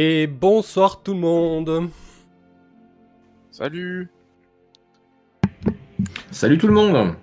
[0.00, 1.90] Et bonsoir tout le monde.
[3.50, 4.08] Salut
[6.30, 7.16] Salut tout le monde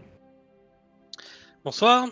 [1.63, 2.05] Bonsoir.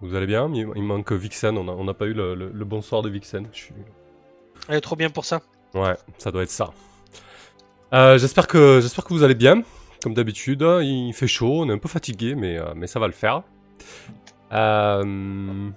[0.00, 0.50] Vous allez bien?
[0.54, 3.48] Il, manque Vixen, on n'a on n'a pas eu le, le- le bonsoir de Vixen.
[3.52, 3.74] Je suis-
[4.66, 5.42] Elle est trop bien pour ça.
[5.74, 6.70] Ouais, ça doit être ça.
[7.92, 9.62] Euh, j'espère que j'espère que vous allez bien.
[10.02, 13.08] Comme d'habitude, il fait chaud, on est un peu fatigué, mais, euh, mais ça va
[13.08, 13.42] le faire.
[14.52, 15.68] Euh,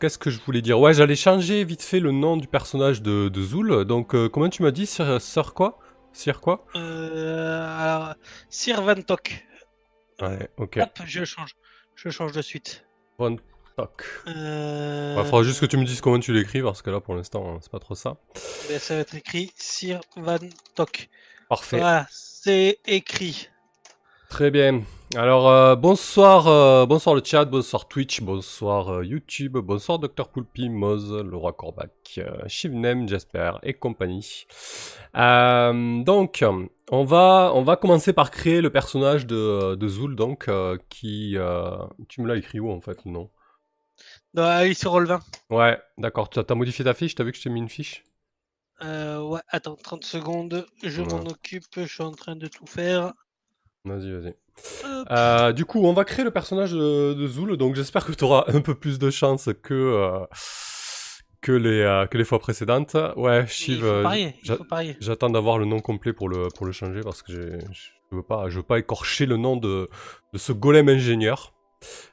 [0.00, 0.78] Qu'est-ce que je voulais dire?
[0.78, 3.84] Ouais, j'allais changer vite fait le nom du personnage de, de Zoul.
[3.84, 4.86] Donc, euh, comment tu m'as dit?
[4.86, 5.78] Sir, Sir quoi?
[6.12, 6.66] Sir quoi?
[6.76, 8.14] Euh, alors,
[8.50, 9.46] Sir Van Tok.
[10.20, 10.78] Ouais, ok.
[10.82, 11.56] Hop, je change.
[11.94, 12.86] Je change de suite.
[13.18, 13.36] Von
[13.76, 14.04] Tock.
[14.26, 15.16] Euh...
[15.16, 17.48] Ouais, faudra juste que tu me dises comment tu l'écris, parce que là, pour l'instant,
[17.48, 18.16] hein, c'est pas trop ça.
[18.68, 20.38] ben, ça va être écrit Sir Van
[20.74, 21.08] Tok.
[21.48, 21.78] Parfait.
[21.78, 23.48] Voilà, c'est écrit.
[24.28, 24.82] Très bien.
[25.14, 30.68] Alors euh, bonsoir, euh, bonsoir le chat, bonsoir Twitch, bonsoir euh, YouTube, bonsoir Dr Poulpi,
[30.68, 34.46] Moz, le roi Corbac, Shivnem, Jasper et compagnie.
[35.14, 36.44] Donc
[36.90, 40.50] on va on va commencer par créer le personnage de, de Zoul donc
[40.88, 41.36] qui
[42.08, 43.30] tu me l'as écrit où en fait le nom?
[44.34, 45.20] Non, il se relevant.
[45.50, 46.30] Ouais, d'accord.
[46.30, 48.04] Tu as, t'as modifié ta fiche, t'as vu que je t'ai mis une fiche?
[48.80, 50.66] Ouais, attends, 30 secondes.
[50.82, 51.02] Je Ouais.
[51.02, 51.64] m'en occupe.
[51.76, 53.12] Je suis en train de tout faire.
[53.86, 54.34] Vas-y, vas-y.
[55.10, 58.24] Euh, du coup, on va créer le personnage de, de Zoul, donc j'espère que tu
[58.24, 60.26] auras un peu plus de chance que, euh,
[61.40, 62.96] que, les, euh, que les fois précédentes.
[63.16, 63.84] Ouais, Shiv,
[64.98, 68.48] j'attends d'avoir le nom complet pour le, pour le changer parce que je veux pas,
[68.48, 69.88] je veux pas écorcher le nom de,
[70.32, 71.54] de ce golem ingénieur.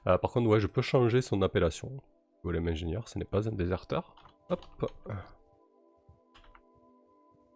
[0.04, 1.92] Par contre, ouais, je peux changer son appellation.
[2.44, 4.14] Golem ingénieur, ce n'est pas un déserteur.
[4.50, 4.62] Hop.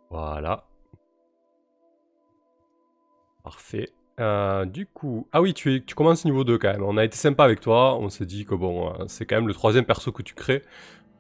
[0.09, 0.65] Voilà.
[3.43, 3.91] Parfait.
[4.19, 6.83] Euh, du coup, ah oui, tu, es, tu commences niveau 2 quand même.
[6.83, 7.97] On a été sympa avec toi.
[7.99, 10.63] On s'est dit que bon, euh, c'est quand même le troisième perso que tu crées.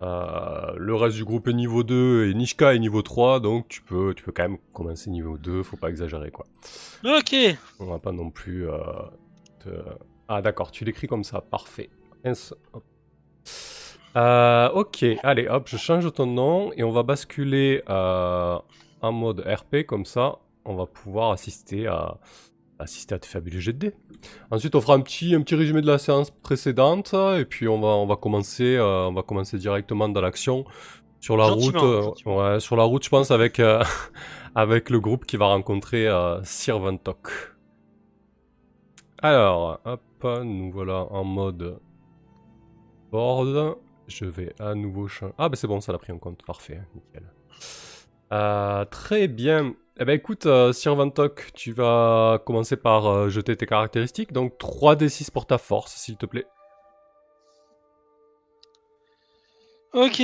[0.01, 3.39] Euh, le reste du groupe est niveau 2 et Nishka est niveau 3.
[3.39, 5.61] Donc tu peux, tu peux quand même commencer niveau 2.
[5.63, 6.45] Faut pas exagérer quoi.
[7.03, 7.35] Ok.
[7.79, 8.67] On va pas non plus.
[8.67, 8.77] euh,
[9.63, 9.69] te-
[10.27, 11.41] Ah d'accord, tu l'écris comme ça.
[11.41, 11.89] Parfait.
[14.15, 18.61] Euh, ok, allez, hop, je change ton nom et on va basculer en
[19.11, 20.37] mode RP comme ça.
[20.65, 22.17] On va pouvoir assister à
[22.79, 23.93] assister à tes fabuleux jets de dés.
[24.51, 27.79] Ensuite, on fera un petit un petit résumé de la séance précédente et puis on
[27.79, 30.65] va on va commencer euh, on va commencer directement dans l'action
[31.19, 31.83] sur la Gentiment, route.
[31.83, 32.37] euh, gentiment.
[32.37, 33.83] ouais, sur la route, je pense avec euh,
[34.55, 37.29] avec le groupe qui va rencontrer euh, Sir Van Tok.
[39.21, 40.01] Alors, hop,
[40.43, 41.79] nous voilà en mode
[43.11, 43.77] board.
[44.07, 45.33] Je vais à nouveau changer.
[45.37, 46.43] Ah, bah c'est bon, ça l'a pris en compte.
[46.45, 47.23] Parfait, nickel.
[48.31, 49.75] Euh, très bien.
[49.99, 54.31] Eh ben écoute, euh, Sir Van Tok, tu vas commencer par euh, jeter tes caractéristiques.
[54.33, 56.45] Donc 3d6 pour ta force, s'il te plaît.
[59.93, 60.21] Ok.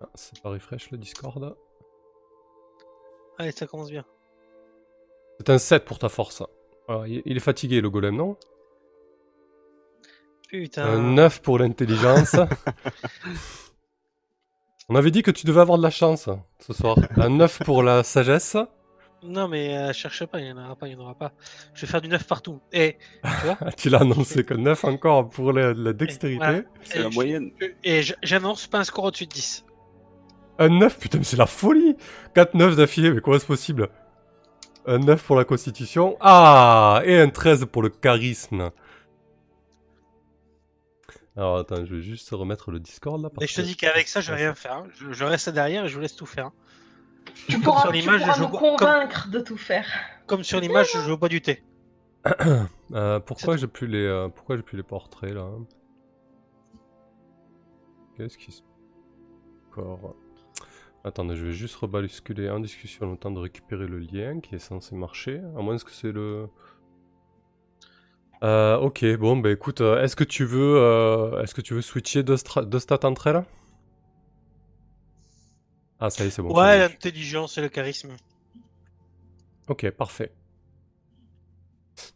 [0.00, 1.56] Ah, c'est pas refresh le Discord.
[3.38, 4.04] Allez, ça commence bien.
[5.38, 6.42] C'est un 7 pour ta force.
[7.06, 8.36] Il il est fatigué, le golem, non?
[10.48, 10.84] Putain.
[10.84, 12.36] Un 9 pour l'intelligence.
[14.90, 16.28] On avait dit que tu devais avoir de la chance
[16.58, 16.96] ce soir.
[17.16, 18.56] Un 9 pour la sagesse.
[19.22, 21.32] Non, mais euh, cherche pas, il n'y en aura pas, il n'y en aura pas.
[21.74, 22.60] Je vais faire du 9 partout.
[22.72, 26.38] Et, Ah, tu l'as annoncé que 9 encore pour la, la dextérité.
[26.44, 26.62] voilà.
[26.82, 27.50] C'est la je- moyenne.
[27.84, 29.64] Et j'annonce pas un score au-dessus de 10.
[30.58, 31.96] Un 9, putain, mais c'est la folie
[32.34, 33.88] 4 9 d'affilée, mais comment c'est possible?
[34.86, 36.16] Un 9 pour la constitution.
[36.20, 38.70] Ah Et un 13 pour le charisme.
[41.40, 43.30] Alors attends, je vais juste remettre le Discord là.
[43.30, 44.74] parce Et je te dis qu'avec ça, je vais rien faire.
[44.74, 44.86] hein.
[44.98, 46.46] Je, je reste derrière et je vous laisse tout faire.
[46.48, 46.52] hein.
[47.48, 49.86] Tu Comme pourras, sur tu pourras je nous comme- convaincre de tout faire.
[50.26, 51.62] Comme sur l'image, je bois du thé.
[52.92, 55.46] Euh, pourquoi j'ai plus les euh, pourquoi j'ai plus les portraits là
[58.16, 58.62] Qu'est-ce qui se
[59.70, 60.16] encore
[61.04, 64.58] Attendez, je vais juste rebasculer en discussion le temps de récupérer le lien qui est
[64.58, 65.38] censé marcher.
[65.56, 66.48] À moins que c'est le.
[68.42, 71.82] Euh, ok, bon bah écoute, euh, est-ce que tu veux euh, est-ce que tu veux
[71.82, 73.44] switcher deux, stra- deux stats entre elles?
[75.98, 76.54] Ah ça y est, c'est bon.
[76.56, 78.16] Ouais, l'intelligence et le charisme.
[79.68, 80.32] Ok, parfait.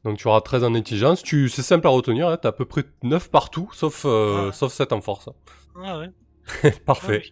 [0.03, 1.23] Donc tu auras 13 en intelligence.
[1.23, 1.51] Tu...
[1.51, 4.51] C'est simple à retenir, hein, t'as à peu près 9 partout, sauf, Ah.
[4.53, 5.29] sauf 7 en force.
[5.77, 6.11] Ah ouais.
[6.87, 7.23] Parfait.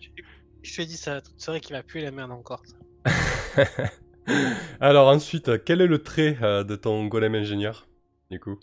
[0.62, 2.62] Je, te dis ça, c'est vrai qu'il va puer la merde encore.
[4.80, 7.88] Alors ensuite, quel est le trait de ton golem ingénieur
[8.30, 8.58] Du coup?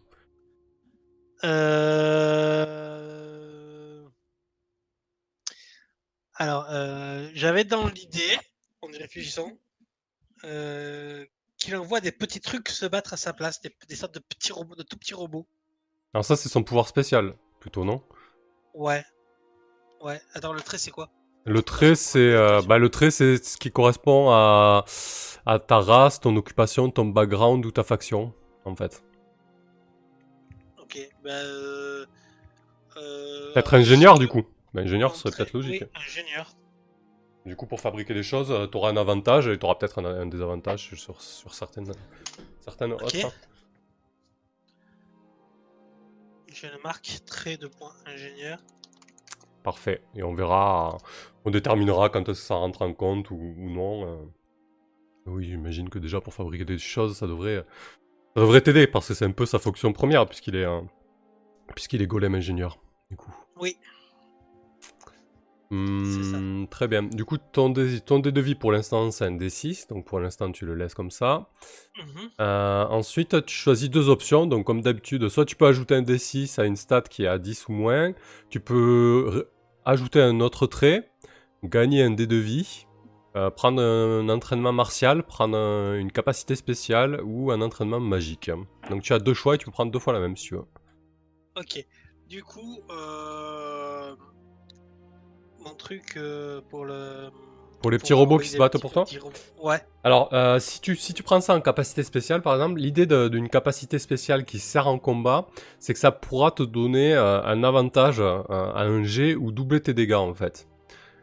[1.43, 2.89] Euh...
[6.35, 8.37] Alors, euh, j'avais dans l'idée,
[8.81, 9.57] en y réfléchissant,
[10.43, 11.25] euh,
[11.57, 14.53] qu'il envoie des petits trucs se battre à sa place, des, des sortes de petits
[14.53, 15.47] robots, de tout petits robots.
[16.13, 18.01] Alors ça c'est son pouvoir spécial, plutôt non?
[18.73, 19.03] Ouais.
[20.01, 21.09] Ouais, attends, le trait c'est quoi?
[21.45, 24.85] Le trait, c'est euh, bah, le trait, c'est ce qui correspond à,
[25.45, 28.33] à ta race, ton occupation, ton background ou ta faction,
[28.65, 29.03] en fait.
[30.89, 31.29] Ok, bah.
[31.31, 32.05] Euh...
[32.97, 34.43] euh, Peut-être ingénieur, du coup.
[34.73, 35.83] Bah, ingénieur, serait peut-être logique.
[35.83, 36.51] Oui, ingénieur.
[37.45, 40.05] Du coup, pour fabriquer des choses, tu auras un avantage et tu auras peut-être un,
[40.05, 41.91] un désavantage sur, sur certaines,
[42.61, 43.01] certaines Ok.
[43.01, 43.33] autres.
[46.53, 48.59] Je le marque, trait de point ingénieur.
[49.63, 50.01] Parfait.
[50.15, 50.97] Et on verra, euh,
[51.45, 54.05] on déterminera quand ça rentre en compte ou, ou non.
[54.05, 54.25] euh.
[55.27, 57.65] Oui, j'imagine que déjà pour fabriquer des choses, ça devrait,
[58.35, 60.67] ça devrait t'aider parce que c'est un peu sa fonction première puisqu'il est,
[61.75, 62.79] puisqu'il est golem ingénieur.
[63.09, 63.31] Du coup.
[63.59, 63.77] Oui.
[65.71, 67.03] Hmm, très bien.
[67.03, 69.87] Du coup, ton dé, ton dé de vie pour l'instant, c'est un D6.
[69.87, 71.49] Donc pour l'instant, tu le laisses comme ça.
[71.97, 72.29] Mhm.
[72.41, 74.47] Euh, ensuite, tu choisis deux options.
[74.47, 77.37] Donc, comme d'habitude, soit tu peux ajouter un D6 à une stat qui est à
[77.37, 78.13] 10 ou moins.
[78.49, 79.47] Tu peux
[79.85, 81.11] ajouter un autre trait,
[81.63, 82.87] gagner un dé de vie,
[83.35, 88.51] euh, prendre un entraînement martial, prendre un- une capacité spéciale ou un entraînement magique.
[88.89, 90.55] Donc, tu as deux choix et tu peux prendre deux fois la même si tu
[90.55, 90.65] veux.
[91.57, 91.85] Ok.
[92.27, 94.15] Du coup, euh...
[95.59, 97.29] mon truc euh, pour le.
[97.81, 99.05] Pour les petits robots qui se battent pour toi.
[99.63, 99.77] Ouais.
[100.03, 103.47] Alors, euh, si, tu, si tu prends ça en capacité spéciale, par exemple, l'idée d'une
[103.49, 105.47] capacité spéciale qui sert en combat,
[105.79, 109.81] c'est que ça pourra te donner euh, un avantage euh, à un jet ou doubler
[109.81, 110.67] tes dégâts, en fait.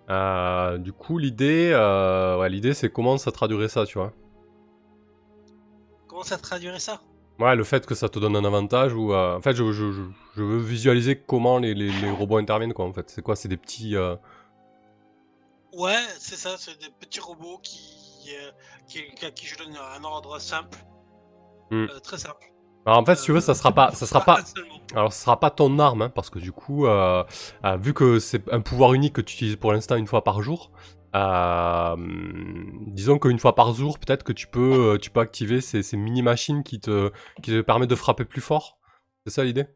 [0.08, 4.12] Euh, du coup, l'idée, euh, ouais, l'idée, c'est comment ça traduirait ça, tu vois.
[6.06, 7.00] Comment ça traduirait ça?
[7.38, 9.12] Ouais, le fait que ça te donne un avantage ou...
[9.12, 10.02] euh, en fait, je, je, je,
[10.36, 13.10] je veux visualiser comment les, les, les robots interviennent, quoi, en fait.
[13.10, 13.96] C'est quoi C'est des petits...
[15.72, 18.30] Ouais, c'est ça, c'est des petits robots qui,
[18.86, 20.78] qui, à qui je donne un ordre simple.
[21.70, 21.86] Hmm.
[22.02, 22.52] Très simple.
[22.86, 23.90] Alors, en fait, si tu veux, ça sera pas...
[23.90, 24.38] Ça sera pas...
[24.94, 27.24] Alors, ce sera pas ton arme, hein, parce que du coup, euh,
[27.64, 30.40] euh, vu que c'est un pouvoir unique que tu utilises pour l'instant une fois par
[30.42, 30.70] jour,
[31.16, 31.96] euh,
[32.86, 35.96] disons qu'une fois par jour, peut-être que tu peux, euh, tu peux activer ces, ces
[35.96, 37.10] mini-machines qui te,
[37.42, 38.78] qui te permettent de frapper plus fort.
[39.26, 39.66] C'est ça l'idée?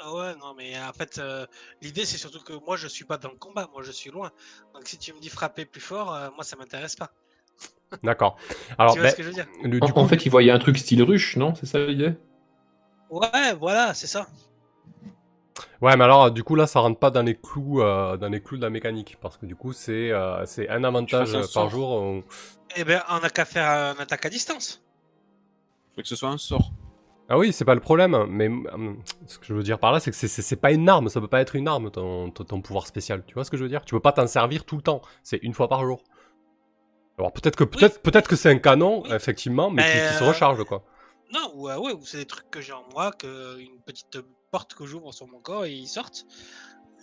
[0.00, 1.46] Ah ouais, non, mais en fait, euh,
[1.80, 4.32] l'idée c'est surtout que moi je suis pas dans le combat, moi je suis loin.
[4.74, 7.10] Donc si tu me dis frapper plus fort, euh, moi ça m'intéresse pas.
[8.02, 8.36] D'accord.
[8.78, 9.46] Alors, tu vois ben, ce que je veux dire?
[9.62, 11.54] le- En, du en coup, fait, il voyait un truc style ruche, non?
[11.54, 12.14] C'est ça l'idée?
[13.10, 14.26] Ouais, voilà, c'est ça.
[15.80, 18.40] ouais, mais alors, du coup, là, ça rentre pas dans les clous, euh, dans les
[18.42, 21.52] clous de la mécanique, parce que du coup, c'est, euh, c'est un avantage sort.
[21.52, 21.90] par jour.
[21.90, 22.24] on-
[22.76, 24.82] Eh ben, on a qu'à faire un attaque à distance.
[25.94, 26.70] Faut que ce soit un sort.
[27.28, 30.00] Ah oui, c'est pas le problème, mais hum, ce que je veux dire par là,
[30.00, 32.30] c'est que c'est- c'est c'est pas une arme, ça peut pas être une arme ton,
[32.30, 33.24] ton, ton pouvoir spécial.
[33.26, 33.84] Tu vois ce que je veux dire?
[33.84, 36.02] Tu peux pas t'en servir tout le temps, c'est une fois par jour.
[37.18, 39.12] Alors peut-être que peut-être peut-être que c'est un canon, Oui.
[39.12, 40.82] effectivement, mais qui, qui se Euh, recharge quoi.
[41.32, 44.18] Non, ou euh, ouais, ou c'est des trucs que j'ai en moi, que une petite
[44.50, 46.24] porte que j'ouvre sur mon corps et ils sortent.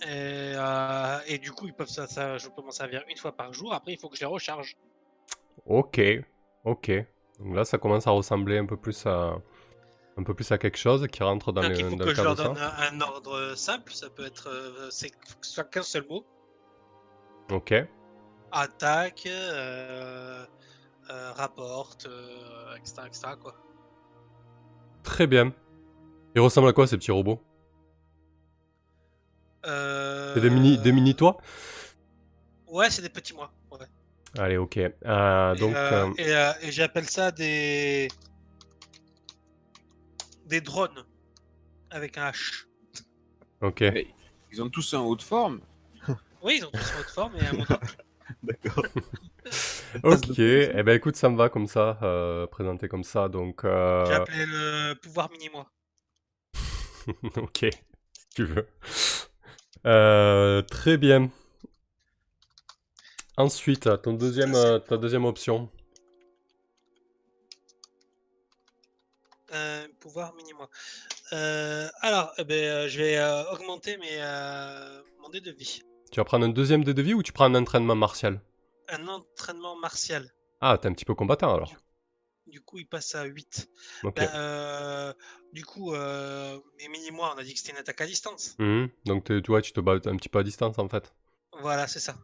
[0.03, 3.31] Et, euh, et du coup, ils peuvent ça, ça, je peux m'en servir une fois
[3.33, 3.73] par jour.
[3.73, 4.77] Après, il faut que je les recharge.
[5.65, 6.00] Ok,
[6.63, 6.91] ok.
[7.39, 9.35] Donc là, ça commence à ressembler un peu plus à
[10.17, 12.09] un peu plus à quelque chose qui rentre dans, Donc, les, il faut dans que
[12.09, 13.94] le je leur donne un, un ordre simple.
[13.94, 14.49] Ça peut être,
[14.92, 15.11] c'est
[15.42, 16.25] soit qu'un seul mot.
[17.51, 17.73] Ok.
[18.51, 20.45] Attaque, euh,
[21.09, 23.27] euh, rapporte, euh, etc., etc.
[23.41, 23.56] Quoi.
[25.03, 25.53] Très bien.
[26.35, 27.41] Ils ressemblent à quoi ces petits robots?
[29.65, 31.37] Euh, C'est des mini des mini toi
[32.68, 33.51] Ouais, c'est des petits mois.
[33.71, 33.85] Ouais.
[34.37, 34.77] Allez, ok.
[34.77, 38.07] Euh, Et, donc euh, euh, et, euh, et j'appelle ça des
[40.45, 41.03] des drones
[41.89, 42.65] avec un H.
[43.61, 43.83] ok.
[44.51, 45.59] Ils ont tous un haut de forme.
[46.41, 47.97] Oui, ils ont tous une autre forme et un monocle.
[48.44, 48.86] D'accord.
[50.04, 50.40] Ok.
[50.40, 53.28] Eh ben écoute, ça me va comme ça, euh, présenté comme ça.
[53.28, 55.66] Donc euh, J'ai appelé le pouvoir mini-moi.
[57.38, 57.66] ok,
[58.14, 58.68] si tu veux.
[59.86, 61.30] Euh, très bien.
[63.38, 65.69] Ensuite, ton deuxième, euh, ta deuxième option.
[69.54, 70.69] Euh, pouvoir mini-moi.
[71.33, 75.81] Euh, alors, eh ben, euh, je vais euh, augmenter mes, euh, mon dé de vie.
[76.11, 78.42] Tu vas prendre un deuxième dé de vie ou tu prends un entraînement martial?
[78.89, 80.31] Un entraînement martial.
[80.61, 81.73] Ah, t'es un petit peu combattant alors.
[82.47, 83.69] Du coup, il passe à 8.
[84.04, 84.16] Ok.
[84.16, 85.13] Ben, euh,
[85.54, 88.56] du coup, euh, mes mini-moi, on a dit que c'était une attaque à distance.
[88.57, 88.89] Mhm.
[89.06, 91.13] Donc tu vois, tu te bats un petit peu à distance en fait.
[91.61, 92.16] Voilà, c'est ça.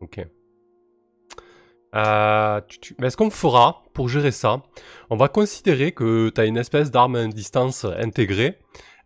[0.00, 0.20] Ok.
[1.96, 4.62] Euh, tu- tu- mais ce qu'on fera pour gérer ça,
[5.10, 8.58] on va considérer que tu as une espèce d'arme à distance intégrée,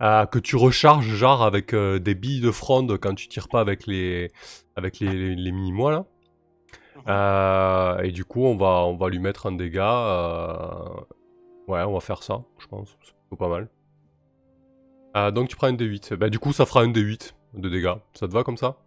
[0.03, 3.61] euh, que tu recharges genre avec euh, des billes de fronde quand tu tires pas
[3.61, 4.33] avec les
[4.77, 6.07] avec les, les, les mini-mois là.
[6.95, 7.05] Mhm.
[7.09, 11.05] Euh, et du coup, on va on va lui mettre un dégât.
[11.69, 12.97] Ouais, on va faire ça, je pense.
[13.03, 13.69] C'est plutôt pas mal.
[15.33, 16.15] Donc tu prends un D8.
[16.17, 17.35] Bah, du coup, ça fera un D8.
[17.55, 17.95] de dégâts.
[18.15, 18.79] Ça te va comme ça?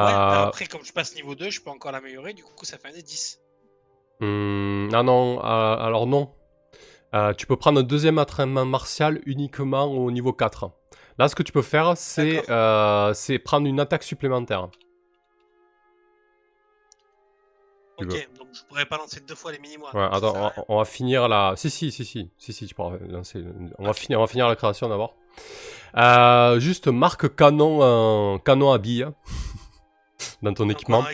[0.00, 2.78] Ouais, Euh, après, comme je passe niveau 2, je peux encore l'améliorer, du coup, ça
[2.78, 3.40] fait un des 10.
[4.20, 6.30] hum, Ah non, alors non.
[7.14, 10.70] Euh, tu peux prendre un deuxième entraînement martial uniquement au niveau 4.
[11.18, 14.68] Là, ce que tu peux faire, c'est euh, prendre une attaque supplémentaire.
[17.98, 18.38] Tu Ok, veux.
[18.38, 19.94] donc je pourrais pas lancer deux fois les mini-mois.
[19.94, 20.64] Ouais, attends, on va, rien.
[20.68, 21.54] on va finir la.
[21.54, 23.44] Si, si, si, si, si, si, tu pourras lancer.
[23.78, 25.14] On va finir, on va finir la création d'abord.
[25.96, 29.06] Euh, juste marque canon, canon à billes
[30.42, 31.04] dans ton équipement.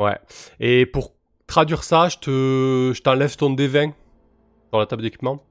[0.00, 0.18] Ouais.
[0.58, 1.12] Et pour
[1.46, 3.92] traduire ça, je te, je t'enlève ton D20
[4.70, 5.42] sur la table d'équipement.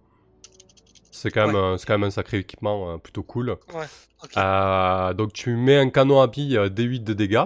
[1.12, 1.78] C'est quand même, Ouais.
[1.86, 3.50] quand même un sacré équipement euh, plutôt cool.
[3.52, 4.32] Ok.
[4.38, 7.46] Euh, donc tu mets un canon à billes euh, D8 de dégâts.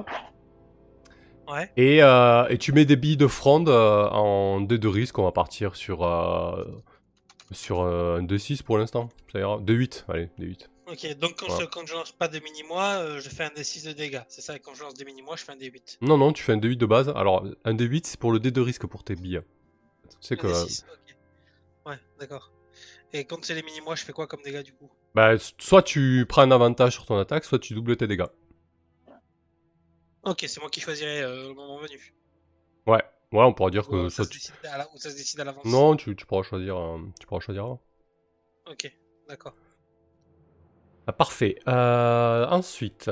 [1.48, 1.72] Ouais.
[1.77, 5.18] Et, et tu mets des billes de fronde en D de risque.
[5.20, 6.00] On va partir sur,
[7.51, 9.10] sur un D6 pour l'instant.
[9.32, 9.58] Ça ira.
[9.58, 10.68] D8, allez, D8.
[10.88, 11.62] Ok, donc quand, Ouais.
[11.62, 14.22] je, quand je lance pas de mini-mois, euh, je fais un D6 de dégâts.
[14.30, 15.98] C'est ça, et quand je lance des mini-mois, je fais un D8.
[16.01, 17.10] Non, non, tu fais un D8 de base.
[17.15, 19.42] Alors, un D8, c'est pour le D de risque pour tes billes.
[20.10, 20.48] Tu sais que.
[20.48, 21.03] D6, ok.
[21.86, 22.52] Ouais, d'accord.
[23.13, 24.92] Et quand c'est les mini-mois, je fais quoi comme dégâts du coup?
[25.16, 28.28] Bah, soit tu prends un avantage sur ton attaque, soit tu doubles tes dégâts.
[30.24, 32.13] Ok, c'est moi qui choisirai euh, le moment venu.
[32.88, 34.40] Ouais, ouais, on pourra dire que Ou, euh, ça soit se tu...
[34.40, 35.66] décide à la- ou ça se décide à l'avance.
[35.66, 36.78] Non, tu, tu pourras choisir.
[37.20, 37.78] tu pourras choisir.
[38.66, 38.92] Ok,
[39.28, 39.56] d'accord.
[41.08, 41.56] Ah, parfait.
[41.68, 43.10] Euh, ensuite.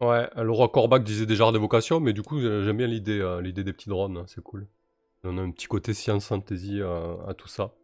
[0.00, 3.64] Ouais, le roi Corbac disait déjà d'évocation, mais du coup, j'aime bien l'idée euh, l'idée
[3.64, 4.66] des petits drones, hein, c'est cool.
[5.24, 7.74] On a un petit côté science fantasy euh, à tout ça.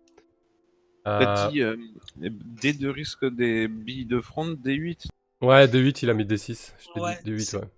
[1.18, 1.76] T'as Euh, dit euh,
[2.16, 5.07] dés de risque des billes de front, D8
[5.40, 6.75] ouais, D8, il a mis D6.
[6.78, 7.68] Je t'ai Ouais, dit D8, c'est- ouais.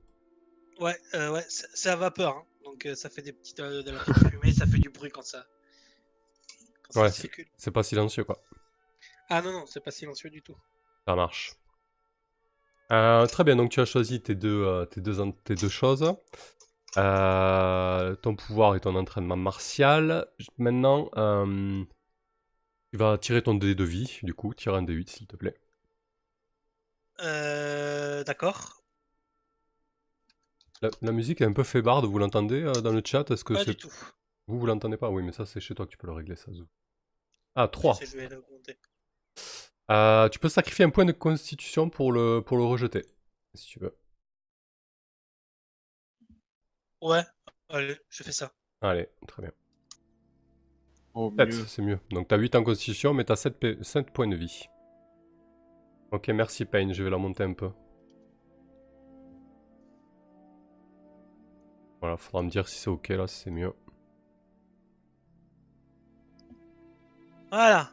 [0.80, 2.44] Ouais, euh, ouais, c'est à vapeur, hein.
[2.64, 5.10] donc euh, ça fait des petites euh, de la petite fumée, ça fait du bruit
[5.10, 5.46] quand ça.
[6.82, 7.46] Quand ça Ouais, circule.
[7.56, 8.40] C'est pas silencieux, quoi.
[9.30, 10.58] Ah non, non, c'est pas silencieux du tout.
[11.06, 11.58] Ça marche.
[12.92, 15.68] Euh, très bien, donc tu as choisi tes deux, euh, tes deux, en- tes deux
[15.68, 16.14] choses.
[16.96, 20.26] Euh, ton pouvoir et ton entraînement martial.
[20.58, 21.84] Maintenant, euh,
[22.92, 24.54] tu vas tirer ton dé de vie, du coup.
[24.54, 25.54] Tire un D8, s'il te plaît.
[27.20, 28.82] Euh, d'accord.
[30.82, 33.30] La, la musique est un peu faibarde, vous l'entendez euh, dans le chat?
[33.30, 33.70] Est-ce que Pas c'est...
[33.72, 33.92] du tout.
[34.46, 35.10] Vous, vous l'entendez pas?
[35.10, 36.50] Oui, mais ça, c'est chez toi que tu peux le régler, ça.
[37.54, 37.98] Ah, 3.
[38.00, 38.78] Je vais l'augmenter.
[39.90, 43.04] Euh, tu peux sacrifier un point de constitution pour le, pour le rejeter,
[43.54, 43.94] si tu veux.
[47.02, 47.22] Ouais,
[47.68, 48.52] allez, je fais ça.
[48.82, 49.52] Allez, très bien.
[51.14, 51.64] Oh, 7, mieux.
[51.66, 51.98] c'est mieux.
[52.10, 54.68] Donc t'as 8 en constitution, mais t'as 7, p- 7 points de vie.
[56.12, 57.70] Ok, merci Payne, je vais la monter un peu.
[62.00, 63.72] Voilà, faudra me dire si c'est ok là, si c'est mieux.
[67.50, 67.90] Voilà.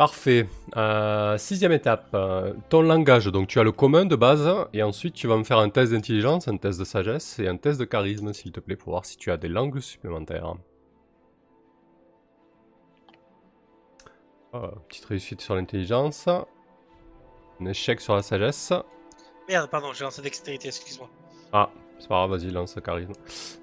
[0.00, 0.48] Parfait.
[0.78, 3.26] Euh, sixième étape, euh, ton langage.
[3.26, 5.92] Donc tu as le commun de base, et ensuite tu vas me faire un test
[5.92, 9.04] d'intelligence, un test de sagesse et un test de charisme, s'il te plaît, pour voir
[9.04, 10.54] si tu as des langues supplémentaires.
[14.54, 16.26] Ah, petite réussite sur l'intelligence.
[16.28, 18.72] Un échec sur la sagesse.
[19.50, 21.10] Merde, pardon, j'ai lancé dextérité, excuse-moi.
[21.52, 23.12] Ah, c'est pas grave, vas-y, lance le charisme.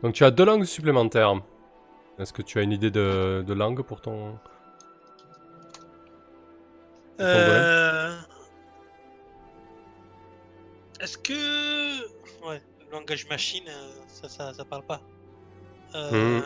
[0.03, 1.33] Donc tu as deux langues supplémentaires.
[2.19, 4.37] Est-ce que tu as une idée de, de langue pour ton...
[7.19, 8.15] Euh...
[10.99, 11.99] Est-ce que...
[12.47, 15.01] Ouais, le langage machine, euh, ça, ça, ça parle pas.
[15.95, 16.41] Euh...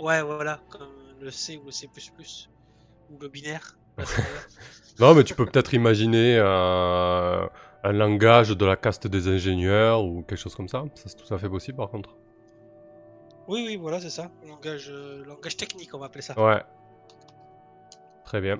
[0.00, 0.88] Ouais, voilà, comme
[1.20, 1.88] le C ou le C++,
[3.10, 3.78] ou le binaire.
[4.98, 7.46] Non, mais tu peux peut-être imaginer euh,
[7.84, 10.84] un langage de la caste des ingénieurs ou quelque chose comme ça.
[10.94, 12.18] Ça, c'est tout à fait possible, par contre.
[13.48, 14.30] oui, oui, voilà, c'est ça.
[14.46, 16.38] Langage, euh, langage technique, on va appeler ça.
[16.38, 16.62] Ouais.
[18.30, 18.58] Très bien.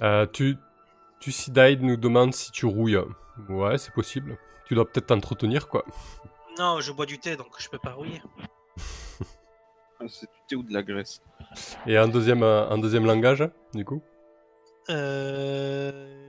[0.00, 0.56] Euh, tu,
[1.20, 2.98] tu Sidaid nous demande si tu rouilles.
[3.48, 4.36] Ouais, c'est possible.
[4.66, 5.84] Tu dois peut-être t'entretenir, quoi.
[6.58, 8.20] Non, je bois du thé, donc je peux pas rouiller.
[10.00, 11.22] Ah, C'est du thé ou de la graisse
[11.86, 14.02] Et un deuxième, un deuxième langage, du coup?
[14.90, 16.23] Euh...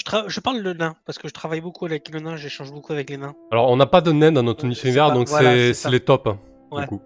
[0.00, 2.72] Je, tra- je parle le nain, parce que je travaille beaucoup avec le nain, j'échange
[2.72, 3.34] beaucoup avec les nains.
[3.52, 5.58] Alors, on n'a pas de nains dans notre Ouais, sais univers, pas, donc voilà, c'est
[5.58, 5.90] c'est c'est ça.
[5.90, 6.30] les tops,
[6.70, 6.80] Ouais.
[6.82, 7.02] du coup.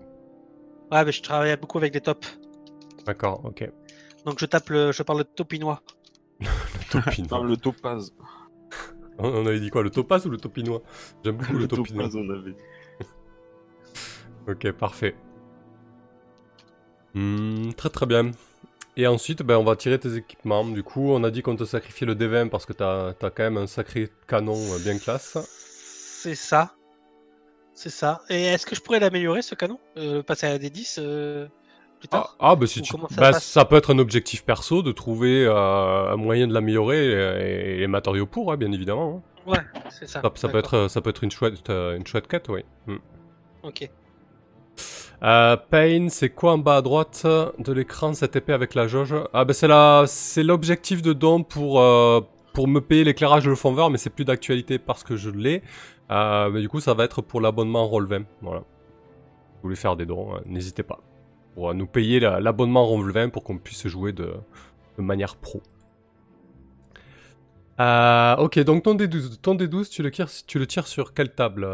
[0.93, 2.39] Ouais, mais je travaille beaucoup avec les tops.
[3.05, 3.69] D'accord, ok.
[4.25, 5.83] Donc je tape le, je parle le topinois.
[6.91, 7.39] Topinois.
[7.39, 8.13] Non, le topaz.
[9.19, 10.81] On avait dit quoi, le topaz ou le topinois?
[11.25, 12.09] J'aime beaucoup le, topinois.
[12.15, 12.57] on avait dit.
[14.49, 15.17] Ok, parfait.
[17.15, 18.31] Hmm, très très bien.
[18.97, 20.65] Et ensuite, ben, on va tirer tes équipements.
[20.65, 23.43] Du coup, on a dit qu'on te sacrifiait le D20 parce que t'as as quand
[23.43, 25.37] même un sacré canon euh, bien classe.
[26.23, 26.75] C'est ça.
[27.75, 28.21] C'est ça.
[28.31, 29.81] Et est-ce que je pourrais l'améliorer ce canon?
[29.97, 31.47] Euh, Passer à des 10 euh,
[31.99, 32.37] plus Ah, tard?
[32.39, 32.93] Ah, bah si tu...
[32.93, 37.05] ça bah, ça peut être un objectif perso de trouver euh, un moyen de l'améliorer
[37.09, 39.25] et, et les matériaux pour, hein, bien évidemment.
[39.47, 39.51] hein.
[39.51, 39.59] Ouais,
[39.91, 40.23] c'est ça.
[40.23, 42.65] Ça, ça peut être, ça peut être une chouette, une chouette quête, oui.
[42.87, 42.97] Mm.
[43.65, 43.91] Ok.
[45.25, 49.14] Euh, Pain, c'est quoi en bas à droite de l'écran cette épée avec la jauge?
[49.33, 52.21] Ah bah c'est la, c'est l'objectif de don pour euh,
[52.52, 55.31] pour me payer l'éclairage de le fond vert, mais c'est plus d'actualité parce que je
[55.31, 55.62] l'ai.
[56.11, 58.25] Euh, mais du coup, ça va être pour l'abonnement Roll20.
[58.43, 58.61] Voilà.
[58.61, 58.64] Si
[59.54, 61.00] vous voulez faire des dons, euh, n'hésitez pas
[61.54, 64.35] pour nous payer la- l'abonnement Roll20 pour qu'on puisse jouer de,
[64.99, 65.62] manière pro.
[67.78, 71.66] Ok, donc ton D12, ton D12 tu, le tires, tu le tires sur quelle table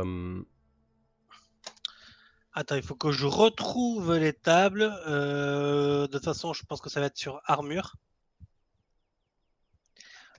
[2.61, 4.93] Attends, il faut que je retrouve les tables.
[5.09, 7.97] Euh, de toute façon, je pense que ça va être sur armure.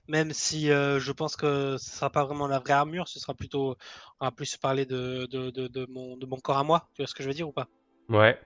[0.08, 3.34] Même si euh, je pense que ce sera pas vraiment la vraie armure, ce sera
[3.34, 3.76] plutôt.
[4.20, 6.88] On va plus parler de, de, de, de mon, de mon corps à moi.
[6.94, 7.68] Tu vois ce que je veux dire ou pas?
[8.08, 8.38] Ouais.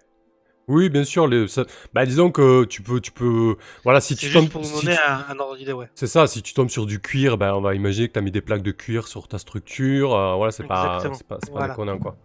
[0.68, 1.28] Oui, bien sûr.
[1.28, 3.56] Les, ça- bah, disons que tu peux, tu peux.
[3.84, 5.90] Voilà, si tu tombes, pour si tu- un, un ordre d'idée, ouais.
[5.94, 6.26] c'est ça.
[6.26, 8.62] Si tu tombes sur du cuir, ben on va imaginer que t'as mis des plaques
[8.62, 10.14] de cuir sur ta structure.
[10.14, 11.70] euh, voilà, c'est pas, c'est pas, c'est pas Voilà.
[11.70, 12.16] déconnant quoi.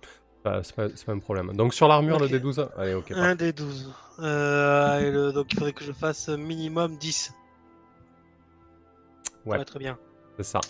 [0.44, 1.54] C'est pas- C'est pas, c'est pas un problème.
[1.56, 2.68] Donc sur l'armure, le D12.
[2.78, 3.12] Allez, ok.
[3.16, 3.94] Un des 12.
[4.20, 7.34] Euh, le- donc il faudrait que je fasse minimum 10.
[9.46, 9.52] Ouais.
[9.52, 9.98] Ça va être bien.
[10.38, 10.62] C'est ça.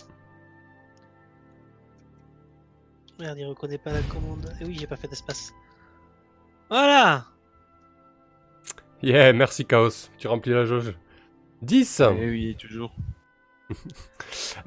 [3.18, 4.52] Merde, il reconnaît pas la commande.
[4.60, 5.52] Eh oui, j'ai pas fait d'espace.
[6.68, 7.24] Voilà
[9.02, 10.08] Yeah, merci Chaos.
[10.18, 10.94] Tu remplis la jauge.
[11.62, 12.00] 10.
[12.18, 12.92] Eh oui, toujours.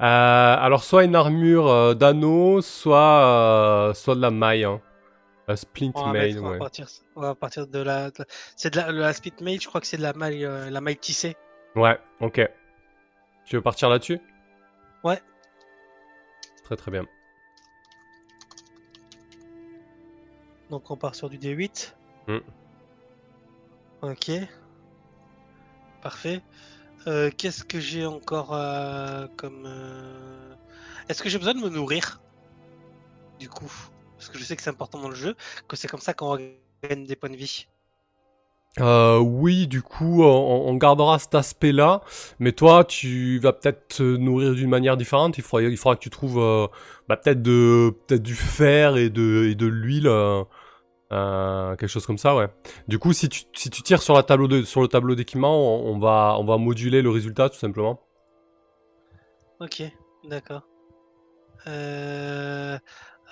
[0.00, 2.98] Euh, alors soit une armure euh, d'anneau, soit,
[3.88, 4.64] euh, soit de la maille.
[4.64, 4.80] Hein.
[5.48, 6.58] La splint on va, mail, mettre- on va ouais.
[6.58, 8.10] partir, on va partir de la.
[8.56, 10.80] C'est de la, la split mail, je crois que c'est de la maille, euh, la
[10.80, 11.36] maille tissée.
[11.76, 12.40] Ouais, ok.
[13.44, 14.18] Tu veux partir là-dessus?
[15.04, 15.22] Ouais.
[16.64, 17.06] Très très bien.
[20.70, 21.94] Donc on part sur du D8.
[22.26, 22.38] Hmm.
[24.02, 24.30] Ok.
[26.02, 26.42] Parfait.
[27.06, 29.66] Euh, Qu'est-ce que j'ai encore euh, comme.
[31.08, 32.20] Est-ce que j'ai besoin de me nourrir?
[33.38, 33.70] Du coup.
[34.16, 35.34] Parce que je sais que c'est important dans le jeu,
[35.68, 36.36] que c'est comme ça qu'on
[36.82, 37.66] gagne des points de vie.
[38.78, 42.02] Euh, oui, du coup, on, on gardera cet aspect-là,
[42.38, 45.38] mais toi, tu vas peut-être te nourrir d'une manière différente.
[45.38, 46.66] Il faudra, il faudra que tu trouves euh,
[47.08, 50.44] bah, peut-être de, peut-être du fer et de, et de l'huile, euh,
[51.10, 52.48] quelque chose comme ça, ouais.
[52.86, 55.56] Du coup, si tu, si tu tires sur la tableau de, sur le tableau d'équipement,
[55.56, 58.02] on, on va, on va moduler le résultat tout simplement.
[59.58, 59.84] Ok,
[60.24, 60.64] d'accord.
[61.66, 62.78] Euh,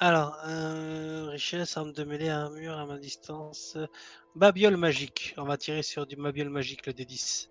[0.00, 3.74] Alors, euh, richesse, arme de mêlée, armure, à distance.
[3.76, 3.86] euh,
[4.34, 5.34] Babiole magique.
[5.38, 7.48] On va tirer sur du babiole magique, le D10.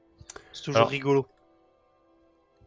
[0.51, 0.89] C'est toujours Alors.
[0.89, 1.25] rigolo.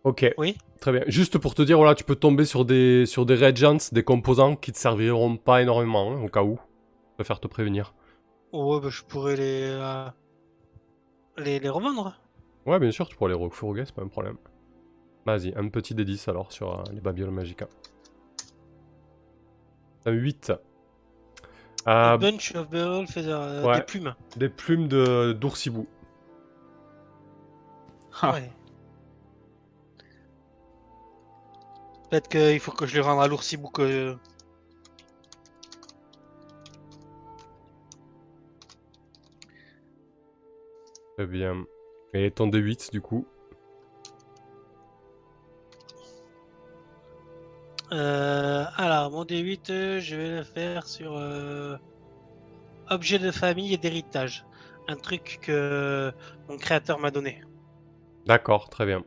[0.04, 0.24] Ok.
[0.38, 0.56] Oui.
[0.80, 1.02] Très bien.
[1.08, 4.56] Juste pour te dire, voilà, tu peux tomber sur des, sur des reagents, des composants
[4.56, 6.58] qui te serviront pas énormément, hein, au cas où.
[7.10, 7.94] Je préfère te prévenir.
[8.52, 10.06] Ouais, bah, je pourrais les, euh,
[11.38, 12.18] les, les revendre.
[12.64, 14.36] Ouais, bien sûr, tu pourras les refourguer, c'est pas un problème.
[15.26, 17.68] Vas-y, un petit D10 alors sur euh, les babioles magica.
[20.06, 20.52] Un 8.
[21.84, 22.68] A Euh, bunch of
[23.08, 23.76] feather, euh, ouais.
[23.76, 24.14] des plumes.
[24.36, 25.86] des plumes de d'oursibou.
[28.22, 28.32] Ah.
[28.32, 28.50] Ouais.
[32.10, 34.16] Peut-être qu'il faut que je les rende à l'oursibou que.
[41.16, 41.64] Très bien.
[42.14, 43.26] Et ton D8 du coup?
[47.92, 51.76] Euh, alors, mon D8, euh, je vais le faire sur euh,
[52.90, 54.44] objet de famille et d'héritage.
[54.88, 56.12] Un truc que
[56.48, 57.42] mon créateur m'a donné.
[58.26, 59.02] D'accord, très bien.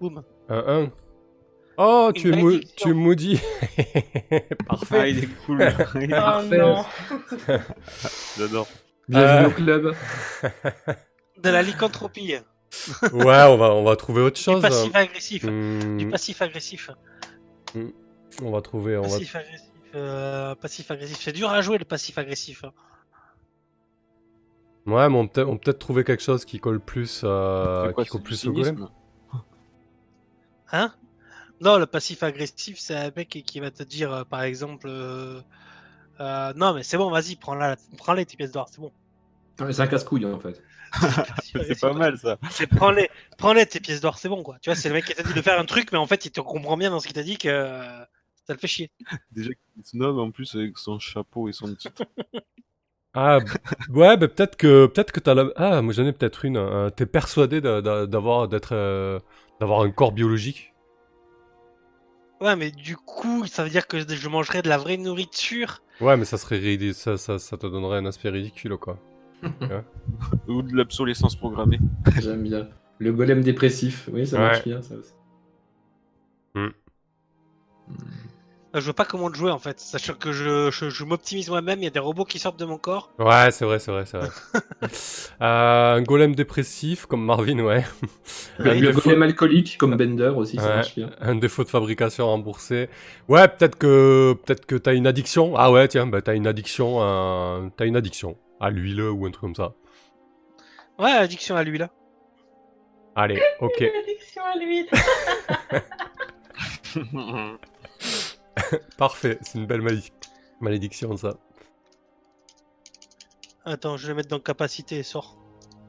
[0.00, 0.22] Boum.
[0.48, 0.92] Un 1.
[1.78, 3.40] Oh, tu es, tu es maudit.
[4.66, 4.98] Parfait.
[4.98, 5.60] Ah, il est cool.
[5.96, 6.58] Il est Oh parfait.
[6.58, 6.84] non.
[8.38, 8.68] J'adore.
[9.08, 9.48] Bienvenue Euh.
[9.48, 9.94] au club.
[11.42, 12.34] De la lycanthropie.
[13.12, 14.62] Ouais, on va, on va trouver autre Du chose.
[14.62, 15.44] passif agressif.
[15.44, 16.90] Hmm, Du passif agressif.
[18.42, 18.96] on va trouver.
[18.96, 19.08] On va...
[19.08, 19.70] Passif agressif.
[19.94, 21.18] euh, passif agressif.
[21.20, 22.64] C'est dur à jouer le passif agressif.
[22.64, 22.72] hein.
[24.86, 28.10] Ouais, mais on peut on peut-être trouver quelque chose qui colle plus, euh, quoi, qui
[28.10, 28.88] colle du plus au golem.
[30.72, 30.92] Hein?
[31.60, 35.40] Non, le passif agressif, c'est un mec qui va te dire, euh, par exemple, euh,
[36.20, 38.92] euh, non mais c'est bon, vas-y, prends-la, prends-les tes pièces d'or, c'est bon.
[39.58, 40.62] C'est un casse-couille en fait.
[41.66, 42.38] C'est pas mal ça.
[42.50, 44.58] C'est prends-les, prends-les tes pièces d'or, c'est bon quoi.
[44.60, 46.24] Tu vois, c'est le mec qui t'a dit de faire un truc, mais en fait,
[46.26, 48.04] il te comprend bien dans ce qu'il t'a dit que euh,
[48.46, 48.90] ça le fait chier.
[49.30, 52.02] Déjà qu'il se nomme en plus avec son chapeau et son titre.
[53.14, 53.56] Ah, b-
[53.88, 55.46] ouais, bah, peut-être que peut-être que t'as la...
[55.56, 56.56] Ah, moi j'en ai peut-être une.
[56.58, 59.18] euh, T'es persuadé d'avoir d'être euh,
[59.60, 60.74] d'avoir un corps biologique?
[62.40, 65.82] Ouais, mais du coup, ça veut dire que je mangerais de la vraie nourriture?
[66.00, 66.58] Ouais, mais ça serait
[66.94, 68.98] ça, ça te donnerait un aspect ridicule, quoi.
[70.48, 71.78] Ou de l'obsolescence programmée.
[72.20, 72.68] J'aime bien.
[72.98, 74.42] Le golem dépressif, oui, ça Ouais.
[74.44, 75.12] marche bien, ça aussi.
[76.54, 76.68] Hmm.
[78.74, 81.78] Je vois pas comment te jouer en fait, sachant que je, je, je m'optimise moi-même,
[81.80, 83.10] il y a des robots qui sortent de mon corps.
[83.18, 84.28] Ouais, c'est vrai, c'est vrai, c'est vrai.
[85.42, 87.84] Euh, un golem dépressif, comme Marvin, ouais.
[88.58, 91.10] Le, un, le défaut, golem alcoolique comme Bender aussi, ça marche bien.
[91.20, 92.88] un défaut de fabrication remboursé.
[93.28, 95.54] Ouais, peut-être que peut-être que t'as une addiction.
[95.56, 99.40] Ah ouais, tiens, bah t'as une addiction, t'as une addiction à l'huile ou un truc
[99.42, 99.74] comme ça.
[100.98, 101.90] Ouais, addiction à lui là.
[103.14, 103.82] Allez, ok.
[103.82, 104.88] Addiction à l'huile.
[108.98, 110.12] Parfait, c'est une belle malédic-
[110.60, 111.34] malédiction ça.
[113.64, 115.36] Attends, je vais le mettre dans capacité et sort.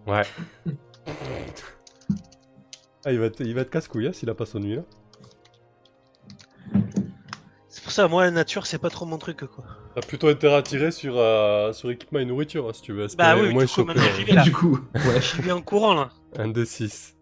[0.06, 0.24] Ouais.
[3.06, 4.84] Ah, il va être, il va être casse-couille hein, s'il a pas son huile.
[7.70, 9.64] C'est pour ça, moi la nature c'est pas trop mon truc quoi.
[9.98, 13.08] T'as plutôt intérêt à tirer sur, euh, sur équipement et nourriture hein, si tu veux.
[13.18, 14.44] Bah oui, au moins du coup, choper maintenant, j'y vais là.
[14.44, 15.20] Du coup, ouais.
[15.20, 16.10] Je vais en courant là.
[16.38, 17.16] un D6.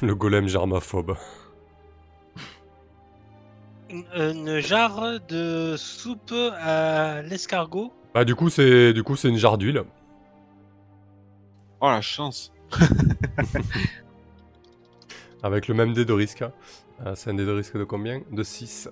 [0.00, 1.18] Le golem germaphobe.
[3.90, 7.92] Une, une jarre de soupe à l'escargot.
[8.14, 9.84] Bah du coup c'est du coup c'est une jarre d'huile.
[11.82, 12.54] Oh la chance.
[15.42, 16.42] Avec le même dé de risque.
[16.42, 16.52] hein.
[17.04, 18.22] Euh, c'est un dé de risque de combien?
[18.32, 18.88] De 6.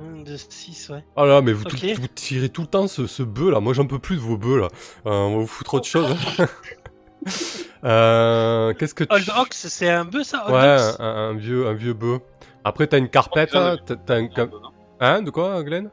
[0.00, 1.04] Hum, De 6, ouais.
[1.16, 1.84] Oh là, mais vous, tout- Ok.
[1.98, 3.60] vous tirez tout le temps ce, ce bœuf là.
[3.60, 4.68] Moi j'en peux plus de vos bœufs là.
[5.06, 6.14] Euh, on va vous foutre autre chose.
[6.38, 6.46] hein.
[7.84, 9.12] Euh, Qu'est-ce que tu...
[9.14, 12.20] Old Ox, c'est un bœuf ça Old Ouais, Ox un, un vieux, un vieux bœuf.
[12.64, 13.54] Après t'as une carpette.
[13.54, 14.28] Hein, T'as un...
[15.00, 15.90] Hein De quoi, Glenn?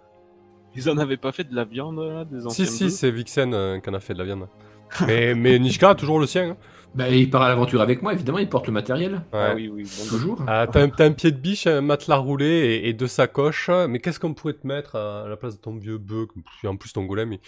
[0.75, 3.53] Ils en avaient pas fait de la viande là, des anciens Si, si, c'est Vixen
[3.53, 4.47] euh, qui en a fait de la viande.
[5.07, 6.49] mais, mais Nishka a toujours le sien.
[6.51, 6.57] hein.
[6.95, 9.13] Bah, il part à l'aventure avec moi, évidemment, il porte le matériel.
[9.15, 9.19] Ouais.
[9.33, 9.83] Ah oui, oui.
[9.83, 10.39] bon, Toujours.
[10.47, 13.69] Ah, t'as un, t'as un pied de biche, un matelas roulé et, et deux sacoches.
[13.89, 16.29] Mais qu'est-ce qu'on pourrait te mettre à la place de ton vieux bœuf?
[16.65, 17.33] En plus, ton golem.
[17.33, 17.39] il-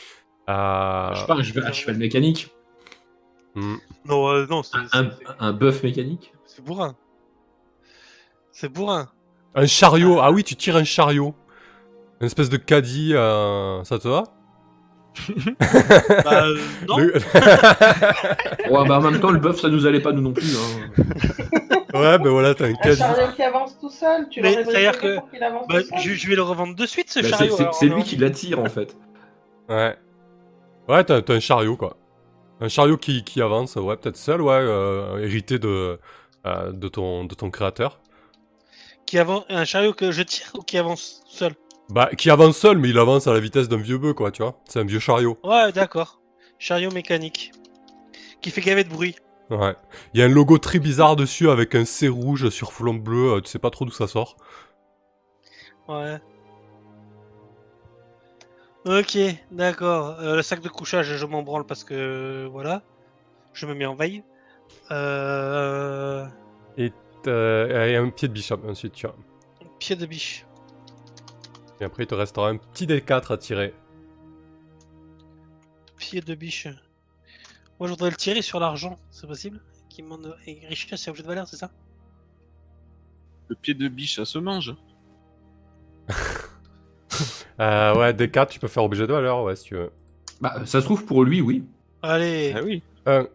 [0.48, 2.52] Ah, Je sais pas, un cheval, un cheval mécanique.
[3.56, 3.76] hmm.
[4.06, 6.34] Non, euh, non, c'est Un, un bœuf mécanique.
[6.46, 6.96] c'est bourrin.
[8.52, 9.08] C'est bourrin.
[9.56, 10.20] Un chariot.
[10.22, 11.34] Ah oui, tu tires un chariot.
[12.20, 13.14] Une espèce de caddie.
[13.14, 14.24] euh, Ça te va?
[16.23, 16.97] Bah, euh, non.
[16.97, 17.13] Le-
[18.69, 20.56] Ouais, bah, en même temps, le bœuf, ça nous allait pas, nous non plus.
[20.56, 21.03] Hein.
[21.93, 22.97] ouais, ben voilà, t'as un Un caddie.
[22.97, 26.41] chariot qui avance tout seul, tu Mais c'est-à-dire briefé que- Bah, je, je vais le
[26.41, 27.56] revendre de suite ce Bah, c'est- chariot.
[27.58, 28.95] c'est c'est non lui qui l'attire, en fait.
[29.69, 29.95] Ouais.
[30.89, 31.97] Ouais, t'as t'as un chariot, quoi.
[32.62, 35.99] Un chariot qui, qui avance, ouais, peut-être seul, ouais, euh, hérité de,
[36.45, 37.99] euh, de, ton, de ton créateur.
[39.06, 41.53] Qui avance, un chariot que je tire ou qui avance seul?
[41.89, 44.41] Bah, qui avance seul, mais il avance à la vitesse d'un vieux bœuf, quoi, tu
[44.41, 44.60] vois.
[44.65, 45.38] C'est un vieux chariot.
[45.43, 46.19] Ouais, d'accord.
[46.60, 47.52] Chariot mécanique.
[48.41, 49.15] Qui fait gaver de bruit.
[49.50, 49.76] Ouais.
[50.13, 53.34] Il y a un logo très bizarre dessus avec un C rouge sur fond bleu,
[53.34, 54.36] euh, tu sais pas trop d'où ça sort.
[55.88, 56.19] Ouais.
[58.86, 59.17] Ok,
[59.52, 60.19] d'accord.
[60.19, 62.82] Euh, le sac de couchage, je m'en branle parce que voilà.
[63.54, 64.23] Je me mets en veille.
[64.91, 66.26] Euh...
[66.78, 66.91] Et,
[67.28, 69.15] euh, et un pied de bishop, ensuite, tu vois.
[69.80, 70.45] Pied de biche.
[71.80, 73.74] Et après, il te restera un petit D4 à tirer.
[75.98, 76.68] Pied de biche.
[77.80, 79.62] Moi, je voudrais le tirer sur l'argent, c'est possible?
[79.90, 81.72] Qui m'en et richesse, c'est objet de valeur, c'est ça?
[83.50, 84.76] Le pied de biche, ça se mange.
[87.60, 89.92] Euh, ouais, D4, tu peux faire objet de valeur, ouais, si tu veux.
[90.42, 91.66] Bah, ça se trouve pour lui, oui.
[92.04, 92.54] Allez.
[92.56, 92.84] Ah oui.
[93.08, 93.28] Un.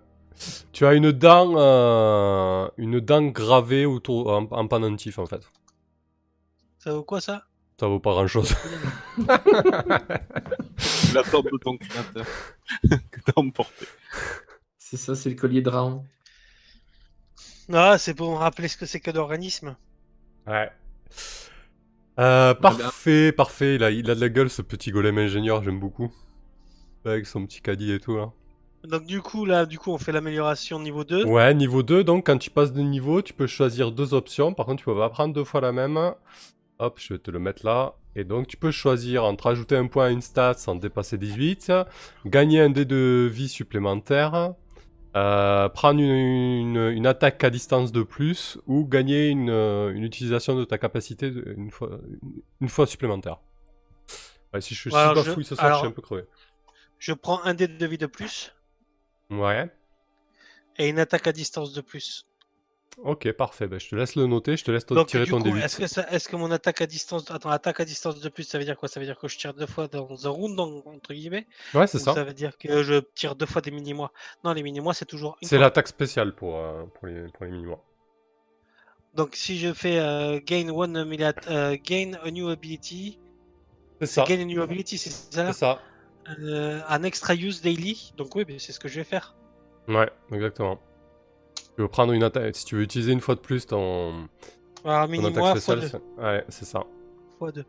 [0.73, 5.43] Tu as une dent, euh, une dent gravée autour, en, en pendentif, en fait.
[6.79, 7.45] Ça vaut quoi ça?
[7.83, 8.55] Ça vaut pas grand chose.
[9.19, 9.39] La
[11.25, 12.25] tente de ton créateur
[13.11, 13.87] que t'as emporté.
[14.79, 16.05] C'est ça, c'est le collier de Raon.
[17.73, 19.75] Ah, c'est pour me rappeler ce que c'est que d'organisme.
[20.47, 20.71] Ouais.
[22.21, 23.75] Euh, parfait, parfait.
[23.75, 26.13] Il a, il a de la gueule, ce petit golem ingénieur, j'aime beaucoup.
[27.05, 28.31] Avec son petit caddie et tout, là.
[28.85, 31.25] Donc du coup, là, du coup, on fait l'amélioration niveau 2.
[31.25, 34.55] Ouais, niveau 2, donc quand tu passes de niveau, tu peux choisir deux options.
[34.55, 36.15] Par contre, tu peux pas prendre deux fois la même.
[36.85, 37.95] Hop, je vais te le mettre là.
[38.17, 41.71] Et donc, tu peux choisir entre ajouter un point à une stat sans dépasser 18,
[42.27, 44.55] gagner un dé de vie supplémentaire,
[45.15, 46.11] euh, prendre une,
[46.77, 50.77] une- une attaque à distance de plus, ou gagner une, euh, une utilisation de ta
[50.77, 53.39] capacité de- une, fois, une, une fois supplémentaire.
[54.53, 56.25] Ouais, si je, je je- bafouille ce soir, alors- je suis un peu crevé.
[56.99, 58.53] Je prends un dé de vie de plus
[59.31, 59.71] Ouais.
[60.79, 62.27] et une attaque à distance de plus.
[62.99, 63.67] Ok, parfait.
[63.67, 65.65] Ben, je te laisse le noter, je te laisse Donc, tirer ton coup, D8.
[65.65, 67.31] est-ce que, ça- est-ce que mon attaque à distance.
[67.31, 68.89] Attends, attaque à distance de plus, ça veut dire quoi?
[68.89, 71.47] Ça veut dire que je tire deux fois dans un round, en- entre guillemets?
[71.75, 72.13] Ouais, c'est ça.
[72.15, 74.13] ça veut dire que je tire deux fois des mini-mois
[74.45, 75.65] Non, les mini-mois, c'est toujours une C'est fois.
[75.65, 77.83] l'attaque spéciale pour, euh, pour les, pour les mini-mois.
[79.15, 83.19] Donc, si je fais euh, gain, one euh, gain a new ability,
[84.01, 84.25] C'est ça.
[84.25, 85.53] gain a new ability, c'est ça?
[85.53, 85.81] C'est ça.
[86.41, 88.13] Euh, Un extra use daily.
[88.17, 89.35] Donc, oui, c'est ce que je vais faire.
[89.89, 90.79] Ouais, exactement.
[91.77, 92.55] Tu veux prendre une attaque.
[92.57, 94.29] Si tu veux utiliser une fois de plus ton,
[94.85, 95.87] Alors, ton mini-mois attaque spéciale, 2.
[95.89, 96.85] c'est- ouais, c'est ça.
[97.39, 97.65] Fois deux.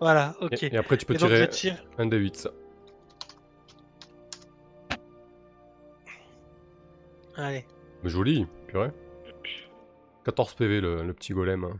[0.00, 0.62] Voilà, ok.
[0.62, 1.76] Et, et après, tu peux Et tirer tire.
[1.98, 2.48] un des 8.
[7.36, 7.64] Allez.
[8.04, 8.90] Joli, purée.
[10.24, 11.64] 14 PV le, le petit golem.
[11.64, 11.78] hein.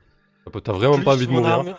[0.52, 1.54] Ça T'as vraiment Plus pas envie de mon mourir.
[1.54, 1.78] armure-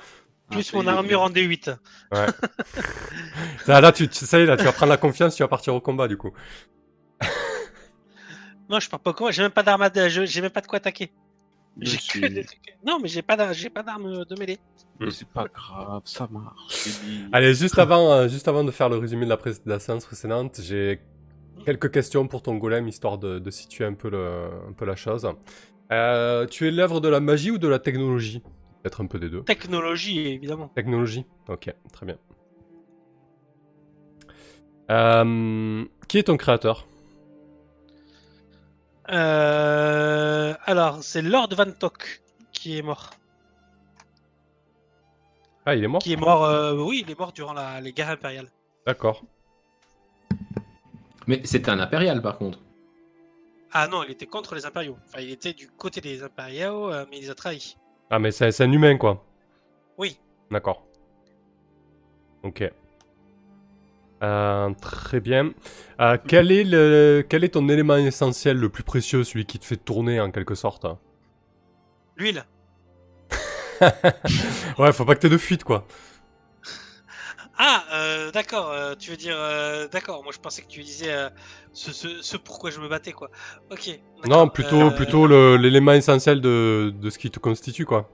[0.50, 1.76] Plus Ah, mon il est armure en D8.
[3.66, 5.48] Ça, là, tu, tu- ça y est, là, tu vas prendre la confiance, tu vas
[5.48, 6.32] partir au combat du coup.
[8.70, 10.10] Non, je pars pas comment J'ai même pas d'arme à...
[10.10, 11.12] je- J'ai même pas de quoi attaquer.
[11.80, 12.60] J'ai suis- que des trucs.
[12.86, 14.60] Non, mais j'ai pas d'ar- j'ai pas d'arme de mêlée.
[15.00, 16.88] Mais c'est pas grave, ça marche.
[17.32, 19.80] Allez, juste avant, euh, juste avant de faire le résumé de la, pré- de la
[19.80, 21.00] séance précédente, j'ai
[21.66, 24.96] quelques questions pour ton golem, histoire de, de situer un peu, le, un peu la
[24.96, 25.28] chose.
[25.92, 28.42] Euh, tu es l'œuvre de la magie ou de la technologie?
[28.84, 29.44] Peut-être un peu des deux.
[29.44, 30.68] Technologie, évidemment.
[30.76, 32.18] Technologie Ok, très bien.
[34.92, 36.86] Euh, qui est ton créateur?
[39.10, 40.54] Euh...
[40.66, 43.10] Alors, c'est Lord Van Tok qui est mort.
[45.66, 47.80] Ah, il est mort Qui est mort, euh, oui, il est mort durant la...
[47.82, 48.50] les guerres impériales.
[48.86, 49.24] D'accord.
[51.28, 52.60] Mais c'était un impérial par contre.
[53.72, 54.98] Ah non, il était contre les impériaux.
[55.06, 57.76] Enfin, il était du côté des impériaux, euh, mais il les a trahis.
[58.10, 59.26] Ah, mais c'est c'est un humain, quoi.
[59.98, 60.20] Oui.
[60.52, 60.86] D'accord.
[62.44, 62.70] Ok.
[64.24, 65.52] Euh, très bien.
[66.00, 69.66] Euh, quel, est le, quel est ton élément essentiel le plus précieux, celui qui te
[69.66, 70.86] fait tourner en quelque sorte?
[72.18, 72.46] L'huile.
[74.78, 75.86] Ouais, faut pas que t'aies de fuite, quoi.
[77.58, 79.36] Ah, euh, d'accord, euh, tu veux dire...
[79.38, 81.14] euh, d'accord, moi je pensais que tu disais
[81.74, 83.30] ce, ce, ce pourquoi je me battais, quoi.
[83.72, 84.00] Ok.
[84.26, 88.10] Non, plutôt, plutôt l'élément essentiel de, de ce qui te constitue, quoi.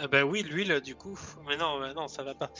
[0.00, 1.18] Euh, ben oui, l'huile, du coup.
[1.46, 2.50] Mais non, mais non, ça va pas.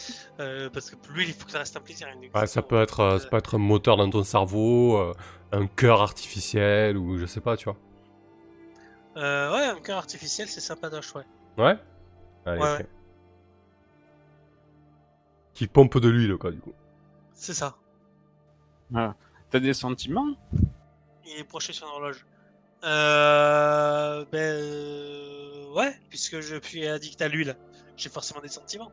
[0.41, 2.09] Euh, parce que l'huile, il faut que ça reste un plaisir.
[2.09, 5.15] une Ouais, ça peut être, euh, ça peut être un moteur dans ton cerveau, euh,
[5.53, 7.77] un cœur artificiel, ou je sais pas, tu vois.
[9.17, 11.25] Euh, ouais, un cœur artificiel, c'est sympatoche, ouais.
[11.59, 11.79] Ouais?
[12.47, 12.79] Allez, Ouais, ok.
[12.81, 12.87] ouais.
[15.55, 16.73] Qui pompe de l'huile, quoi, du coup.
[17.35, 17.77] C'est ça.
[19.51, 20.35] T'as des sentiments?
[21.27, 22.25] Il est broché sur une horloge.
[22.85, 27.57] Euh, ben, euh, ouais, puisque je suis addict à l'huile,
[27.97, 28.91] j'ai forcément des sentiments.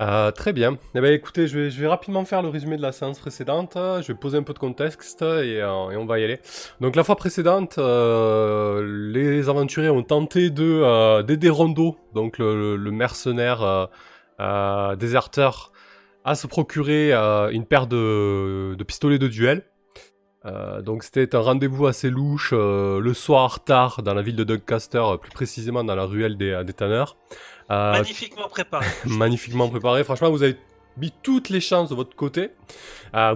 [0.00, 0.78] Euh, très bien.
[0.94, 3.74] Eh ben, écoutez, je vais, rapidement faire le résumé de la séance précédente.
[3.76, 6.40] Je vais poser un peu de contexte et, euh, on va y aller.
[6.80, 13.88] Donc la fois précédente, euh, les aventuriers ont tenté de d'aider Rondo, donc le, mercenaire
[14.96, 15.72] déserteur,
[16.24, 19.64] à se procurer une paire de pistolets de duel.
[20.44, 24.42] Euh, donc c'était un rendez-vous assez louche euh, le soir tard dans la ville de
[24.44, 27.16] Doncaster, euh, plus précisément dans la ruelle des, des tanneurs.
[27.70, 28.86] Euh, Magnifiquement préparé.
[29.06, 30.02] magnifiquement préparé.
[30.02, 30.56] Franchement, vous avez
[30.96, 32.50] mis toutes les chances de votre côté.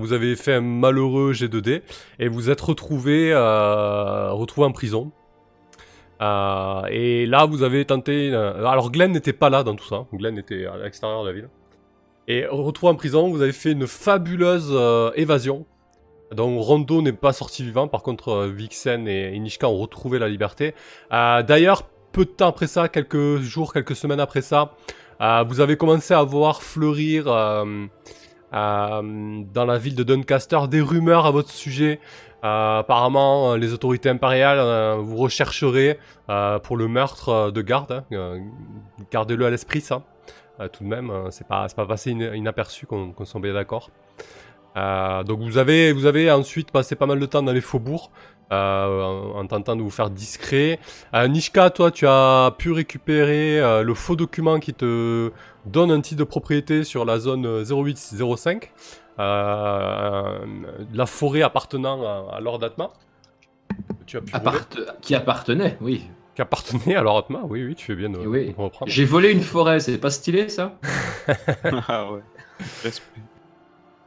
[0.01, 1.83] Vous avez fait un malheureux G2D
[2.19, 5.11] et vous êtes retrouvé, retrouvé en prison.
[6.21, 8.35] Et là, vous avez tenté.
[8.35, 10.05] Alors, Glenn n'était pas là dans tout ça.
[10.13, 11.49] Glenn était à l'extérieur de la ville.
[12.29, 14.75] Et retrouvé en prison, vous avez fait une fabuleuse
[15.15, 15.65] évasion.
[16.33, 20.19] Donc Rondo n'est pas sorti vivant, par contre euh, Vixen et, et Nishka ont retrouvé
[20.19, 20.75] la liberté.
[21.13, 24.73] Euh, D'ailleurs, peu de temps après ça, quelques jours, quelques semaines après ça,
[25.21, 27.27] euh, vous avez commencé à voir fleurir
[28.53, 32.01] dans la ville de Doncaster des rumeurs à votre sujet.
[32.43, 35.99] Apparemment, les autorités impériales vous rechercheraient
[36.63, 38.05] pour le meurtre de garde.
[38.13, 38.41] hein.
[39.11, 40.03] Gardez-le à l'esprit, ça.
[40.73, 43.91] Tout de même, c'est pas, pas passé in- inaperçu qu'on soit bien d'accord.
[44.77, 48.11] Euh, donc vous avez, vous avez ensuite passé pas mal de temps dans les faubourgs
[48.53, 50.79] euh, en, en tentant de vous faire discret.
[51.15, 55.33] Euh, Nishka, toi, tu as pu récupérer euh, le faux document qui te
[55.65, 58.71] donne un titre de propriété sur la zone 0805,
[59.19, 60.39] euh,
[60.91, 62.91] de la forêt appartenant à, à Lord Atma.
[64.07, 64.45] Tu as pu voler.
[64.47, 66.05] Appart- Qui appartenait, oui.
[66.35, 68.53] Qui appartenait à Lord Atma, oui, oui, tu fais bien de, Oui.
[68.53, 68.91] de reprendre.
[68.93, 70.75] J'ai volé une forêt, c'est pas stylé ça?
[71.89, 72.21] Ah ouais.
[72.85, 73.07] Respect.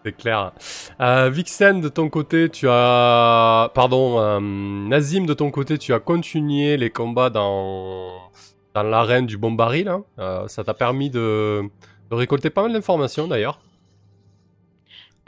[0.05, 0.53] C'est clair.
[1.01, 3.69] Euh, Vixen, de ton côté, tu as...
[3.75, 8.31] Pardon, euh, Nazim, de ton côté, tu as continué les combats dans,
[8.73, 9.89] dans l'arène du bon baril.
[9.89, 10.05] hein.
[10.17, 11.63] Euh, ça t'a permis de...
[12.09, 13.59] de récolter pas mal d'informations, d'ailleurs.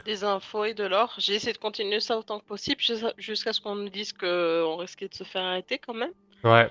[0.06, 1.14] des infos et de l'or.
[1.18, 4.76] J'ai essayé de continuer ça autant que possible jus- jusqu'à ce qu'on nous dise qu'on
[4.76, 6.12] risquait de se faire arrêter quand même.
[6.44, 6.68] Ouais.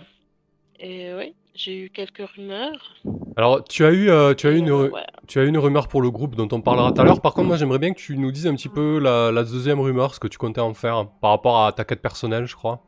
[0.79, 2.95] Et oui, j'ai eu quelques rumeurs.
[3.35, 5.01] Alors, tu as eu, euh, tu as eu une, euh, ouais.
[5.27, 7.21] tu as eu une rumeur pour le groupe dont on parlera tout à l'heure.
[7.21, 9.79] Par contre, moi, j'aimerais bien que tu nous dises un petit peu la, la deuxième
[9.79, 12.83] rumeur, ce que tu comptais en faire par rapport à ta quête personnelle, je crois.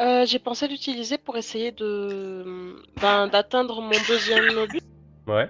[0.00, 4.84] Euh, j'ai pensé l'utiliser pour essayer de ben, d'atteindre mon deuxième but.
[5.26, 5.48] Ouais.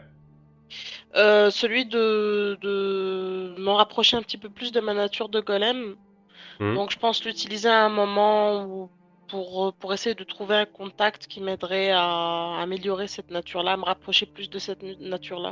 [1.16, 5.96] Euh, celui de, de me rapprocher un petit peu plus de ma nature de golem.
[6.60, 6.74] Mhm.
[6.74, 8.90] Donc je pense l'utiliser à un moment où,
[9.28, 13.84] pour, pour essayer de trouver un contact qui m'aiderait à améliorer cette nature-là, à me
[13.84, 15.50] rapprocher plus de cette nature-là.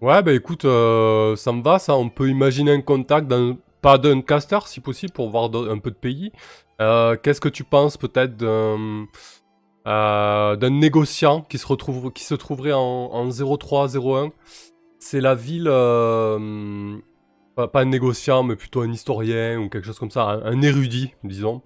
[0.00, 1.94] Ouais, bah écoute, euh, ça me va, ça.
[1.94, 3.30] On peut imaginer un contact,
[3.82, 6.32] pas d'un caster, si possible, pour voir un peu de pays.
[6.80, 9.06] Euh, qu'est-ce que tu penses peut-être d'un,
[9.86, 14.32] euh, négociant qui se, retrouve, qui se trouverait en, en 0301
[14.98, 16.96] C'est la ville, euh,
[17.54, 21.62] pas, un négociant, mais plutôt un historien ou quelque chose comme ça, un érudit, disons.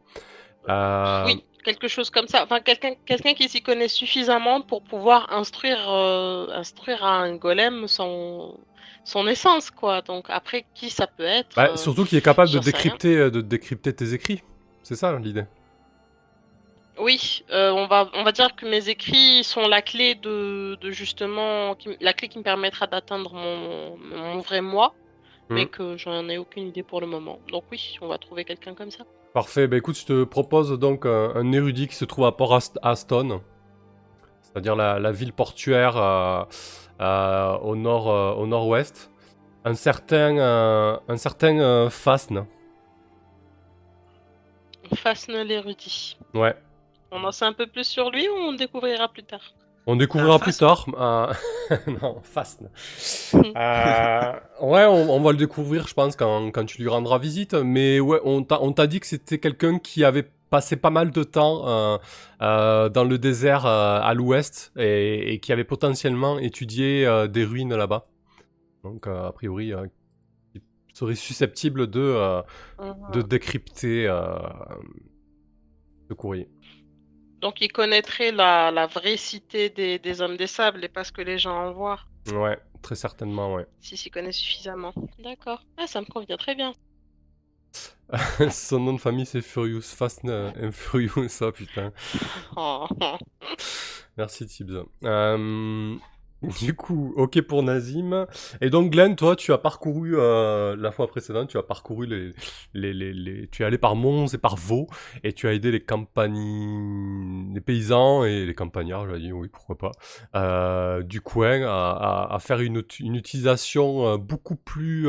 [0.68, 2.44] Euh, Oui, quelque chose comme ça.
[2.44, 7.86] Enfin, quelqu'un quelqu'un qui s'y connaît suffisamment pour pouvoir instruire, euh, instruire à un golem
[7.88, 8.58] son,
[9.04, 10.02] son essence, quoi.
[10.02, 13.40] Donc après, qui ça peut être bah, euh, surtout qui est capable de décrypter, de
[13.40, 14.42] décrypter tes écrits.
[14.82, 15.44] C'est ça l'idée.
[16.98, 20.90] Oui, euh, on va on va dire que mes écrits sont la clé de, de
[20.92, 24.94] justement qui la clé qui me permettra d'atteindre mon, mon vrai moi,
[25.50, 25.70] mais Mhm.
[25.70, 27.40] que j'en ai aucune idée pour le moment.
[27.50, 29.04] Donc oui, on va trouver quelqu'un comme ça.
[29.34, 32.54] Parfait, bah écoute, je te propose donc un, un érudit qui se trouve à Port
[32.54, 33.42] Ast- Aston,
[34.40, 36.44] c'est-à-dire la, la ville portuaire euh,
[37.00, 39.10] euh, au nord, euh, au nord-ouest.
[39.64, 42.46] Un certain, euh, un certain euh, Fasn.
[44.94, 46.16] Fasne l'érudit.
[46.32, 46.54] Ouais.
[47.10, 49.52] On en sait un peu plus sur lui ou on découvrira plus tard?
[49.86, 50.86] On découvrira plus tard.
[50.98, 52.70] euh, non, Fasn.
[53.34, 57.54] Euh, ouais, on, on va le découvrir, je pense, quand, quand tu lui rendras visite.
[57.54, 61.68] Mais ouais, on t'a dit que c'était quelqu'un qui avait passé pas mal de temps
[61.68, 61.98] euh,
[62.40, 67.44] euh, dans le désert euh, à l'ouest et, et qui avait potentiellement étudié euh, des
[67.44, 68.04] ruines là-bas.
[68.84, 69.72] Donc, a priori,
[70.54, 70.60] il
[70.94, 72.40] serait susceptible de, euh,
[73.12, 74.36] de décrypter euh,
[76.08, 76.48] ce courrier.
[77.44, 81.12] Donc il connaîtrait la, la vraie cité des, des hommes des sables et pas ce
[81.12, 82.00] que les gens envoient,
[82.32, 83.66] Ouais, très certainement, ouais.
[83.82, 84.94] s'il s'y connaît suffisamment.
[85.18, 85.62] D'accord.
[85.76, 86.72] Ah, ça me convient très bien.
[88.50, 91.92] Son nom de famille c'est Furious, Fast and Furious, ça putain.
[92.56, 93.18] Oh, oh.
[94.16, 94.82] Merci Tibbs.
[95.04, 95.96] Euh,
[96.60, 98.26] du coup, ok pour Nazim.
[98.60, 102.34] Et donc Glenn, toi, tu as parcouru euh, la fois précédente, tu as parcouru les,
[102.74, 104.88] les, les, tu es allé par Mons et par Vaux
[105.22, 109.78] et tu as aidé les campagnes, les paysans et les campagnards, j'ai dit oui, pourquoi
[109.78, 109.92] pas,
[110.34, 115.08] euh, du coin à, faire une, ut- une utilisation euh, beaucoup plus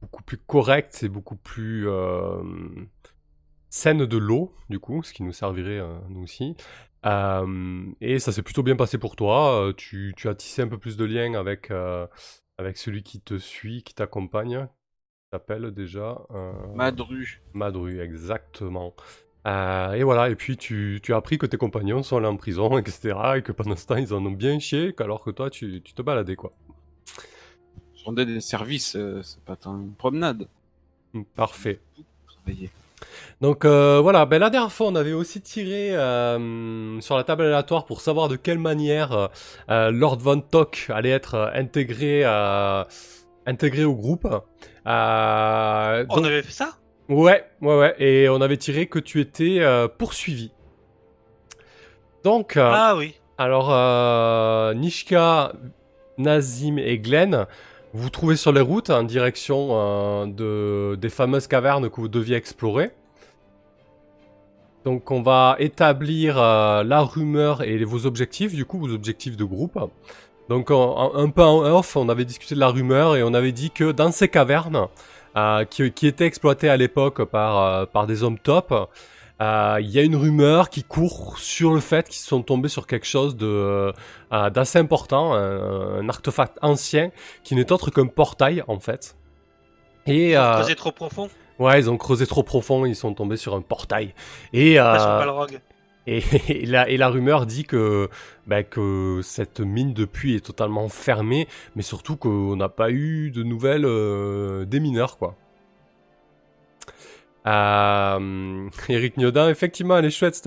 [0.00, 1.86] beaucoup plus correcte et beaucoup plus
[3.68, 6.56] saine de l'eau, du coup, ce qui nous servirait euh, nous aussi.
[7.06, 9.68] Euh, et ça s'est plutôt bien passé pour toi.
[9.68, 12.06] Euh, tu, tu as tissé un peu plus de liens avec, euh,
[12.58, 14.66] avec celui qui te suit, qui t'accompagne.
[14.66, 17.40] Qui s'appelle déjà euh, Madru.
[17.54, 18.94] Madru, exactement.
[19.46, 22.76] Et voilà, et puis tu, tu as appris que tes compagnons sont allés en prison,
[22.78, 23.16] etc.
[23.36, 25.94] Et que pendant ce temps, ils en ont bien chié, qu'alors que toi, tu, tu
[25.94, 26.52] te baladais, quoi.
[27.96, 30.48] Je rendais des services, c'est pas tant une promenade.
[31.34, 31.80] Parfait.
[32.26, 32.70] Travailler.
[33.40, 37.42] Donc euh, voilà, ben, la dernière fois on avait aussi tiré euh, sur la table
[37.42, 39.30] aléatoire pour savoir de quelle manière
[39.70, 42.24] euh, Lord Von Tock allait être intégré,
[43.46, 44.26] intégré au groupe.
[44.86, 46.76] On donc- avait fait ça?
[47.08, 49.60] Ouais, ouais, ouais, et on avait tiré que tu étais
[49.98, 50.52] poursuivi.
[52.22, 53.14] Donc, Ah oui.
[53.38, 53.70] alors
[54.74, 55.52] Nishka,
[56.18, 57.46] Nazim et Glenn,
[57.92, 62.08] vous vous trouvez sur les routes en direction euh, de, des fameuses cavernes que vous
[62.08, 62.90] deviez explorer.
[64.84, 69.44] Donc on va établir euh, la rumeur et vos objectifs, du coup vos objectifs de
[69.44, 69.78] groupe.
[70.48, 73.70] Donc un peu en off, on avait discuté de la rumeur et on avait dit
[73.70, 74.86] que dans ces cavernes,
[75.36, 78.90] euh, qui, étaient exploitées à l'époque par, par des hommes top,
[79.40, 82.86] euh, il y a une rumeur qui court sur le fait qu'ils sont tombés sur
[82.86, 83.92] quelque chose de
[84.32, 87.10] euh, d'assez important, un, un artefact ancien
[87.42, 89.16] qui n'est autre qu'un portail en fait.
[90.06, 91.28] Et euh, Creuser trop profond?
[91.58, 94.14] ouais, ils ont creusé trop profond, ils sont tombés sur un portail.
[94.52, 95.60] Et Pas sur euh, Balrog.
[96.06, 98.08] et, et la, et la rumeur dit que,
[98.46, 103.42] bah, que cette mine depuis est totalement fermée, mais surtout qu'on n'a pas eu de
[103.42, 105.36] nouvelles euh, des mineurs, quoi.
[107.46, 110.46] Euh, Eric Niodin, effectivement, elle est chouette cette,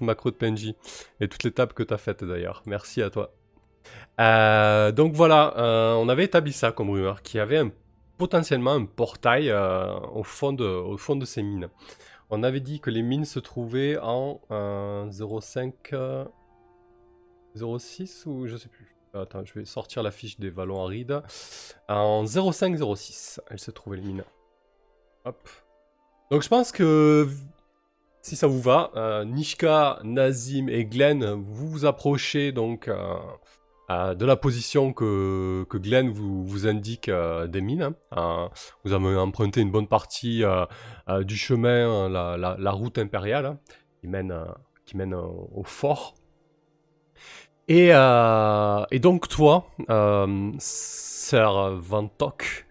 [0.00, 0.74] macro de PNJ.
[1.20, 2.62] Et toutes les tables que t'as faites d'ailleurs.
[2.66, 3.32] Merci à toi.
[4.20, 7.62] Euh, donc voilà, euh, on avait établi ça comme rumeur, qu'il y avait
[8.16, 11.68] potentiellement un portail au, fond de, ces mines.
[12.30, 16.24] On avait dit que les mines se trouvaient en euh, 05, euh,
[17.54, 18.96] 06 ou je sais plus.
[19.12, 21.22] Attends, je vais sortir la fiche des vallons arides.
[21.88, 24.24] En 05-06, elles se trouvaient les mines.
[25.24, 25.48] Hop.
[26.30, 27.28] Donc je pense que
[28.24, 33.16] si ça vous va, euh, Nishka, Nazim et Glenn, vous vous approchez donc euh,
[33.90, 37.92] euh, de la position que, Glenn vous, indique des mines.
[38.12, 38.48] hein.
[38.82, 40.42] Vous avez emprunté une bonne partie
[41.20, 43.58] du chemin, euh, la, route impériale, hein,
[44.00, 46.14] qui mène, au fort.
[47.68, 49.66] Et, et donc toi,
[50.58, 52.63] Sir Vantok,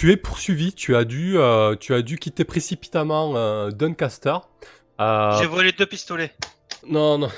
[0.00, 4.34] tu es poursuivi, tu as dû, euh, tu as dû quitter précipitamment euh, Doncaster.
[4.98, 6.32] Euh, J'ai volé deux pistolets.
[6.88, 7.28] non, non.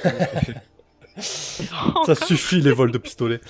[1.17, 3.41] Ça suffit les vols de pistolets.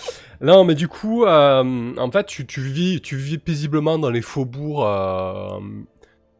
[0.40, 4.22] Non, mais du coup, euh, en fait, tu, tu vis, tu vis paisiblement dans les
[4.22, 4.80] faubourgs,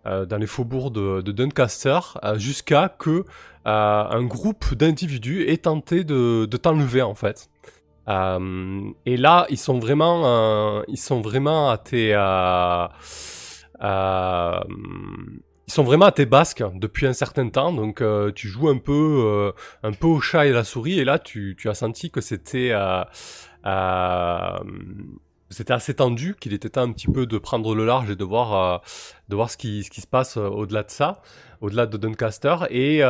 [0.07, 3.27] dans les faubourgs de, de Doncaster, euh, jusqu'à que
[3.67, 7.51] un groupe d'individus ait tenté de, de t'enlever, en fait.
[8.09, 12.89] Euh, et là, ils sont vraiment, euh, ils sont vraiment à tes, euh,
[15.69, 17.73] ils sont vraiment à tes basques depuis un certain temps.
[17.73, 18.03] Donc,
[18.35, 20.99] tu joues un peu, un peu au chat et la souris.
[20.99, 22.73] Et là, tu, as senti que c'était,
[25.51, 28.25] c'était assez tendu, qu'il était temps un petit peu de prendre le large et de
[28.25, 28.83] voir,
[29.29, 31.23] de voir ce qui, ce qui se passe au-delà de ça,
[31.61, 32.57] au-delà de Doncaster.
[32.71, 33.03] Et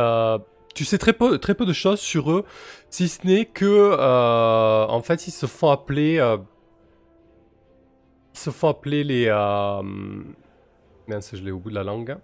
[0.73, 2.45] tu sais très peu, très peu de choses sur eux,
[2.89, 6.37] si ce n'est que, euh, en fait, ils se font appeler, euh,
[8.33, 9.81] ils se font appeler les, euh,
[11.07, 12.17] mince, je l'ai au bout de la langue.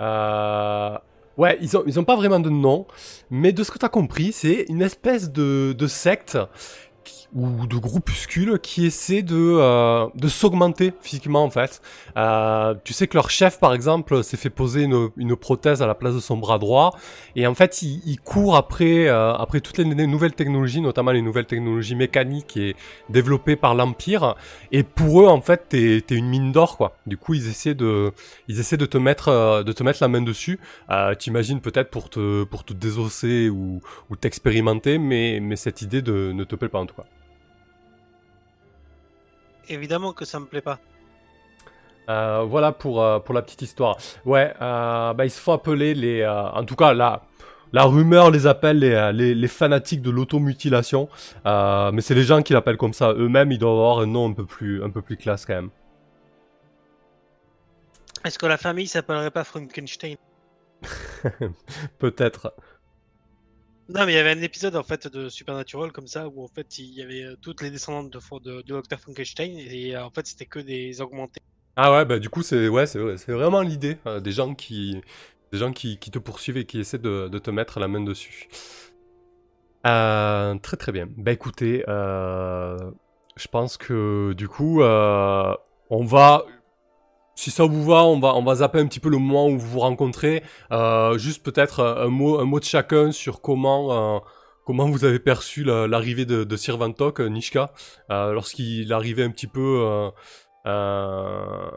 [0.00, 0.98] Euh,
[1.36, 2.86] ouais, ils ont, ils ont pas vraiment de nom,
[3.30, 6.38] mais de ce que tu as compris, c'est une espèce de, de secte
[7.04, 11.82] qui- ou de groupuscule qui essaie de, euh, de s'augmenter physiquement en fait.
[12.16, 15.86] Euh, tu sais que leur chef par exemple s'est fait poser une, une prothèse à
[15.86, 16.96] la place de son bras droit
[17.34, 21.10] et en fait il, il court après, euh, après toutes les, les nouvelles technologies, notamment
[21.10, 22.76] les nouvelles technologies mécaniques et
[23.08, 24.36] développées par l'Empire
[24.70, 26.96] et pour eux en fait t'es es une mine d'or quoi.
[27.06, 28.12] Du coup ils essaient de,
[28.48, 30.60] ils essaient de te mettre, euh, de te mettre la main dessus.
[30.90, 33.80] Euh, T'imagines peut-être pour te, pour te désosser ou,
[34.10, 37.04] ou t'expérimenter, mais, mais cette idée de, ne te plaît pas en tout cas.
[39.68, 40.78] Évidemment que ça me plaît pas.
[42.10, 43.96] Euh, voilà pour, euh, pour la petite histoire.
[44.26, 46.20] Ouais, euh, bah, ils se font appeler les.
[46.20, 47.22] euh, en tout cas, la,
[47.72, 51.08] la rumeur les appelle les, les, les fanatiques de l'automutilation.
[51.44, 53.12] Mais c'est les gens qui l'appellent comme ça.
[53.14, 55.70] Eux-mêmes, ils doivent avoir un nom un peu plus, un peu plus classe quand même.
[58.24, 60.16] Est-ce que la famille s'appellerait pas Frankenstein?
[61.98, 62.54] Peut-être.
[63.88, 66.48] Non, mais il y avait un épisode en fait de Supernatural comme ça où en
[66.48, 70.26] fait il y avait euh, toutes les descendantes de, Dr Frankenstein et euh, en fait
[70.26, 71.40] c'était que des augmentés.
[71.76, 72.86] Ah ouais, bah du coup, c'est ouais,
[73.28, 73.98] vraiment l'idée.
[74.06, 75.02] euh, des gens qui,
[75.52, 78.48] des gens qui, qui te poursuivent et qui essaient de, te mettre la main dessus.
[79.82, 81.06] Très très bien.
[81.16, 86.46] Bah écoutez, je pense que du coup, on va,
[87.34, 89.58] si ça vous va, on va, on va zapper un petit peu le moment où
[89.58, 90.42] vous vous rencontrez.
[90.72, 94.16] Euh, juste peut-être un mot, un mot de chacun sur comment.
[94.16, 94.18] euh,
[94.66, 97.70] Comment vous avez perçu la- l'arrivée de, de Sir Vantok, euh, Nishka,
[98.10, 100.10] euh, lorsqu'il arrivait un petit peu euh,
[100.64, 101.68] euh,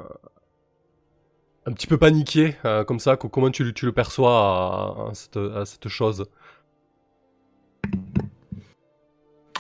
[1.66, 5.90] un petit peu paniqué, euh, comme ça, co- comment tu, le- perçois cette, à cette
[5.90, 6.28] chose?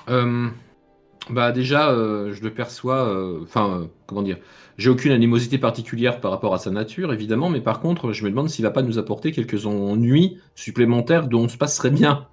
[0.09, 0.47] Euh,
[1.31, 3.07] bah déjà, euh, je le perçois.
[3.07, 4.37] euh, Enfin, euh, comment dire
[4.77, 8.29] J'ai aucune animosité particulière par rapport à sa nature, évidemment, mais par contre, je me
[8.29, 12.27] demande s'il va pas nous apporter quelques ennuis supplémentaires dont on se passerait bien.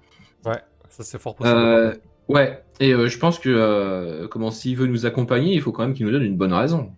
[0.45, 1.57] Ouais, ça c'est fort possible.
[1.57, 1.93] Euh,
[2.27, 5.83] ouais, et euh, je pense que euh, comment s'il veut nous accompagner, il faut quand
[5.83, 6.91] même qu'il nous donne une bonne raison.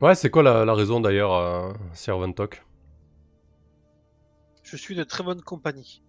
[0.00, 2.62] Ouais, c'est quoi la, la raison d'ailleurs, euh, Sir Vantok
[4.62, 6.02] Je suis de très bonne compagnie.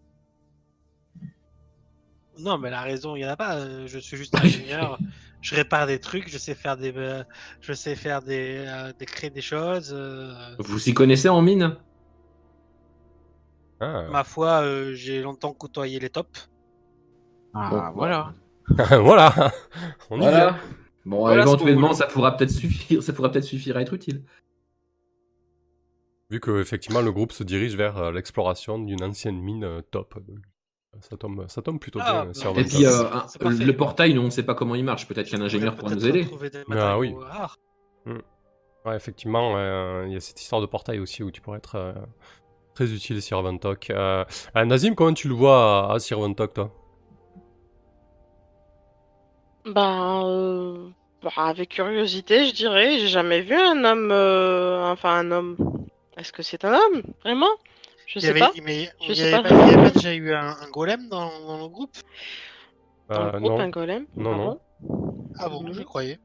[2.40, 3.56] Non, mais la raison, il y en a pas.
[3.58, 4.98] euh, Je suis juste ingénieur.
[5.42, 6.30] je répare des trucs.
[6.30, 7.24] Je sais faire des, euh,
[7.62, 9.92] je sais faire des, euh, des créer des choses.
[9.96, 11.76] euh, Vous y connaissez en mine?
[13.80, 14.08] Ah.
[14.12, 16.50] Ma foi, euh, j'ai longtemps côtoyé les tops.
[17.54, 18.34] Ah, Bon, voilà.
[19.00, 19.52] voilà,
[20.10, 20.18] on.
[20.18, 20.58] Voilà.
[21.06, 23.02] Bon, Voilà éventuellement, ça pourra peut-être suffire.
[23.02, 24.24] Ça pourra peut-être suffire à être utile.
[26.30, 30.20] Vu que effectivement le groupe se dirige vers euh, l'exploration d'une ancienne mine euh, top.
[31.02, 33.04] Ça tombe, ça tombe plutôt Ah, bien, bah, Et puis, euh,
[33.42, 35.08] le portail, nous, on ne sait pas comment il marche.
[35.08, 36.20] Peut-être qu'un ingénieur pourra pourrais nous aider.
[36.26, 37.14] peut-être trouver des Ah oui.
[37.20, 37.58] rares.
[38.86, 41.76] Ouais, effectivement, euh, il y a cette histoire de portail aussi où tu pourrais être
[41.76, 41.94] euh,
[42.74, 43.90] très utile, Sir Vantok.
[43.90, 44.24] Euh,
[44.56, 46.72] euh, Nazim, comment tu le vois à, à Sir Vantok, toi?
[49.66, 50.90] Ben, euh,
[51.22, 52.98] bah, avec curiosité, je dirais.
[53.00, 54.10] J'ai jamais vu un homme.
[54.12, 55.58] euh, Enfin, un homme.
[56.16, 57.50] Est-ce que c'est un homme Vraiment?
[58.08, 58.52] Je sais pas.
[58.64, 59.44] mais Je il y sais avait pas.
[59.44, 61.96] pas, il y avait pas déjà eu un, un golem dans, dans le groupe?
[63.10, 63.60] Dans le Euh, groupe, non.
[63.60, 64.50] un golem Non, Ah non.
[64.50, 64.60] bon
[65.40, 65.74] Ah bon, Mhm.
[65.74, 66.20] je croyais.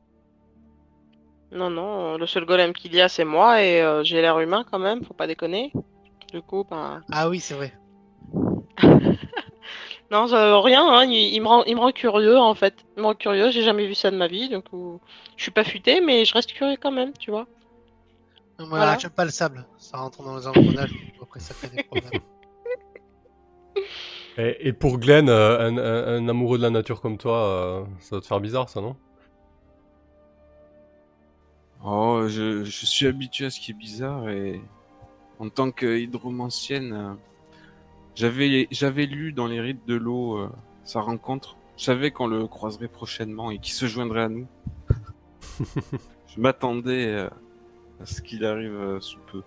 [1.52, 2.16] Non, non.
[2.18, 5.04] Le seul golem qu'il y a, c'est moi et euh, j'ai l'air humain quand même.
[5.04, 5.72] Faut pas déconner.
[6.32, 7.02] Du coup, ben.
[7.12, 7.72] Ah oui, c'est vrai.
[10.10, 12.84] Non, ça- rien, hein, il, il me rend, il me rend curieux en fait.
[12.96, 14.98] Il me rend curieux, j'ai jamais vu ça de ma vie, donc euh,
[15.36, 17.46] je suis pas futé, mais je reste curieux quand même, tu vois.
[18.68, 18.98] Moi, Voilà.
[18.98, 19.66] j'aime pas le sable.
[19.78, 20.90] Ça rentre dans les engrenages.
[21.20, 22.10] Après, ça crée des problèmes.
[24.38, 27.84] Et, et pour Glenn, euh, un, un- un amoureux de la nature comme toi, euh,
[28.00, 28.96] ça va te faire bizarre, ça, non?
[31.84, 34.60] Oh, je, je suis habitué à ce qui est bizarre et
[35.38, 37.12] en tant que hydromancienne, euh,
[38.14, 40.48] j'avais j'avais lu dans les rites de l'eau euh,
[40.84, 41.56] sa rencontre.
[41.76, 44.46] Je savais qu'on le croiserait prochainement et qu'il se joindrait à nous.
[45.60, 47.28] je m'attendais euh,
[48.04, 49.42] ce qu'il arrive euh, sous peu.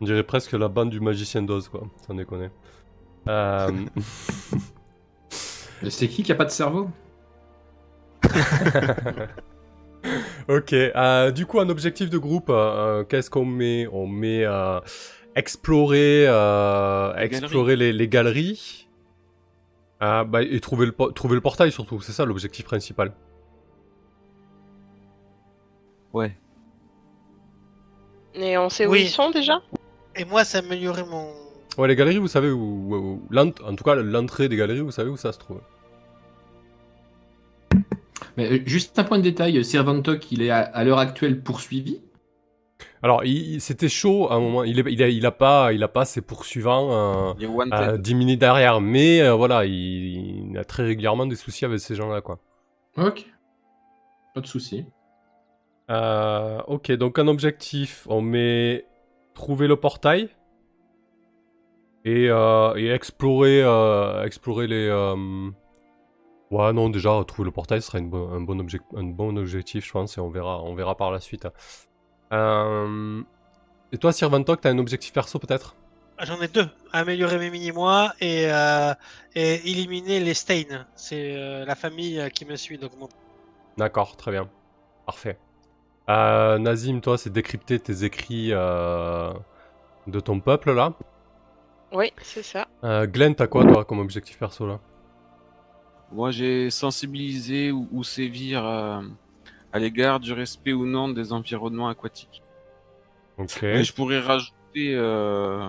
[0.00, 2.50] On dirait presque la bande du magicien d'Oz, quoi, sans déconner.
[3.28, 3.70] Euh...
[5.82, 6.90] Mais C'est qui qui a pas de cerveau?
[10.48, 13.86] Ok, euh, du coup, un objectif de groupe, euh, qu'est-ce qu'on met?
[13.92, 14.80] On met euh,
[15.36, 18.88] explorer, euh, Les explorer les, les galeries.
[20.00, 23.12] Ah, bah, et trouver le, trouver le portail surtout, c'est ça l'objectif principal.
[26.12, 26.36] Ouais.
[28.34, 29.02] Et on sait où Oui.
[29.02, 29.60] ils sont déjà?
[30.16, 31.28] Et moi, ça améliorait mon.
[31.78, 32.58] Ouais, les galeries, vous savez où.
[32.60, 35.60] où- où- l'ent- en tout cas, l'entrée des galeries, vous savez où ça se trouve.
[38.36, 42.00] Mais euh, juste un point de détail, Servantok, il est à, à l'heure actuelle poursuivi?
[43.02, 44.64] Alors, il, il- c'était chaud à un moment.
[44.64, 47.46] Il, est, il, a, il a pas, il a pas ses poursuivants euh, Il y
[47.46, 51.36] a One euh, 10 minutes derrière, mais euh, voilà, il, il a très régulièrement des
[51.36, 52.38] soucis avec ces gens-là, quoi.
[52.96, 53.26] Ok.
[54.34, 54.84] Pas de souci.
[55.92, 58.86] Euh, ok, donc un objectif, on met
[59.34, 60.28] trouver le portail
[62.04, 64.90] et, euh, et explorer, euh, explorer les.
[66.50, 69.86] Ouais, non, déjà trouver le portail serait une bo- un, bon objec- un bon objectif,
[69.86, 71.46] je pense, et on verra, on verra par la suite.
[73.92, 75.76] Et toi, Sirvantok, t'as un objectif perso peut-être?
[76.18, 76.68] Ah, J'en ai deux.
[76.92, 78.94] Améliorer mes mini-mois et, euh,
[79.34, 80.86] et éliminer les stains.
[80.94, 83.08] C'est euh, la famille qui me suit, donc mon-
[83.78, 84.48] D'accord, très bien,
[85.06, 85.38] parfait.
[86.08, 89.32] Euh, Nazim, toi, c'est décrypter tes écrits euh,
[90.06, 90.92] de ton peuple là.
[91.92, 92.66] Oui, c'est ça.
[92.84, 94.80] Euh, Glenn, t'as quoi toi comme objectif perso là?
[96.10, 99.00] Moi, j'ai sensibilisé ou, ou sévir euh,
[99.72, 102.42] à l'égard du respect ou non des environnements aquatiques.
[103.38, 103.62] Ok.
[103.62, 105.68] Et je pourrais rajouter euh,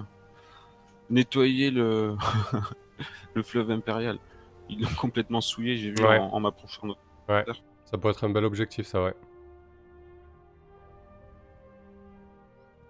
[1.09, 2.15] nettoyer le
[3.35, 4.17] le fleuve impérial.
[4.69, 6.17] Ils l'ont complètement souillé, j'ai vu Ouais.
[6.19, 6.87] en, en m'approchant.
[6.87, 6.95] de-
[7.85, 9.13] Ça pourrait être un bel objectif, ça, ouais.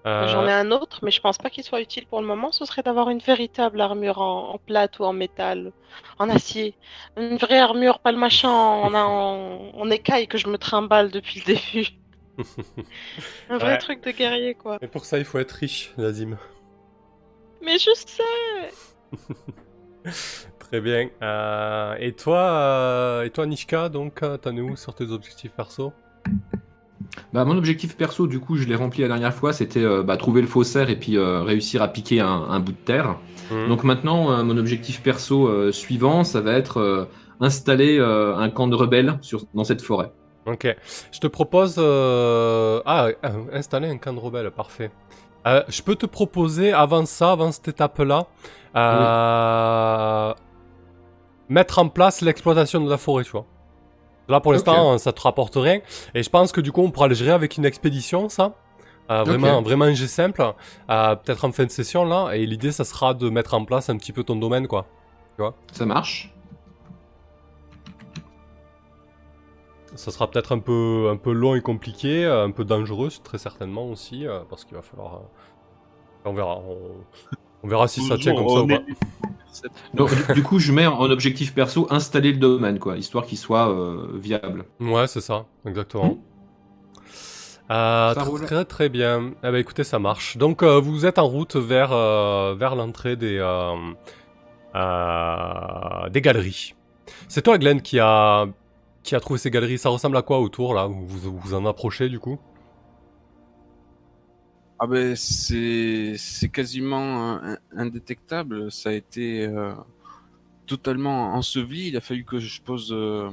[0.05, 2.51] Euh, J'en ai un autre, mais je pense pas qu'il soit utile pour le moment.
[2.51, 5.71] Ce serait d'avoir une véritable armure en, en plate ou en métal,
[6.19, 6.75] en acier.
[7.17, 11.41] Une vraie armure, pas le machin en, en, en écaille que je me trimballe depuis
[11.47, 11.87] le début.
[13.49, 13.77] Un vrai Ouais.
[13.77, 14.77] truc de guerrier, quoi.
[14.81, 16.37] Mais pour ça, il faut être riche, Nazim.
[17.61, 18.73] Mais je sais
[20.59, 21.09] Très bien.
[21.21, 25.93] Euh, et toi, euh, et toi, Nishka, donc, t'en es où sur tes objectifs perso?
[27.31, 30.17] Bah, mon objectif perso, du coup, je l'ai rempli la dernière fois, c'était euh, bah,
[30.17, 33.17] trouver le faussaire et puis euh, réussir à piquer un, un bout de terre.
[33.51, 33.67] Hmm.
[33.69, 37.07] Donc maintenant, euh, mon objectif perso suivant, ça va être
[37.39, 40.11] installer un camp de rebelles sur, dans cette forêt.
[40.45, 40.75] Ok.
[41.11, 41.77] Je te propose...
[41.77, 43.07] Ah,
[43.51, 44.91] installer un camp de rebelle, parfait.
[45.45, 48.27] Je peux te proposer, avant ça, avant cette étape-là,
[51.49, 53.45] mettre en place l'exploitation de la forêt, tu vois.
[54.29, 55.79] Là, pour l'instant, ça te rapporte rien.
[56.13, 58.53] Et je pense que du coup, on pourra le gérer avec une expédition, ça.
[59.11, 60.41] Euh, vraiment, vraiment un jet simple.
[60.89, 62.31] Euh, Peut-être en fin de session, là.
[62.33, 64.85] Et l'idée, ça sera de mettre en place un petit peu ton domaine, quoi.
[65.71, 66.33] Ça marche
[69.95, 73.37] Ça sera peut-être un peu, un peu long et compliqué, euh, un peu dangereux, très
[73.37, 75.21] certainement aussi, euh, parce qu'il va falloir.
[76.25, 76.57] On verra.
[76.57, 76.77] On,
[77.63, 78.81] on verra si ça tient comme ça ou pas.
[79.93, 83.37] Donc, du, du coup, je mets en objectif perso installer le domaine, quoi, histoire qu'il
[83.37, 84.65] soit euh, viable.
[84.79, 86.17] Ouais, c'est ça, exactement.
[87.71, 89.31] Euh, Ça très, très très bien.
[89.41, 90.35] Eh ben écoutez, ça marche.
[90.35, 93.75] Donc euh, vous êtes en route vers euh, vers l'entrée des euh,
[94.75, 96.75] euh, des galeries.
[97.29, 98.45] C'est toi, Glenn, qui a
[99.01, 99.77] qui a trouvé ces galeries.
[99.77, 100.87] Ça ressemble à quoi autour là?
[100.87, 102.37] Vous vous vous en approchez du coup?
[104.85, 107.39] Ah ben c'est quasiment
[107.71, 108.69] indétectable.
[108.69, 109.73] Ça a été euh,
[110.65, 111.87] totalement enseveli.
[111.87, 113.29] Il a fallu que je pose euh,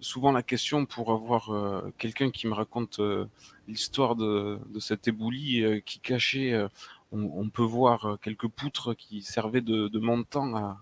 [0.00, 3.00] souvent la question pour avoir euh, quelqu'un qui me raconte
[3.68, 6.60] l'histoire de, de cet éboulis qui cachait.
[7.12, 10.76] on, on peut voir quelques poutres qui servaient de, de montant à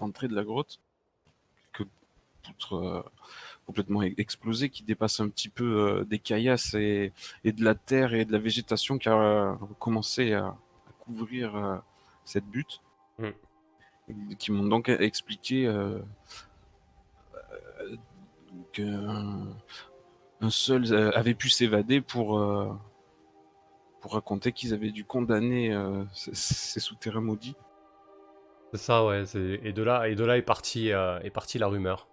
[0.00, 0.80] l'entrée de la grotte.
[1.72, 1.88] Quelques
[2.42, 3.04] poutres
[3.70, 7.12] complètement e- explosées qui dépassent un petit peu euh, des caillasses et,
[7.44, 11.54] et de la terre et de la végétation qui a euh, commencé à, à couvrir
[11.54, 11.76] euh,
[12.24, 12.80] cette butte.
[13.18, 13.28] Mm.
[14.40, 16.00] Qui m'ont donc expliqué euh,
[17.80, 17.96] euh,
[18.72, 19.46] qu'un
[20.40, 22.72] un seul avait pu s'évader pour, euh,
[24.00, 25.78] pour raconter qu'ils avaient dû condamner
[26.12, 27.54] ces, souterrains maudits.
[28.72, 29.24] C'est ça, ouais.
[29.62, 32.09] Et de là, et de là est partie, est partie la rumeur.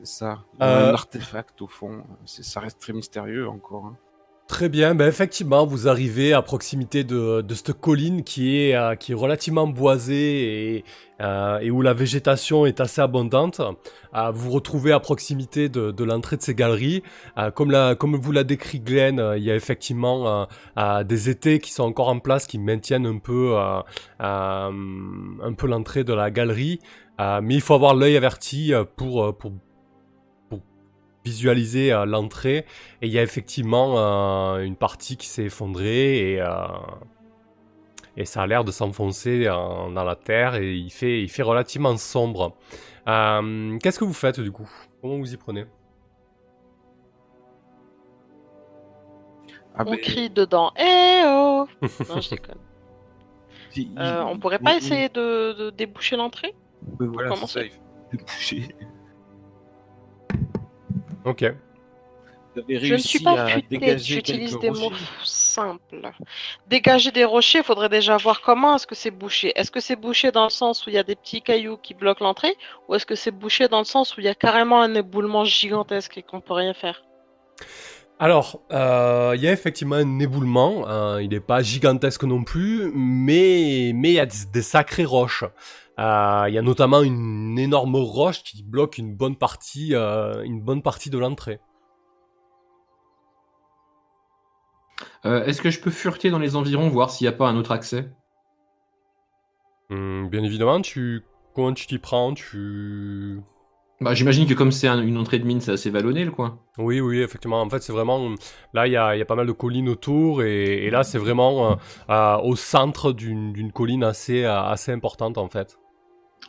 [0.00, 0.38] C'est ça.
[0.60, 0.90] Il y a Euh.
[0.90, 2.02] un artefact au fond.
[2.24, 3.86] Ça reste très mystérieux encore.
[3.86, 3.96] hein.
[4.46, 8.94] Très bien, ben effectivement, vous arrivez à proximité de, de cette colline qui est, euh,
[8.94, 10.84] qui est relativement boisée et,
[11.20, 13.60] euh, et où la végétation est assez abondante.
[14.14, 17.02] Euh, vous vous retrouvez à proximité de, de l'entrée de ces galeries.
[17.56, 20.48] Comme, la, comme vous l'a décrit Glenn, il y a effectivement
[21.04, 23.54] des étés qui sont encore en place, qui maintiennent un peu,
[24.18, 26.80] un peu l'entrée de la galerie.
[27.18, 29.52] Mais il faut avoir l'œil averti pour, pour
[31.28, 32.64] visualiser euh, l'entrée.
[33.02, 36.48] Et il y a effectivement euh, une partie qui s'est effondrée et, euh,
[38.16, 39.52] et ça a l'air de s'enfoncer euh,
[39.96, 42.56] dans la terre et il fait, il fait relativement sombre.
[43.06, 44.68] Euh, Qu'est-ce que vous faites du coup?
[45.00, 45.64] Comment vous y prenez?
[49.74, 50.72] Ah On ben, crie dedans.
[50.76, 51.66] Eh oh
[52.08, 52.56] Non, je déconne.
[53.70, 56.54] si- Euh, il- on pourrait pas il- essayer de, de déboucher l'entrée?
[56.98, 57.60] Voilà, Comment ça,
[58.12, 58.68] déboucher.
[61.24, 61.44] Ok.
[62.54, 64.90] Vous avez Je ne suis pas futée, dégager j'utilise des rochers.
[64.90, 66.10] mots simples.
[66.66, 69.52] Dégager des rochers, il faudrait déjà voir comment est-ce que c'est bouché.
[69.54, 71.94] Est-ce que c'est bouché dans le sens où il y a des petits cailloux qui
[71.94, 72.56] bloquent l'entrée
[72.88, 75.44] ou est-ce que c'est bouché dans le sens où il y a carrément un éboulement
[75.44, 77.04] gigantesque et qu'on peut rien faire?
[78.20, 80.88] Alors, euh, il y a effectivement un éboulement.
[80.88, 85.04] euh, il n'est pas gigantesque non plus, mais mais il y a des, des sacrées
[85.04, 85.44] roches.
[86.00, 90.60] Euh, Il y a notamment une énorme roche qui bloque une bonne partie, euh, une
[90.60, 91.60] bonne partie de l'entrée.
[95.24, 97.56] Euh, Est-ce que je peux fureter dans les environs, voir s'il n'y a pas un
[97.56, 98.10] autre accès?
[99.90, 102.34] Hum, bien évidemment, tu comment tu t'y prends?
[102.34, 103.40] Tu
[104.00, 106.58] bah, J'imagine que comme c'est un- une entrée de mine, c'est assez vallonné le coin.
[106.78, 107.60] Oui, oui, effectivement.
[107.60, 108.30] En fait, c'est vraiment
[108.72, 111.02] là, il y a, il y a pas mal de collines autour, et, et là,
[111.02, 111.74] c'est vraiment euh,
[112.10, 115.78] euh, au centre d'une colline assez, euh, assez importante, en fait.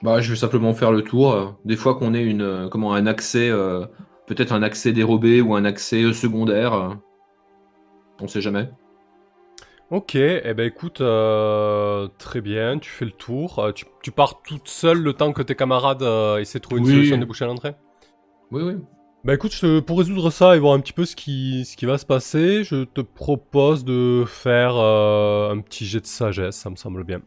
[0.03, 1.55] Bah, je vais simplement faire le tour.
[1.65, 3.85] Des fois qu'on ait une, euh, comment, un accès, euh,
[4.27, 6.97] peut-être un accès dérobé ou un accès secondaire.
[8.21, 8.69] on sait jamais.
[9.91, 13.57] Ok, eh ben écoute, euh, très bien, tu fais le tour.
[13.57, 16.81] Euh, tu, tu pars toute seule le temps que tes camarades euh, essaient de trouver
[16.81, 16.93] une Oui.
[16.93, 17.73] solution de déboucher à l'entrée?
[18.51, 18.73] Oui, oui.
[19.23, 21.75] Bah écoute, je te- pour résoudre ça et voir un petit peu ce qui, ce
[21.75, 26.55] qui va se passer, je te propose de faire euh, un petit jet de sagesse,
[26.55, 27.21] ça me semble bien.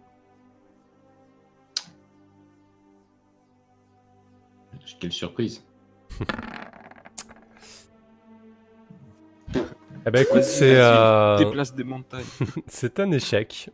[5.01, 5.65] Quelle surprise.
[10.07, 12.25] Eh ben écoute, c'est euh, Déplace des montagnes.
[12.67, 13.71] c'est un échec.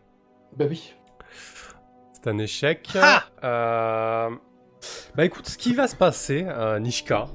[0.56, 0.94] Bah oui.
[2.12, 2.88] C'est un échec.
[3.00, 4.30] Ah Euh,
[5.16, 7.28] Bah écoute, ce qui va se passer, euh, Nishka,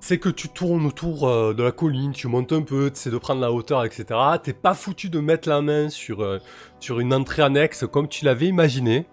[0.00, 3.10] c'est que tu tournes autour euh, de la colline, tu montes un peu, tu essaies
[3.10, 4.04] de prendre la hauteur, etc.
[4.42, 6.38] T'es pas foutu de mettre la main sur, euh,
[6.80, 9.06] sur une entrée annexe comme tu l'avais imaginé.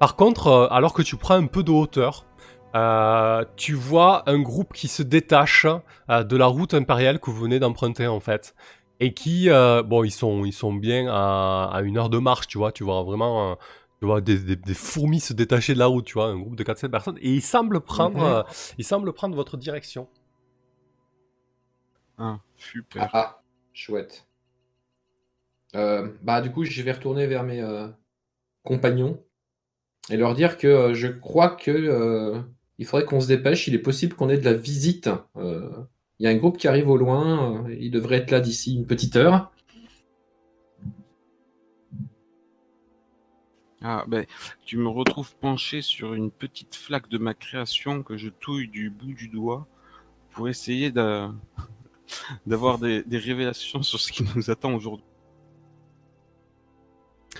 [0.00, 2.26] Par contre, euh, alors que tu prends un peu de hauteur,
[2.76, 5.66] euh, tu vois un groupe qui se détache
[6.10, 8.54] euh, de la route impériale que vous venez d'emprunter en fait.
[9.00, 12.48] Et qui, euh, bon, ils sont, ils sont bien à, à une heure de marche,
[12.48, 13.56] tu vois, tu vois vraiment...
[14.00, 16.56] tu vois des, des- des fourmis se détacher de la route, tu vois, un groupe
[16.56, 18.22] de 4-7 personnes, et ils semblent prendre, Mhm.
[18.22, 18.42] euh,
[18.78, 20.08] ils semblent prendre votre direction.
[22.18, 23.08] Ah, super.
[23.14, 24.26] Ah, chouette.
[25.74, 27.88] Euh, bah du coup, je vais retourner vers mes euh,
[28.64, 29.24] compagnons
[30.10, 32.40] et leur dire que euh, je crois que euh,
[32.78, 33.66] il faudrait qu'on se dépêche.
[33.68, 35.08] Il est possible qu'on ait de la visite.
[35.36, 35.70] Euh,
[36.18, 37.64] Il y a un groupe qui arrive au loin.
[37.66, 39.52] euh, il devrait être là d'ici une petite heure.
[43.82, 44.24] Ah, ben,
[44.64, 48.90] tu me retrouves penché sur une petite flaque de ma création que je touille du
[48.90, 49.66] bout du doigt
[50.30, 51.32] pour essayer d'a-
[52.46, 55.06] d'avoir des, des révélations sur ce qui nous attend aujourd'hui.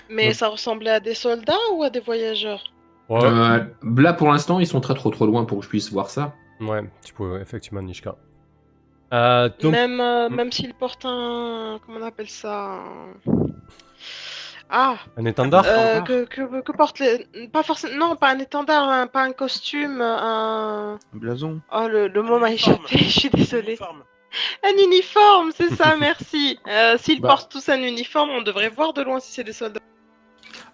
[0.09, 2.73] Mais ça ressemblait à des soldats ou à des voyageurs?
[3.09, 3.59] Ouais, Euh,
[3.97, 6.33] là, pour l'instant, ils sont très trop trop loin pour que je puisse voir ça.
[6.59, 8.15] ouais, tu peux, effectivement, Nishka.
[9.13, 11.79] Euh, donc, Même, euh, même s'ils portent un.
[11.85, 13.47] Comment on appelle ça un-
[14.69, 17.25] Ah, Un étendard euh, que, que, que porte les...
[17.47, 18.09] Pas forcément...
[18.09, 20.95] Non, pas un étendard, un- pas un costume, un...
[21.13, 21.61] Un blason.
[21.73, 23.67] Oh, le, le mot m'a échappé, je suis désolée.
[23.77, 24.03] Uniforme.
[24.65, 26.59] Un uniforme, c'est ça, merci.
[26.67, 27.29] Euh, S'ils Bah.
[27.29, 29.79] portent tous un uniforme, on devrait voir de loin si c'est des soldats.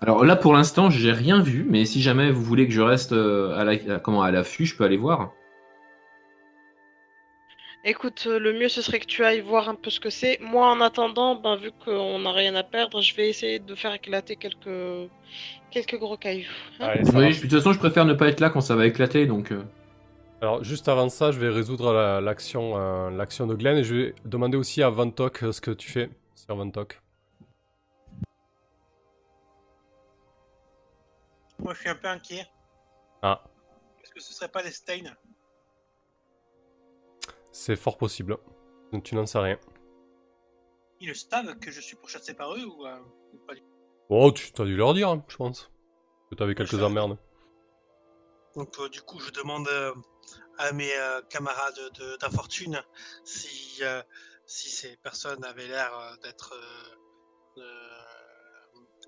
[0.02, 3.14] Alors là, pour l'instant, j'ai rien vu, mais si jamais vous voulez que je reste
[3.14, 5.32] euh, à la, à- comment, à l'affût, je peux aller voir.
[7.86, 10.40] Écoute, euh, le mieux ce serait que tu ailles voir un peu ce que c'est.
[10.42, 13.94] Moi, en attendant, ben, vu qu'on n'a rien à perdre, je vais essayer de faire
[13.94, 15.10] éclater quelques,
[15.72, 16.48] quelques gros cailloux.
[16.80, 16.88] hein.
[16.88, 19.26] Allez, Oui, de toute façon, je préfère ne pas être là quand ça va éclater,
[19.26, 19.52] donc.
[19.52, 19.64] euh,
[20.42, 23.96] Alors, juste avant ça, je vais résoudre la- l'action euh, l'action de Glenn et je
[23.96, 27.03] vais demander aussi à Vantok ce que tu fais sur Vantok.
[31.64, 32.46] Moi, je suis un peu inquiet.
[33.22, 33.44] Ah.
[34.04, 35.16] Est-ce que ce serait pas les Stains
[37.52, 38.38] C'est fort possible.
[38.92, 39.58] Donc, tu n'en sais rien.
[41.00, 43.00] Ils le savent que je suis pourchassé par eux ou, euh,
[43.34, 43.68] ou pas du tout?
[44.10, 45.72] Oh, tu t'as dû leur dire, hein, je pense.
[46.30, 47.18] Que t'avais quelques emmerdes.
[48.56, 49.94] Donc, euh, du coup, je demande euh,
[50.58, 50.92] à mes
[51.30, 52.82] camarades de- d'infortune
[53.24, 53.82] si,
[54.46, 56.54] si ces personnes avaient l'air d'être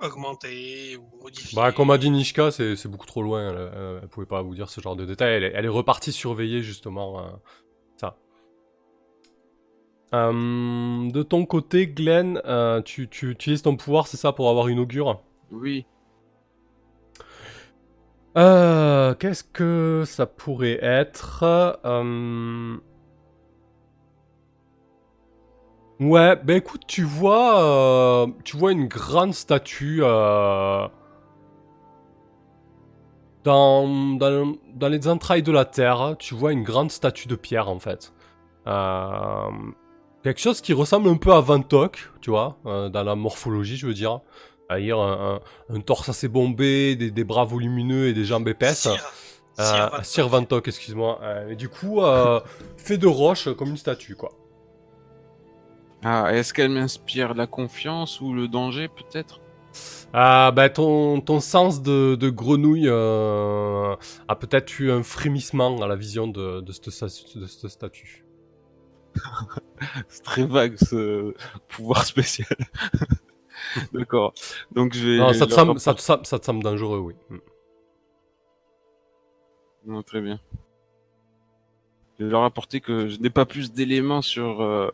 [0.02, 1.56] euh, euh, augmentées ou modifiées.
[1.56, 3.50] Bah, comme a dit Nishka, c'est c'est beaucoup trop loin.
[3.52, 5.34] Elle, elle- elle pouvait pas vous dire ce genre de détails.
[5.36, 7.30] Elle, est- elle est repartie surveiller justement euh,
[7.98, 8.18] ça.
[10.14, 14.68] Euh, de ton côté, Glenn, euh, tu, tu utilises ton pouvoir, c'est ça, pour avoir
[14.68, 15.22] une augure?
[15.52, 15.86] Oui.
[18.38, 21.44] Euh, Qu'est-ce que ça pourrait être?
[26.00, 30.88] Ouais, bah écoute, tu vois, euh, tu vois une grande statue euh,
[33.44, 33.88] dans,
[34.18, 36.16] dans, dans les entrailles de la terre.
[36.20, 38.12] Tu vois une grande statue de pierre en fait.
[38.68, 39.50] Euh,
[40.24, 43.94] quelque chose qui ressemble un peu à Vantok, tu vois, dans la morphologie, je veux
[43.94, 44.20] dire.
[44.70, 45.40] C'est-à-dire un,
[45.70, 48.88] un- un torse assez bombé, des, des bras volumineux et des jambes épaisses.
[50.04, 51.20] Sir Vantok, excuse-moi.
[51.50, 52.02] Et du coup,
[52.78, 54.32] fait de roche comme une statue, quoi.
[56.08, 59.42] Ah, est-ce qu'elle m'inspire la confiance ou le danger, peut-être?
[60.14, 63.96] Ah, bah, ton, ton sens de, de grenouille euh,
[64.28, 68.24] a peut-être eu un frémissement à la vision de, de, cette, de cette statue.
[70.08, 71.34] C'est très vague, ce
[71.70, 72.56] pouvoir spécial.
[73.92, 74.36] D'accord.
[74.76, 75.18] Donc, je vais...
[75.18, 77.16] Non, ça te, semble, ça, te, ça te semble dangereux, oui.
[77.32, 77.38] Mm.
[79.88, 80.40] Non, très bien.
[82.20, 84.92] Je vais leur apporter que je n'ai pas plus d'éléments sur euh,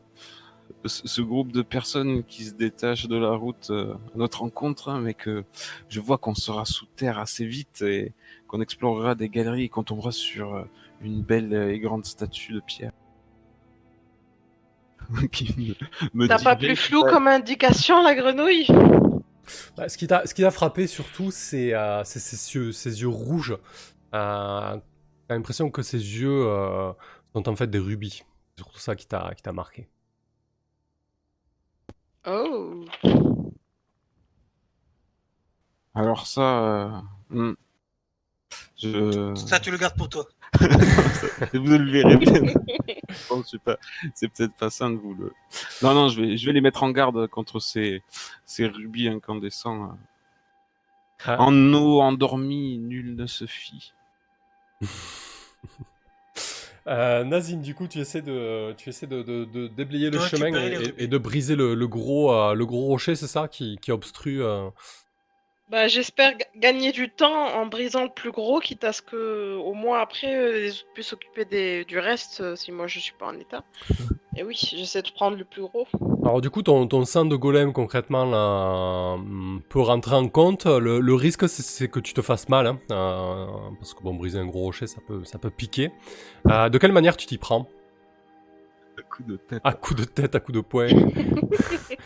[0.85, 4.99] ce, groupe de personnes qui se détachent de la route euh, à notre rencontre, hein,
[4.99, 5.43] mais que
[5.89, 8.13] je vois qu'on sera sous terre assez vite et
[8.47, 10.63] qu'on explorera des galeries et qu'on tombera sur euh,
[11.01, 12.91] une belle et grande statue de pierre.
[15.31, 15.75] Qui
[16.13, 18.67] me- me T'as pas plus flou comme indication, la grenouille?
[19.75, 22.19] Bah, ce qui t'a ce qui t'a frappé surtout, c'est euh, ses
[22.55, 23.57] yeux, ses yeux rouges.
[24.13, 24.77] Euh,
[25.27, 26.91] T'as l'impression que ses yeux euh,
[27.33, 28.23] sont en fait des rubis.
[28.55, 29.87] C'est surtout ça qui t'a qui t'a marqué.
[32.25, 32.85] Oh.
[35.93, 37.55] Alors ça, euh, hmm.
[38.77, 39.35] je...
[39.35, 40.25] Ça, tu le gardes pour toi.
[40.59, 42.41] vous le verrez bien.
[43.29, 43.77] Bon, c'est pas,
[44.13, 45.33] c'est peut-être pas sain de vous le.
[45.81, 48.03] Non, non, je vais, je vais les mettre en garde contre ces,
[48.45, 49.97] ces rubis incandescents.
[51.25, 51.37] Ah.
[51.39, 53.93] En eau endormie, nul ne se fie.
[56.87, 60.47] Euh, Nazim, du coup, tu essaies de, tu essaies de, de- de déblayer le chemin
[60.97, 64.43] et, de briser le, le gros, euh, le gros rocher, c'est ça, qui, qui obstrue.
[64.43, 64.69] euh,
[65.69, 69.55] Bah, j'espère ga- gagner du temps en brisant le plus gros, quitte à ce que,
[69.55, 71.85] au moins après, euh, les autres puissent s'occuper des...
[71.85, 73.63] du reste euh, si moi je suis pas en état.
[74.37, 75.85] Et oui, j'essaie de prendre le plus gros.
[76.23, 80.65] Alors du coup, ton, ton sang de golem concrètement là, hum, peut rentrer en compte.
[80.65, 83.45] Le, le risque, c'est- que tu te fasses mal, hein, euh,
[83.79, 85.91] parce que bon, briser un gros rocher, ça peut, ça peut piquer.
[86.49, 87.67] Euh, de quelle manière tu t'y prends?
[88.97, 89.61] Un coup de tête.
[89.65, 90.87] À coup de tête, à coup de poing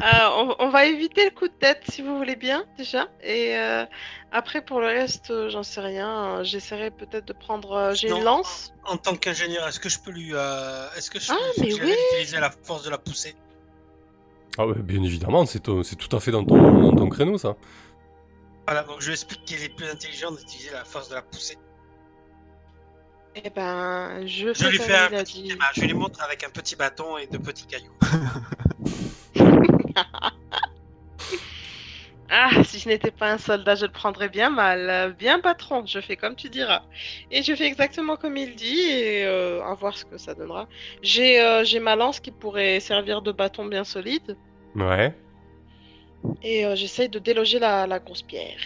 [0.00, 3.08] Euh, on, on va éviter le coup de tête si vous voulez bien, déjà.
[3.22, 3.84] Et euh,
[4.32, 6.42] après, pour le reste, euh, j'en sais rien.
[6.42, 7.92] J'essaierai peut-être de prendre.
[7.94, 8.72] J'ai une lance.
[8.84, 11.74] En tant qu'ingénieur, est-ce que je peux lui, euh, est-ce que je Ah, peux lui
[11.74, 11.94] oui.
[12.10, 13.36] d'utiliser la force de la poussée?
[14.58, 17.38] Ah ouais, bien évidemment, c'est to- c'est tout à fait dans ton, dans ton créneau
[17.38, 17.54] ça.
[18.66, 21.56] Voilà, donc je lui explique qu'il est plus intelligent d'utiliser la force de la poussée.
[23.34, 25.56] Eh ben, je, Je fais lui fais un petit.
[25.74, 27.96] Je lui montre avec un petit bâton et de petits cailloux.
[32.34, 35.14] Ah, si je n'étais pas un soldat, je le prendrais bien mal.
[35.18, 36.80] Bien patron, je fais comme tu diras.
[37.30, 40.66] Et je fais exactement comme il dit et euh, à voir ce que ça donnera.
[41.02, 44.38] J'ai euh, j'ai ma lance qui pourrait servir de bâton bien solide.
[44.74, 45.14] Ouais.
[46.42, 48.60] Et euh, j'essaye de déloger la, la grosse pierre.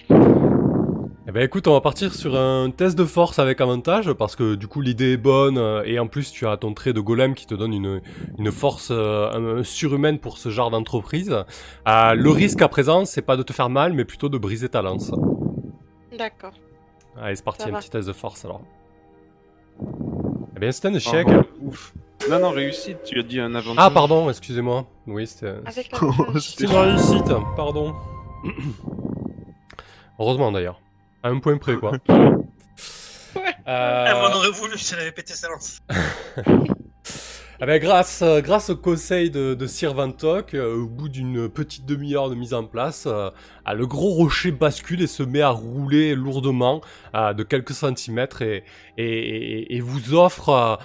[1.28, 4.54] Eh ben écoute, on va partir sur un test de force avec avantage parce que
[4.54, 7.34] du coup l'idée est bonne euh, et en plus tu as ton trait de golem
[7.34, 8.00] qui te donne une,
[8.38, 11.32] une force euh, surhumaine pour ce genre d'entreprise.
[11.88, 14.68] Euh, le risque à présent c'est pas de te faire mal mais plutôt de briser
[14.68, 15.10] ta lance.
[16.16, 16.52] D'accord.
[17.20, 17.78] Allez c'est parti, Ça un va.
[17.80, 18.60] petit test de force alors.
[20.56, 21.26] Eh bien c'est un échec.
[21.28, 21.92] Ah, ouf.
[22.30, 23.84] Non, non, réussite, tu as dit un avantage.
[23.84, 24.86] Ah pardon, excusez-moi.
[25.08, 25.54] Oui c'était...
[25.66, 25.90] Avec
[26.34, 27.94] la C'est une réussite, pardon.
[30.20, 30.80] Heureusement d'ailleurs.
[31.26, 31.92] À un point près quoi.
[33.68, 35.80] Euh, Elle m'en aurait voulu si elle avait pété sa lance.
[35.90, 36.44] Ah
[37.66, 41.84] ben, grâce, euh, grâce au conseil de, de Sir Vantok, euh, au bout d'une petite
[41.84, 43.28] demi-heure de mise en place, euh,
[43.64, 46.80] ah, le gros rocher bascule et se met à rouler lourdement
[47.16, 48.62] euh, de quelques centimètres et,
[48.98, 50.76] et, et- et vous offre euh,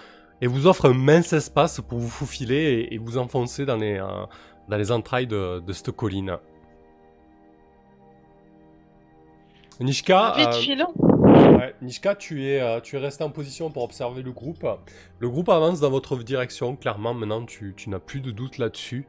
[0.41, 2.55] et vous offre un mince espace pour vous faufiler
[2.89, 4.25] et, et vous enfoncer dans les, euh,
[4.69, 6.35] dans les entrailles de, de cette colline.
[9.81, 10.51] Nishka, euh.
[11.57, 14.65] Ouais, Nishka, tu es, euh, tu es resté en position pour observer le groupe.
[15.19, 19.07] Le groupe avance dans votre direction, clairement, maintenant tu, tu n'as plus de doute là-dessus.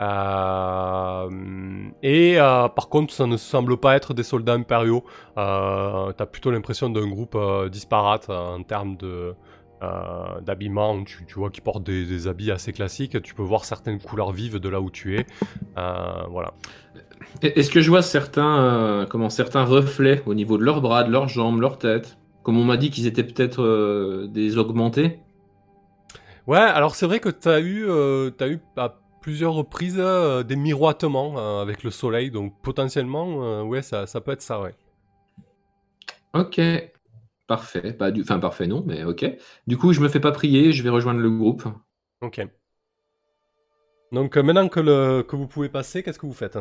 [0.00, 1.28] Euh,
[2.02, 5.04] et euh, par contre, ça ne semble pas être des soldats impériaux.
[5.36, 7.36] Euh, T'as plutôt l'impression d'un groupe
[7.70, 9.34] disparate en termes de
[10.42, 11.04] d'habillement.
[11.04, 13.22] Tu, tu vois qu'ils portent des, des habits assez classiques.
[13.22, 15.26] Tu peux voir certaines couleurs vives de là où tu es.
[15.76, 16.52] Voilà.
[17.42, 21.10] Est-ce que je vois certains, euh, comment, certains reflets au niveau de leurs bras, de
[21.10, 22.18] leurs jambes, leur tête?
[22.42, 25.20] Comme on m'a dit qu'ils étaient peut-être euh, des augmentés.
[26.46, 30.02] Ouais, alors c'est vrai que t'as eu, euh, t'as eu à plusieurs reprises
[30.46, 34.74] des miroitements avec le soleil, donc potentiellement, ouais, ça, ça peut être ça, ouais.
[36.32, 36.58] Ok,
[37.46, 37.94] parfait.
[37.98, 38.22] Bah, du...
[38.22, 39.26] Enfin, parfait, non, mais ok.
[39.66, 41.64] Du coup, je me fais pas prier, je vais rejoindre le groupe.
[42.22, 42.40] Ok.
[44.10, 46.58] Donc maintenant que, le, que vous pouvez passer, qu'est-ce que vous faites?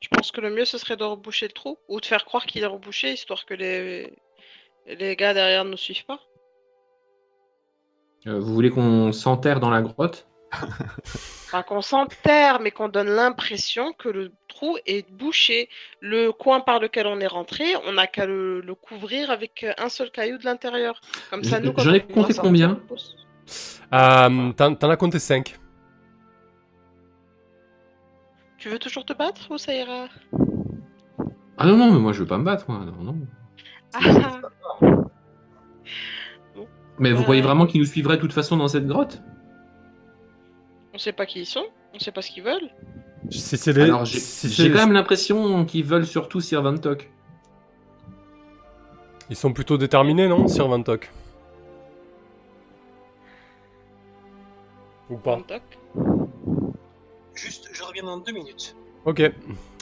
[0.00, 2.46] Je pense que le mieux ce serait de reboucher le trou ou de faire croire
[2.46, 4.12] qu'il est rebouché histoire que les
[4.86, 6.20] les gars derrière ne nous suivent pas.
[8.26, 10.26] Euh, vous voulez qu'on s'enterre dans la grotte?
[10.52, 15.68] Enfin, qu'on s'enterre, mais qu'on donne l'impression que le trou est bouché.
[16.00, 19.88] Le coin par lequel on est rentré, on n'a qu'à le, le couvrir avec un
[19.88, 21.00] seul caillou de l'intérieur.
[21.30, 22.80] Comme ça, nous, j'en ai compté combien?
[23.92, 25.59] euh, T'en t'en as compté 5.
[28.60, 30.06] Tu veux toujours te battre ou ça ira?
[31.58, 32.84] Ah non, non, mais moi je veux pas me battre, moi.
[32.84, 33.16] Non, non.
[33.94, 34.40] Ah,
[36.98, 37.24] Mais vous Euh.
[37.24, 39.22] croyez vraiment qu'ils nous suivraient de toute façon dans cette grotte?
[40.92, 42.68] On sait pas qui ils sont, on sait pas ce qu'ils veulent.
[43.30, 46.62] Si c'est les- Alors j'ai si j'ai c'est- quand même l'impression qu'ils veulent surtout Sir
[46.62, 47.10] Vantok.
[49.30, 51.10] Ils sont plutôt déterminés, non, Sir Vantok
[55.08, 55.38] Ou pas?
[57.42, 58.76] Juste, je reviens dans deux minutes.
[59.06, 59.20] Ok.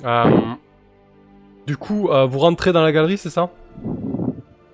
[0.04, 0.24] Euh,
[1.66, 3.50] du coup, euh, vous rentrez dans la galerie, c'est ça?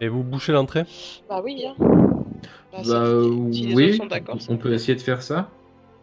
[0.01, 0.85] Et vous bouchez l'entrée?
[1.28, 1.64] Bah oui.
[1.66, 1.74] Hein.
[1.78, 3.07] Bah, Bah,
[3.53, 4.09] si les oui, sont
[4.51, 5.49] on peut essayer de faire ça.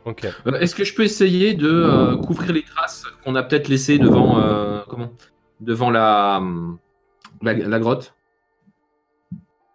[0.06, 0.26] Ok.
[0.48, 4.00] Euh, Est-ce que je peux essayer de euh, couvrir les traces qu'on a peut-être laissées
[4.00, 5.12] devant, euh, comment?
[5.60, 6.42] Devant la,
[7.44, 8.16] la, la grotte?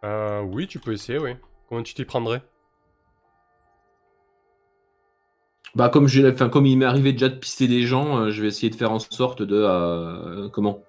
[0.02, 1.32] Euh, oui, tu peux essayer, oui.
[1.68, 2.42] Comment tu t'y prendrais?
[5.76, 8.40] Bah comme j'ai, enfin comme il m'est arrivé déjà de pister des gens, euh, je
[8.42, 10.82] vais essayer de faire en sorte de euh, comment?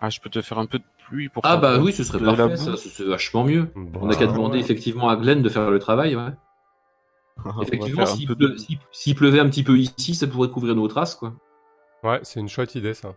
[0.00, 1.92] Ah, je peux te faire un peu de pluie pour Ah faire bah de- oui,
[1.92, 2.56] ce serait de la parfait, boue.
[2.56, 3.68] ça, ce- c'est vachement mieux.
[3.76, 4.60] Bon, On n'a qu'à euh, demander ouais.
[4.64, 6.32] effectivement à Glenn de faire le travail, ouais.
[7.44, 9.78] On va Effectivement, faire un s'il peu de pleu- s'il- s'il pleuvait un petit peu
[9.78, 11.32] ici, ça pourrait couvrir nos traces, quoi.
[12.02, 13.14] Ouais, c'est une chouette idée, ça.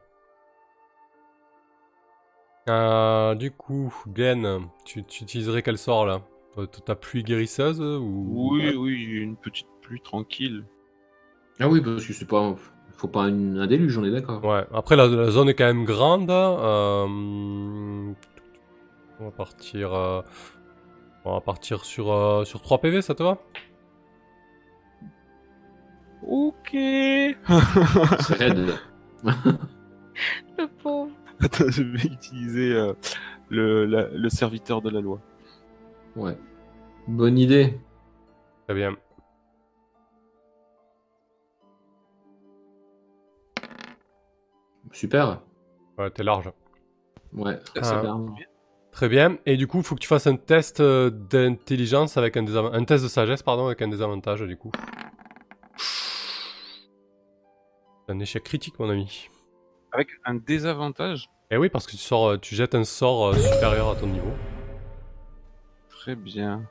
[2.70, 6.22] Euh, du coup, Glenn, tu, tu utiliserais quel sort, là?
[6.56, 8.50] Ta- Ta pluie guérisseuse ou...
[8.54, 10.64] Oui, oui, une petite pluie tranquille.
[11.60, 12.56] Ah oui, parce que c'est pas,
[12.97, 14.43] faut pas une- un déluge, on est d'accord.
[14.43, 16.30] Ouais, après la, la zone est quand même grande.
[16.32, 17.06] euh,
[19.20, 19.93] On va partir.
[19.93, 20.22] euh,
[21.24, 23.38] On va partir sur, euh, sur 3 PV, ça te va?
[26.28, 26.70] Ok.
[26.72, 28.74] C'est raide.
[30.58, 31.12] Le pauvre.
[31.41, 32.93] Attends, je vais utiliser euh,
[33.49, 35.20] le, la- le serviteur de la loi.
[36.16, 36.38] Ouais.
[37.08, 37.78] Bonne idée.
[38.68, 38.95] Très bien.
[44.96, 45.41] Super.
[45.98, 46.50] Ouais, t'es large.
[47.34, 47.70] Ouais, Ah.
[47.74, 48.34] c'est carrément.
[48.93, 49.38] Très bien.
[49.46, 52.82] Et du coup, il faut que tu fasses un test euh, d'intelligence avec un désavantage.
[52.82, 54.72] Un test de sagesse, pardon, avec un désavantage, du coup.
[58.08, 59.28] Un échec critique, mon ami.
[59.91, 61.30] Avec un désavantage?
[61.52, 64.08] Et oui, parce que tu sors, euh, tu jettes un sort euh, supérieur à ton
[64.08, 64.32] niveau.
[65.89, 66.64] Très bien.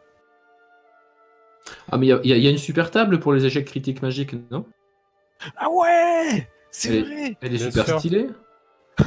[1.91, 4.65] Ah mais il y a une super table pour les échecs critiques magiques, non?
[5.57, 7.99] Ah ouais C'est vrai Elle est Bien super sûr.
[8.01, 8.27] stylée.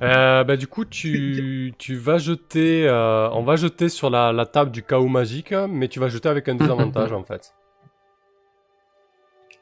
[0.00, 4.46] Euh, bah du coup tu, tu vas jeter, euh, on va jeter sur la, la
[4.46, 7.52] table du chaos magique, mais tu vas jeter avec un désavantage en fait.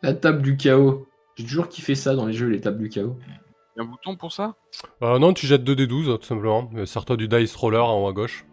[0.03, 1.09] La table du chaos.
[1.34, 3.16] J'ai toujours kiffé ça dans les jeux, les tables du chaos.
[3.76, 4.55] Il y a un bouton pour ça?
[5.03, 6.70] Euh, non, tu jettes 2d12 tout simplement.
[6.76, 8.47] Euh, Sers-toi du dice roller en haut à gauche.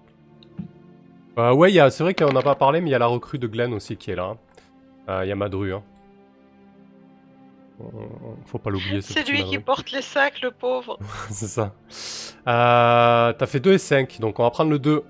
[1.38, 3.00] Euh, ouais, il y a- c'est vrai qu'on n'a pas parlé, mais il y a
[3.00, 4.36] la recrue de Glenn aussi qui est là.
[5.10, 5.74] Euh, Il y a Madru.
[5.76, 5.84] Hein.
[8.48, 9.02] Faut pas l'oublier.
[9.02, 10.98] ce C'est lui qui porte les sacs, le pauvre.
[11.32, 11.74] c'est ça.
[12.48, 15.04] Euh, T'as fait 2 et 5, donc on va prendre le 2.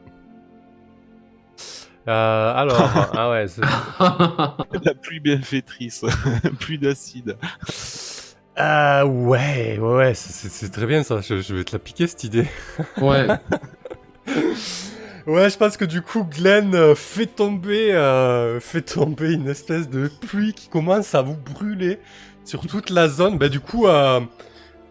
[2.08, 3.62] Euh, alors, ah ouais, c'est-
[4.86, 6.06] La pluie bienfaitrice.
[6.60, 7.38] Plus d'acide.
[8.60, 12.08] Euh, ouais, ouais, c'est- c'est c'est très bien ça, je, je vais te la piquer
[12.08, 12.48] cette idée.
[12.98, 13.28] ouais.
[15.28, 19.90] Ouais, je pense que du coup, Glenn euh, fait tomber, euh, fait tomber une espèce
[19.90, 22.00] de pluie qui commence à vous brûler
[22.48, 23.38] sur toute la zone.
[23.38, 24.20] Bah, du coup, euh,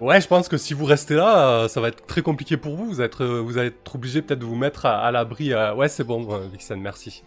[0.00, 2.76] ouais, je pense que si vous restez là, euh, ça va être très compliqué pour
[2.76, 2.86] vous.
[2.86, 5.52] Vous, êtes, euh, vous allez être obligé peut-être de vous mettre à, à l'abri.
[5.52, 7.22] euh, Ouais, c'est bon, Vixen, merci.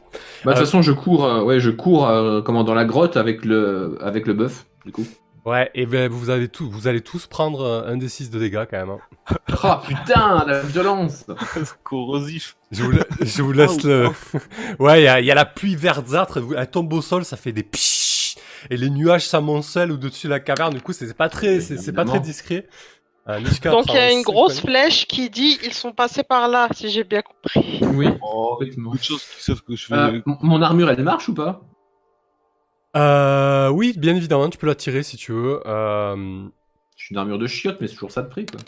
[0.46, 2.86] Bah, de toute Euh, façon, je cours, euh, ouais, je cours euh, comment, dans la
[2.86, 5.06] grotte avec le, avec le bœuf, du coup.
[5.46, 8.66] Ouais, et ben vous allez tous, vous allez tous prendre un des 6 de dégâts
[8.70, 8.90] quand même.
[8.90, 9.36] hein.
[9.64, 11.26] Ah putain, la violence
[11.84, 12.58] Corrosif.
[12.72, 14.10] Je vous, la- je vous laisse le.
[14.80, 17.38] ouais, il y a, il y a la pluie verdâtre, elle tombe au sol, ça
[17.38, 17.80] fait des pshhh,
[18.70, 20.74] et les nuages s'amoncellent au-dessus de la caverne.
[20.74, 22.68] Du coup, c'est pas très, c'est pas très discret.
[23.28, 26.48] Euh, Nishka Donc il y a une grosse flèche qui dit ils sont passés par
[26.48, 27.80] là, si j'ai bien compris.
[27.94, 28.08] Oui.
[28.22, 28.86] Oh, Complètement.
[28.86, 29.94] beaucoup de choses qui savent que je fais.
[29.94, 31.62] Euh, mon armure, elle marche ou pas?
[32.96, 35.62] Euh, oui, bien évidemment, tu peux la tirer si tu veux.
[35.68, 36.48] Euh,
[36.96, 38.60] Je suis une armure de chiotte, mais c'est toujours ça de prix, quoi.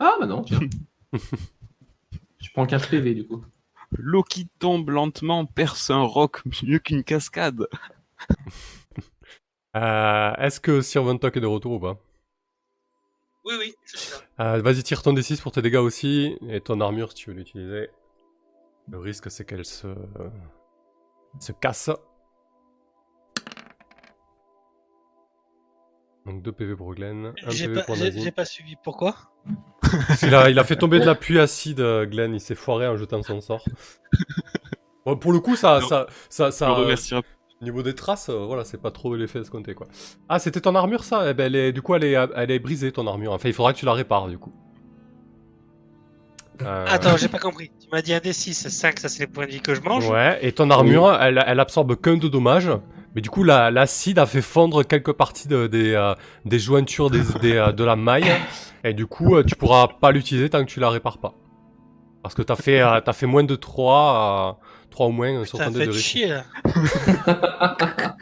[0.00, 0.60] Ah bah non, tiens.
[1.12, 3.42] je prends 15 PV, du coup.
[3.96, 7.68] L'eau qui tombe lentement perce un roc mieux qu'une cascade.
[9.76, 11.04] euh, Est-ce que Sir
[11.36, 11.96] est de retour ou pas?
[13.44, 14.54] Oui, oui, je suis là.
[14.56, 17.36] Euh, Vas-y, tire ton D6 pour tes dégâts aussi, et ton armure si tu veux
[17.36, 17.90] l'utiliser.
[18.90, 19.88] Le risque, c'est qu'elle se...
[21.40, 21.90] se casse.
[26.26, 28.22] Donc 2 PV pour Glenn, 1 J'ai PV pas, pour j'ai- Nazim.
[28.22, 28.76] j'ai pas suivi.
[28.82, 29.14] Pourquoi?
[30.22, 32.96] Il a, il a fait tomber de la pluie acide, Glenn, il s'est foiré en
[32.96, 33.64] jetant son sort.
[35.06, 35.86] Bon, pour le coup, ça, Non.
[35.86, 36.66] ça, ça, Je ça,
[37.64, 39.86] euh, niveau des traces, euh, voilà, c'est pas trop l'effet escompté, quoi.
[40.28, 41.30] Ah, c'était ton armure, ça?
[41.30, 43.32] Eh ben, elle est, du coup, elle est, elle est brisée, ton armure.
[43.32, 44.52] Enfin, il faudra que tu la répares, du coup.
[46.62, 47.70] Euh, Attends, j'ai pas compris.
[47.80, 50.08] Tu m'as dit un D6, 5, ça c'est les points de vie que je mange?
[50.08, 52.70] Ouais, et ton armure, elle, elle absorbe qu'un de dommages.
[53.16, 57.10] Mais du coup, la- l'acide a fait fondre quelques parties de- des, euh, des jointures
[57.10, 58.30] des, des, euh, de la maille.
[58.84, 61.34] Et du coup, euh, tu pourras pas l'utiliser tant que tu la répares pas.
[62.22, 64.58] Parce que t'as fait, euh, t'as fait moins de 3,
[64.94, 66.12] 3 ou moins sur Putain, ton dé de faites réussite.
[66.12, 66.44] chier là.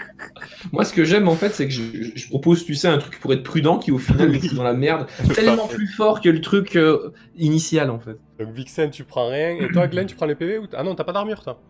[0.73, 1.83] Moi, ce que j'aime, en fait, c'est que je,
[2.15, 4.73] je propose, tu sais, un truc pour être prudent qui, au final, fout dans la
[4.73, 5.07] merde.
[5.35, 8.17] Tellement plus fort que le truc euh, initial, en fait.
[8.41, 9.51] Donc Vixen, tu prends rien.
[9.51, 11.61] Et toi, Glenn, tu prends les PV ou Ah non, t'as pas d'armure, toi.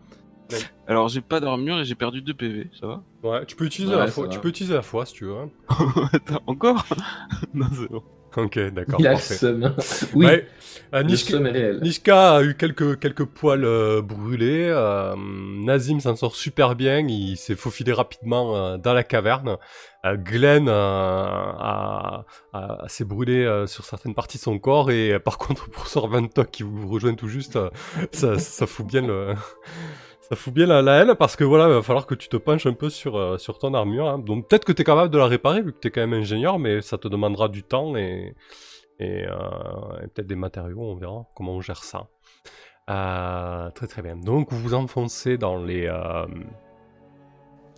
[0.87, 3.03] Alors j'ai pas d'armure et j'ai perdu 2 PV, ça va?
[3.23, 4.27] Ouais, tu peux utiliser Ouais, la foi.
[4.27, 5.35] Tu peux utiliser la foi si tu veux.
[5.35, 5.49] hein.
[6.13, 6.85] Attends, encore?
[7.53, 8.03] Non, c'est bon.
[8.37, 8.99] Ok, d'accord.
[8.99, 9.35] Il a le parfait.
[9.35, 9.63] seum.
[9.63, 9.75] hein.
[10.13, 10.47] Oui, Ouais,
[10.93, 11.79] euh, Nishka- est réel.
[11.81, 14.67] Nishka a eu quelques, quelques poils euh, brûlés.
[14.69, 16.99] euh, Nazim s'en sort super bien.
[17.07, 19.57] Il s'est faufilé rapidement dans la caverne.
[20.05, 24.91] Glenn a, a- s'est brûlé sur certaines parties de son corps.
[24.91, 27.57] Et par contre, pour Sir Ventok qui vous rejoint tout juste,
[28.11, 29.33] ça, ça fout bien le...
[30.29, 32.37] Ça fout bien la, la haine parce que voilà, il va falloir que tu te
[32.37, 34.07] penches un peu sur, euh, sur ton armure.
[34.07, 34.19] hein.
[34.19, 36.13] Donc peut-être que tu es capable de la réparer vu que tu es quand même
[36.13, 38.33] ingénieur, mais ça te demandera du temps et,
[38.99, 42.07] et, euh, et peut-être des matériaux, on verra comment on gère ça.
[42.89, 44.15] Euh, très très bien.
[44.15, 45.87] Donc vous vous enfoncez dans les...
[45.87, 46.25] euh,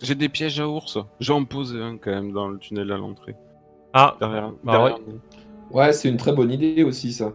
[0.00, 0.98] J'ai des pièges à ours.
[1.20, 3.34] J'en posais un quand même dans le tunnel à l'entrée.
[3.92, 4.98] Ah, Derrière, Bah derrière.
[5.70, 7.32] Ouais, c'est une très bonne idée aussi, ça.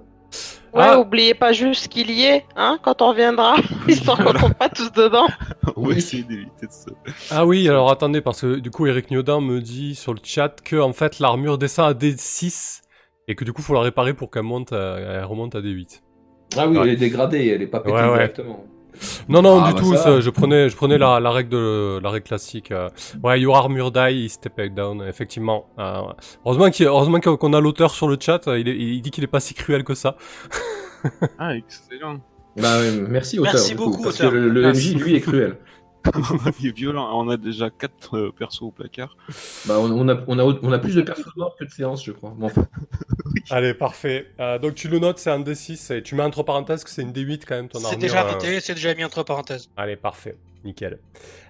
[0.74, 1.00] Ouais, Ah.
[1.00, 3.56] oubliez pas juste qu'il y est, hein, quand on reviendra,
[3.88, 5.28] histoire qu'on tombe pas tous dedans.
[5.76, 6.92] On va essayer d'éviter de ça.
[7.32, 10.62] ah oui, alors attendez, parce que du coup Eric Niodan me dit sur le chat
[10.64, 12.82] que en fait l'armure descend à D6
[13.28, 16.02] et que du coup faut la réparer pour qu'elle monte, à- elle remonte à D8.
[16.58, 18.14] Ah oui, elle est dégradée, elle est pas pétée Ouais, ouais.
[18.14, 18.64] directement.
[19.30, 19.96] Non, non, Ah, du bah tout.
[19.96, 20.20] ça.
[20.22, 22.72] je prenais, je prenais la, la règle de la règle classique.
[22.72, 22.90] euh.
[23.24, 25.02] Ouais, your armor die, step back down.
[25.08, 25.66] Effectivement.
[25.80, 26.02] Euh,
[26.46, 28.42] heureusement qu'il, heureusement qu'on a l'auteur sur le chat.
[28.48, 30.16] Il, est- il dit qu'il est pas si cruel que ça.
[31.40, 32.18] Ah, excellent.
[32.58, 32.78] Bah,
[33.10, 33.54] merci, auteur.
[33.54, 34.32] Merci coup, beaucoup, parce auteur.
[34.32, 34.72] que le, le.
[34.74, 35.58] MJ, lui, est cruel.
[36.60, 37.10] Il est violent.
[37.14, 39.16] On a déjà quatre euh, persos au placard.
[39.66, 42.04] Bah, on, on a, on, a, on a plus de persos morts que de séances,
[42.04, 42.34] je crois.
[42.38, 42.68] Bon, enfin,
[43.50, 44.28] Allez, parfait.
[44.40, 47.02] Euh, donc tu le notes, c'est un D6 et tu mets entre parenthèses que c'est
[47.02, 49.70] une D8 quand même ton C'est déjà euh, noté, c'est déjà mis entre parenthèses.
[49.78, 50.38] Allez, parfait.
[50.64, 51.00] Nickel.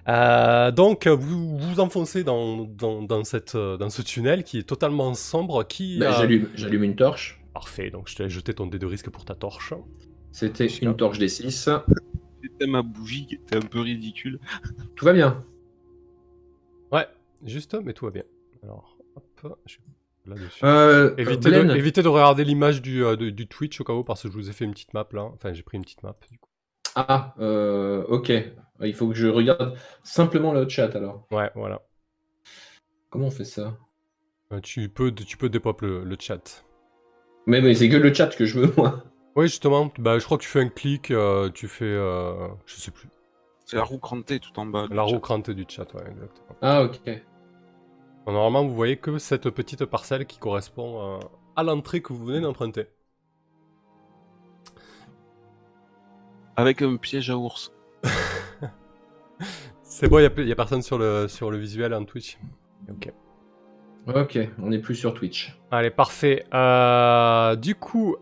[0.08, 4.62] Euh, donc vous vous enfoncez dans, dans, dans, cette, euh, dans ce tunnel qui est
[4.62, 5.64] totalement sombre.
[5.64, 7.40] Qui, bah, euh, j'allume, j'allume une torche.
[7.54, 9.74] Parfait, donc je te laisse jeter ton dé de risque pour ta torche.
[10.30, 11.18] C'était une torche
[12.42, 12.52] des 6.
[12.52, 14.38] C'était ma bougie qui était un peu ridicule.
[14.96, 15.42] Tout va bien.
[16.90, 17.06] Ouais,
[17.44, 18.24] juste, mais tout va bien.
[18.62, 19.82] Alors, hop, je suis
[20.26, 20.64] là-dessus.
[20.64, 24.22] Euh, Évitez, de, évitez de regarder l'image du, euh, du Twitch au cas où, parce
[24.22, 25.22] que je vous ai fait une petite map là.
[25.22, 26.14] Enfin, j'ai pris une petite map.
[26.30, 26.48] Du coup.
[26.94, 28.32] Ah, euh, ok.
[28.82, 31.26] Il faut que je regarde simplement le chat alors.
[31.30, 31.80] Ouais, voilà.
[33.10, 33.78] Comment on fait ça?
[34.52, 36.64] Euh, tu peux, tu peux dépop le, le chat.
[37.46, 39.02] Mais, mais c'est que le chat que je veux, moi.
[39.34, 41.84] Oui, justement, bah, je crois que tu fais un clic, euh, tu fais.
[41.84, 43.08] euh, je sais plus.
[43.64, 44.86] C'est la roue crantée tout en bas.
[44.90, 45.20] La roue chat.
[45.20, 46.56] crantée du chat, ouais, exactement.
[46.60, 47.22] Ah, ok.
[48.26, 51.20] Normalement, vous voyez que cette petite parcelle qui correspond euh,
[51.56, 52.86] à l'entrée que vous venez d'emprunter.
[56.56, 57.72] Avec un piège à ours.
[59.82, 62.38] C'est bon, il n'y a, personne sur le, sur le visuel en Twitch.
[62.90, 63.10] Ok.
[64.14, 65.56] Ok, on n'est plus sur Twitch.
[65.70, 66.44] Allez, parfait.
[66.52, 68.16] Euh, du coup,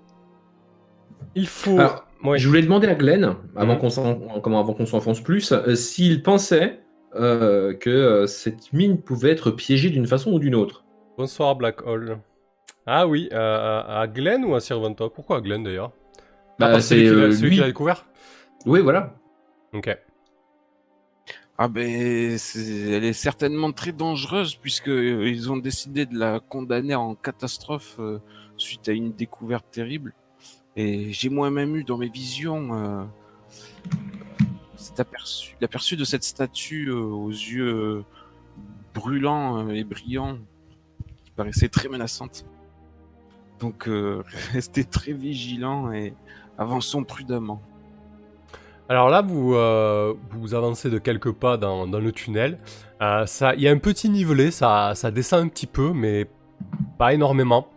[1.35, 1.79] il faut.
[1.79, 2.39] Alors, Ouais.
[2.39, 3.81] Je voulais demander à Glenn, avant Mhm.
[3.81, 6.81] qu'on s'en- comment avant qu'on s'enfonce plus, euh, s'il pensait
[7.15, 10.85] euh, que euh, cette mine pouvait être piégée d'une façon ou d'une autre.
[11.17, 12.19] Bonsoir, Black Hole.
[12.87, 15.93] Ah oui, euh, à Glenn ou à Sirventok Pourquoi à Glenn d'ailleurs?
[16.59, 17.55] Bah, Ah, c'est celui qui l'a- euh, celui lui.
[17.57, 18.07] qui l'a découvert?
[18.67, 19.15] Oui, voilà.
[19.73, 19.97] Ok.
[21.59, 27.15] Ah ben, elle est certainement très dangereuse puisque ils ont décidé de la condamner en
[27.15, 28.19] catastrophe euh,
[28.57, 30.15] suite à une découverte terrible.
[30.77, 33.05] Et j'ai moi-même eu dans mes visions euh,
[34.77, 38.05] cet aperçu, l'aperçu de cette statue euh, aux yeux euh,
[38.95, 40.39] brûlants et brillants
[41.25, 42.47] qui paraissait très menaçante.
[43.59, 43.89] Donc
[44.53, 46.15] restez très vigilants et
[46.57, 47.61] avançons prudemment.
[48.89, 52.59] Alors là, vous, avancez de quelques pas dans, le tunnel.
[53.01, 56.27] Il y a un petit nivelet, ça, ça descend un petit peu, mais
[56.99, 57.69] pas énormément.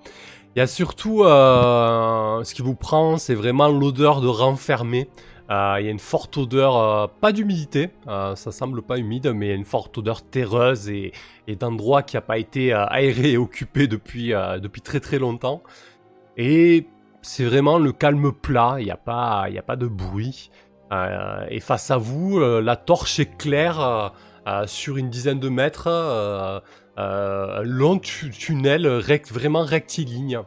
[0.56, 5.10] Il y a surtout euh, ce qui vous prend, c'est vraiment l'odeur de renfermé.
[5.50, 9.48] Euh, il y a une forte odeur, euh, pas d'humidité, ça semble pas humide, mais
[9.48, 11.12] il y a une forte odeur terreuse et,
[11.60, 14.30] d'endroit qui n'a pas été aéré et occupé depuis,
[14.62, 15.64] depuis très très longtemps.
[16.38, 16.86] Et
[17.24, 20.52] c'est vraiment le calme plat, il n'y a, pas- a pas de bruit.
[21.50, 24.14] Et face à vous, la torche éclaire
[24.68, 25.90] sur une dizaine de mètres,
[26.98, 30.40] long tu- tunnel rect- vraiment rectiligne.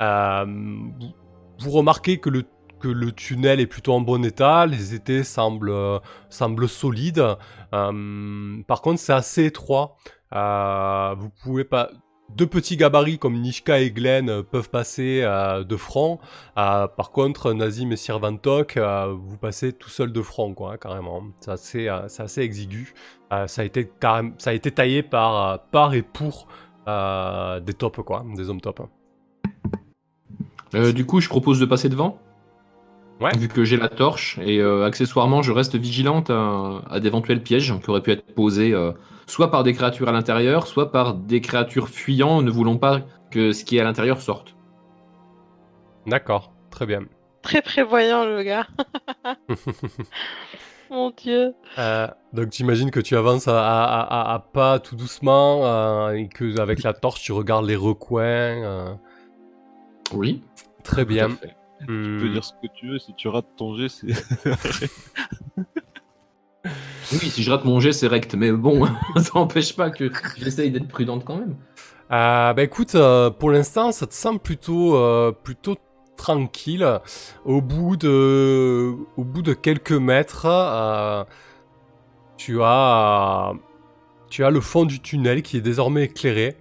[0.00, 1.12] Euh, vous,
[1.58, 2.44] vous remarquez que le,
[2.80, 5.98] que le tunnel est plutôt en bon état, les étés semblent, euh,
[6.30, 7.24] semblent solides.
[7.74, 9.96] Euh, par contre, c'est assez étroit.
[10.34, 11.90] Euh, vous pouvez pas.
[12.36, 16.18] Deux petits gabarits comme Nishka et Glenn euh, peuvent passer euh, de front.
[16.56, 20.76] Euh, par contre, Nazim et Sirvantok, euh, vous passez tout seul de front, quoi, hein,
[20.76, 21.24] carrément.
[21.40, 22.94] C'est assez, euh, assez exigu.
[23.46, 26.48] Ça, a été carrém- ça a été taillé par, par et pour
[26.86, 28.80] des tops, quoi, des hommes top.
[30.74, 32.18] Euh, du coup, je propose de passer devant.
[33.20, 33.36] Ouais.
[33.36, 37.90] Vu que j'ai la torche et accessoirement, je reste vigilante à, à d'éventuels pièges qui
[37.90, 38.74] auraient pu être posés
[39.30, 43.00] soit par des créatures à l'intérieur, soit par des créatures fuyant ne voulant pas
[43.30, 44.56] que ce qui est à l'intérieur sorte.
[46.06, 47.02] D'accord, très bien.
[47.42, 48.66] Très prévoyant, le gars.
[50.90, 51.54] Mon dieu.
[51.78, 56.28] Euh, donc j'imagine que tu avances à, à- à- à pas tout doucement euh, et
[56.28, 58.20] que avec la torche tu regardes les recoins.
[58.24, 58.92] euh,
[60.12, 60.42] Oui.
[60.84, 61.28] très bien.
[61.28, 61.56] tout à fait.
[61.80, 62.32] Tu peux Hmm.
[62.32, 64.08] dire ce que tu veux, si tu rates ton jet, c'est.
[66.64, 70.70] Oui, si je rate mon jet, c'est rect, mais bon, ça n'empêche pas que j'essaye
[70.70, 71.56] d'être prudente quand même.
[72.12, 75.76] Euh, bah écoute, euh, pour l'instant, ça te semble plutôt, euh, plutôt
[76.16, 76.86] tranquille.
[77.44, 81.26] Au bout de, quelques mètres,
[82.36, 83.52] tu as,
[84.28, 86.56] tu as le fond du tunnel qui est désormais éclairé,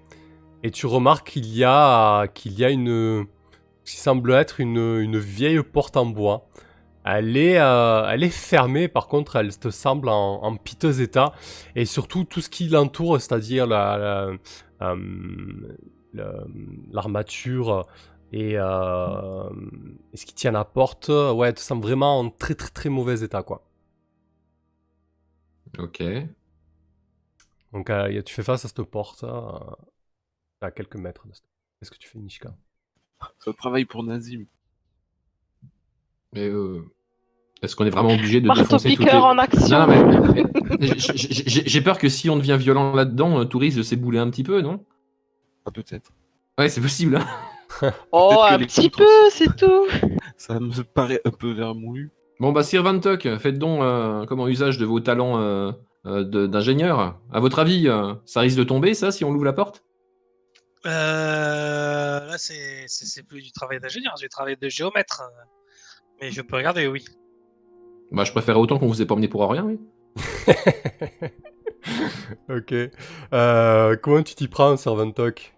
[0.63, 3.25] et tu remarques qu'il y a, qu'il y a une,
[3.83, 6.47] ce qui semble être une vieille porte en bois.
[7.05, 11.33] Elle est, euh, elle est fermée, par contre, elle te semble en, en piteux état,
[11.75, 13.97] et surtout tout ce qui l'entoure, c'est-à-dire la-
[14.81, 14.95] la
[16.17, 16.45] euh,
[16.91, 17.85] l'armature
[18.31, 19.49] et, euh,
[20.13, 23.21] et ce qui tient la porte, ouais, te semble vraiment en très très très mauvais
[23.23, 23.63] état, quoi.
[25.79, 25.99] Ok.
[27.73, 29.51] Donc euh, tu fais face à cette porte euh,
[30.61, 31.27] à quelques mètres.
[31.27, 31.43] de cette-
[31.79, 32.55] Qu'est-ce que tu fais, Nishka?
[33.39, 34.45] Ça travaille pour Nazim.
[36.33, 36.81] Mais euh,
[37.61, 39.05] Est-ce qu'on est vraiment obligé de Marteau défoncer toutes les...
[39.05, 39.79] piqueur en action.
[39.79, 40.03] Non, mais,
[40.79, 44.29] mais- j'ai- peur que si on devient violent là-dedans, euh, tout risque de s'ébouler un
[44.29, 44.85] petit peu, non?
[45.65, 46.11] Ah, peut-être.
[46.57, 47.17] Ouais, c'est possible.
[47.17, 47.25] hein.
[48.11, 49.85] Oh, un petit contre- peu, c'est tout.
[50.37, 52.11] Ça me paraît un peu vermoulu.
[52.39, 55.71] Bon, bah, Sir Van Tuck, faites donc euh, comment usage de vos talents euh,
[56.07, 57.19] euh, d'ingénieur.
[57.31, 59.83] À votre avis, euh, ça risque de tomber, ça, si on ouvre la porte?
[60.85, 62.87] Euh, là, c'est
[63.27, 65.21] plus du travail d'ingénieur, c'est du travail de géomètre.
[66.21, 67.05] Mais je peux regarder, oui.
[68.11, 69.79] Bah, je préférais autant qu'on vous ait pas emmené pour rien, oui.
[72.49, 72.73] ok.
[73.33, 75.53] Euh, comment tu t'y prends, Servant Talk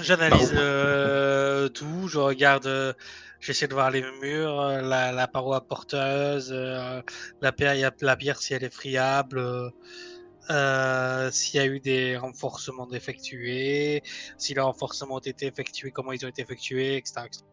[0.00, 2.92] J'analyse Bah, euh, tout, je regarde, euh,
[3.40, 7.02] j'essaie de voir les murs, euh, la, la paroi porteuse, euh,
[7.40, 9.72] la, pierre, la pierre si elle est friable,
[10.50, 14.02] euh, s'il y a eu des renforcements d'effectués,
[14.38, 17.22] si les renforcements ont été effectués, comment ils ont été effectués, etc.
[17.26, 17.44] etc.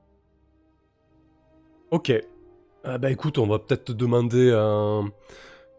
[1.91, 2.13] Ok.
[2.83, 5.11] Ah bah écoute, on va peut-être te demander un,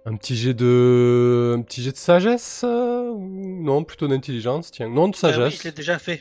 [0.06, 4.70] un petit jet de, un petit jet de sagesse euh, ou non, plutôt d'intelligence.
[4.70, 5.59] Tiens, non de Euh, oui, sagesse.
[5.59, 6.20] je l'ai déjà fait.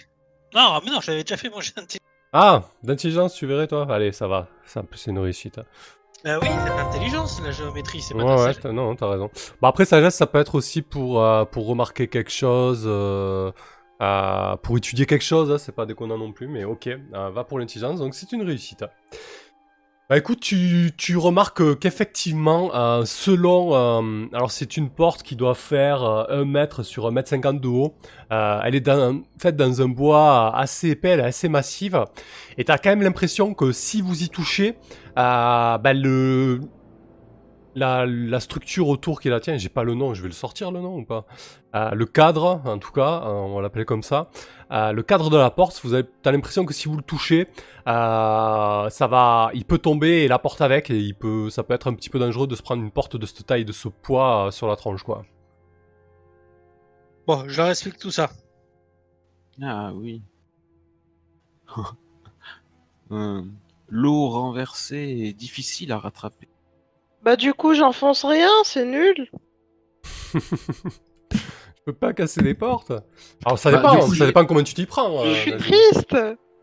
[0.56, 1.98] Non, mais non, je l'avais déjà fait, mon gentil.
[2.34, 3.86] ah, d'intelligence, tu verrais toi?
[3.90, 4.48] Allez, ça va.
[4.66, 5.58] C'est une réussite.
[5.60, 5.66] hein.
[6.26, 8.60] Euh, oui, c'est l'intelligence, la géométrie, c'est pas Ouais, ouais, sagesse.
[8.60, 9.30] t'as- non, t'as raison.
[9.62, 13.52] Bah après, sagesse, ça peut être aussi pour, euh, pour remarquer quelque chose, euh,
[14.64, 17.60] pour étudier quelque chose, hein, c'est pas déconnant non plus, mais ok, euh, va pour
[17.60, 18.84] l'intelligence, donc c'est une réussite.
[20.12, 23.74] Bah écoute, tu, tu remarques qu'effectivement, euh, selon...
[23.74, 27.62] euh, alors c'est une porte qui doit faire euh, 1 mètre sur 1 mètre 50
[27.62, 27.94] de haut.
[28.30, 28.90] Euh, elle est
[29.38, 32.04] faite dans un bois assez épais, elle est assez massive.
[32.58, 34.76] Et t'as quand même l'impression que si vous y touchez,
[35.18, 36.60] euh, bah le,
[37.76, 40.72] la, la structure autour qui la tienne, j'ai pas le nom, je vais le sortir
[40.72, 41.26] le nom ou pas?
[41.76, 44.30] Euh, Le cadre, en tout cas, euh, on va l'appeler comme ça.
[44.72, 47.48] Euh, le cadre de la porte, vous avez, t'as l'impression que si vous le touchez,
[47.88, 51.74] euh, ça va, il peut tomber et la porte avec, et il peut, ça peut
[51.74, 53.88] être un petit peu dangereux de se prendre une porte de cette taille, de ce
[53.88, 55.24] poids euh, sur la tronche, quoi.
[57.28, 58.30] Bon, je leur explique tout ça.
[59.62, 60.22] Ah oui.
[63.90, 66.48] L'eau renversée est difficile à rattraper.
[67.24, 69.30] Bah du coup, j'enfonce rien, c'est nul.
[71.34, 72.92] Je peux pas casser les portes.
[73.46, 75.24] Alors ça Bah, dépend, coup, ça dépend comment tu t'y prends.
[75.24, 75.62] Je euh, suis vas-y.
[75.62, 76.16] triste.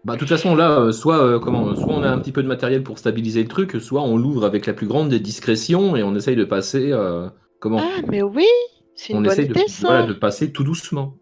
[0.05, 2.43] Bah, de toute façon, là, euh, soit, euh, comment, soit on a un petit peu
[2.43, 5.97] de matériel pour stabiliser le truc, soit on l'ouvre avec la plus grande des discrétions
[5.97, 6.93] et on essaye de passer.
[6.93, 7.28] euh,
[7.60, 8.47] comment Ah, mais oui,
[8.94, 9.89] c'est une On bonne essaye de, idée ça.
[9.89, 11.14] voilà, de passer tout doucement.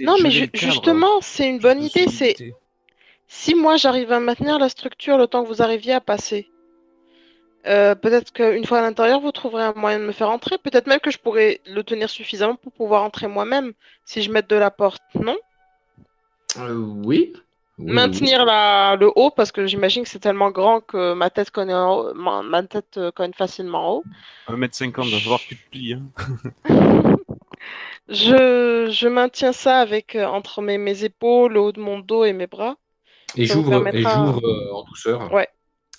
[0.00, 2.06] Non, mais ju- justement, c'est une bonne idée.
[2.08, 2.36] C'est
[3.28, 6.48] si moi j'arrive à maintenir la structure le temps que vous arriviez à passer.
[7.66, 10.58] Euh, peut-être qu'une fois à l'intérieur, vous trouverez un moyen de me faire entrer.
[10.58, 13.72] Peut-être même que je pourrais le tenir suffisamment pour pouvoir entrer moi-même
[14.04, 15.36] si je mette de la porte, non?
[16.58, 17.32] Euh, oui.
[17.78, 21.50] Oui, Maintenir la, le haut parce que j'imagine que c'est tellement grand que ma tête
[21.50, 24.04] connaît en haut- ma, ma tête euh, cogne facilement en haut.
[24.48, 25.94] 1m50, va falloir que tu te plies.
[25.94, 26.02] Hein.
[28.08, 32.32] Je, je maintiens ça avec entre mes, mes épaules, le haut de mon dos et
[32.32, 32.76] mes bras.
[33.36, 35.32] Et j'ouvre permettra- euh, en douceur.
[35.32, 35.48] Ouais.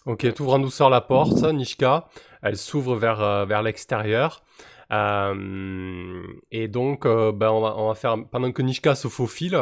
[0.05, 2.07] Ok, t'ouvres en douceur la porte, Nishka.
[2.41, 4.43] Elle s'ouvre vers, euh, vers l'extérieur.
[4.91, 6.21] Euh,
[6.51, 9.57] et donc, euh, ben, on, va, on va faire, pendant que Nishka se faufile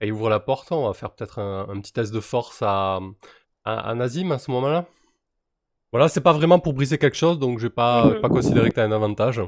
[0.00, 2.98] et ouvre la porte, on va faire peut-être un, un petit test de force à,
[3.64, 4.86] à, à Nazim à ce moment-là.
[5.92, 8.20] Voilà, c'est pas vraiment pour briser quelque chose, donc je vais pas, Mhm.
[8.22, 9.42] pas considérer que t'as un avantage.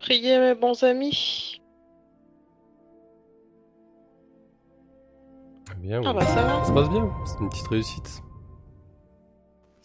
[0.00, 1.60] Priez mes bons amis.
[5.76, 6.60] Bien, Ah bah ça va.
[6.60, 8.22] Ça se passe bien, c'est une petite réussite.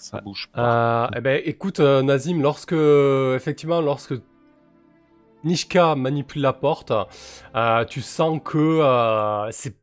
[0.06, 1.06] Ça bouge pas.
[1.06, 4.14] Euh, eh ben, écoute, euh, Nazim, lorsque, effectivement, lorsque
[5.44, 6.92] Nishka manipule la porte,
[7.56, 9.78] euh, tu sens que euh, c'est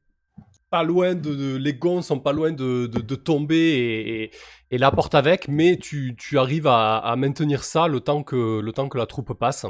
[0.71, 4.31] pas loin de, de- les gonds sont pas loin de, de, de tomber et, et,
[4.71, 8.61] et la porte avec, mais tu, tu arrives à, à maintenir ça le temps que,
[8.61, 9.67] le temps que la troupe passe.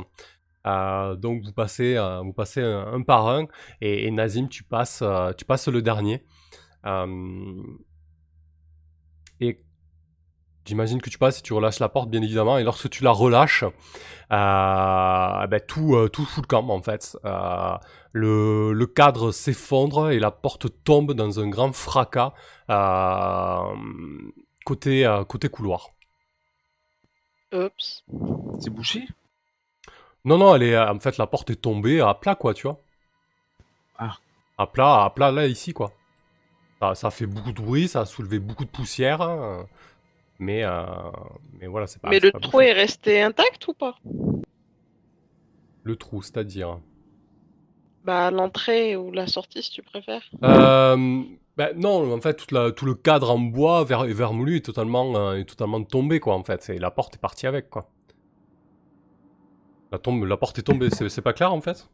[0.66, 3.46] Euh, donc vous passez, euh, vous passez un, un par un
[3.80, 6.24] et, et Nazim, tu passes, euh, tu passes le dernier.
[6.84, 7.06] Euh,
[9.40, 9.60] et
[10.64, 13.10] J'imagine que tu passes et tu relâches la porte, bien évidemment, et lorsque tu la
[13.10, 17.16] relâches, euh, ben, tout, euh, tout fout le camp, en fait.
[17.24, 17.74] Euh,
[18.12, 22.32] le, le cadre s'effondre et la porte tombe dans un grand fracas
[22.70, 23.74] euh,
[24.64, 25.90] côté, euh, côté couloir.
[27.52, 28.04] Oups.
[28.60, 29.08] C'est bouché?
[30.24, 32.80] Non, non, elle est, en fait, la porte est tombée à plat, quoi, tu vois.
[33.98, 34.16] Ah.
[34.58, 35.90] À plat, à plat, là, ici, quoi.
[36.78, 39.66] Ça, ça a fait beaucoup de bruit, ça a soulevé beaucoup de poussière, hein,
[40.42, 40.84] mais, euh,
[41.60, 43.94] mais voilà, c'est pas Mais le pas trou est resté intact ou pas?
[45.84, 46.78] Le trou, c'est-à-dire?
[48.04, 50.28] Bah l'entrée ou la sortie si tu préfères.
[50.44, 51.22] Euh,
[51.58, 55.14] Ben non, en fait, toute la- tout le cadre en bois ver- vermoulu est totalement,
[55.16, 56.70] euh, est totalement tombé, quoi, en fait.
[56.70, 57.90] Et la porte est partie avec, quoi.
[59.92, 61.86] La, tombe, la porte est tombée, c'est pas clair, en fait?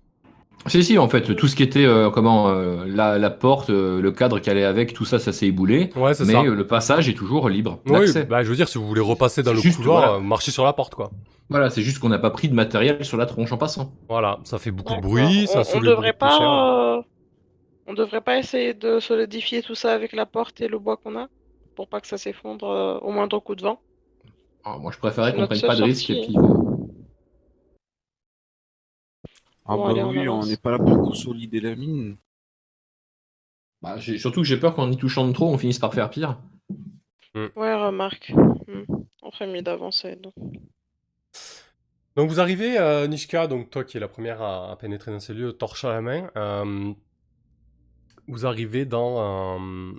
[0.67, 4.03] Si, si, en fait, tout ce qui était, euh, comment, euh, la, la porte, euh,
[4.03, 5.91] le cadre qui allait avec, tout ça, ça s'est éboulé.
[5.97, 6.43] Ouais, c'est Mais ça.
[6.43, 8.25] euh, le passage est toujours libre Oui, d'accès.
[8.25, 10.15] bah, je veux dire, si vous voulez repasser dans C'est le juste, couloir, voilà.
[10.17, 11.11] euh, marchez sur la porte, quoi.
[11.49, 13.93] Voilà, c'est juste qu'on n'a pas pris de matériel sur la tronche en passant.
[14.11, 16.39] Voilà, ça fait beaucoup de bruit, ça on, on devrait beaucoup de poussière.
[16.41, 16.97] pas.
[16.99, 17.03] euh,
[17.87, 21.17] On devrait pas essayer de solidifier tout ça avec la porte et le bois qu'on
[21.17, 21.29] a
[21.75, 23.81] pour pas que ça s'effondre euh, au moindre coup de vent.
[24.65, 26.11] Alors, moi, je préférais qu'on prenne pas de risque.
[26.11, 26.43] Et puis, euh,
[29.69, 32.17] Ah bah oui, on n'est pas là pour consolider la mine.
[33.83, 36.39] bah, surtout que j'ai peur qu'en y touchant de trop, on finisse par faire pire.
[37.35, 38.33] Ouais, remarque.
[38.67, 38.83] Hmm.
[39.23, 40.17] On ferait mieux d'avancer.
[40.17, 40.35] donc.
[42.17, 45.21] Donc vous arrivez, euh, Nishka, donc toi qui es la première à, à pénétrer dans
[45.21, 46.31] ces lieux, torche à la main.
[46.37, 46.93] euh,
[48.27, 49.93] vous arrivez dans, euh,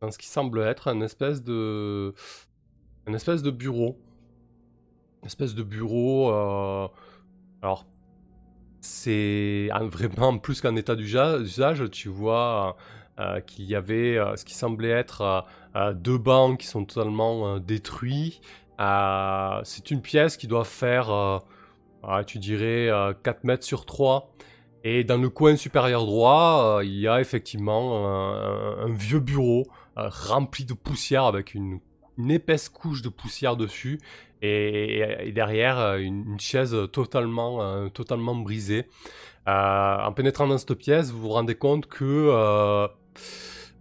[0.00, 2.14] dans ce qui semble être un espèce de,
[3.06, 3.98] un espèce de bureau,
[5.22, 6.30] une espèce de bureau.
[6.32, 6.88] euh,
[7.62, 7.86] alors
[8.84, 11.90] c'est vraiment plus qu'un état d'usa- d'usage.
[11.90, 12.76] Tu vois
[13.18, 15.46] euh, qu'il y avait euh, ce qui semblait être
[15.76, 18.40] euh, deux bancs qui sont totalement détruits.
[18.78, 21.40] C'est une pièce qui doit faire,
[22.26, 24.32] tu dirais, euh, 4 mètres sur 3.
[24.84, 29.64] Et dans le coin supérieur droit, il y a effectivement un, vieux bureau
[29.96, 31.80] rempli de poussière avec une
[32.28, 33.98] épaisse couche de poussière dessus.
[34.46, 38.86] Et, derrière, euh, une, chaise totalement, euh, totalement brisée.
[39.48, 42.86] Euh, en pénétrant dans cette pièce, vous vous rendez compte que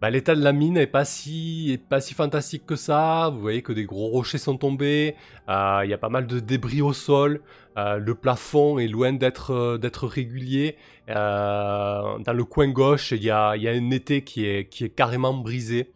[0.02, 3.30] bah, l'état de la mine est pas si pas si fantastique que ça.
[3.34, 5.16] Vous voyez que des gros rochers sont tombés.
[5.48, 7.42] Il y a pas mal de débris au sol.
[7.78, 10.78] le plafond est loin d'être régulier.
[11.08, 14.90] Dans le coin gauche, il y a, y a un été qui est qui est
[14.90, 15.92] carrément brisé.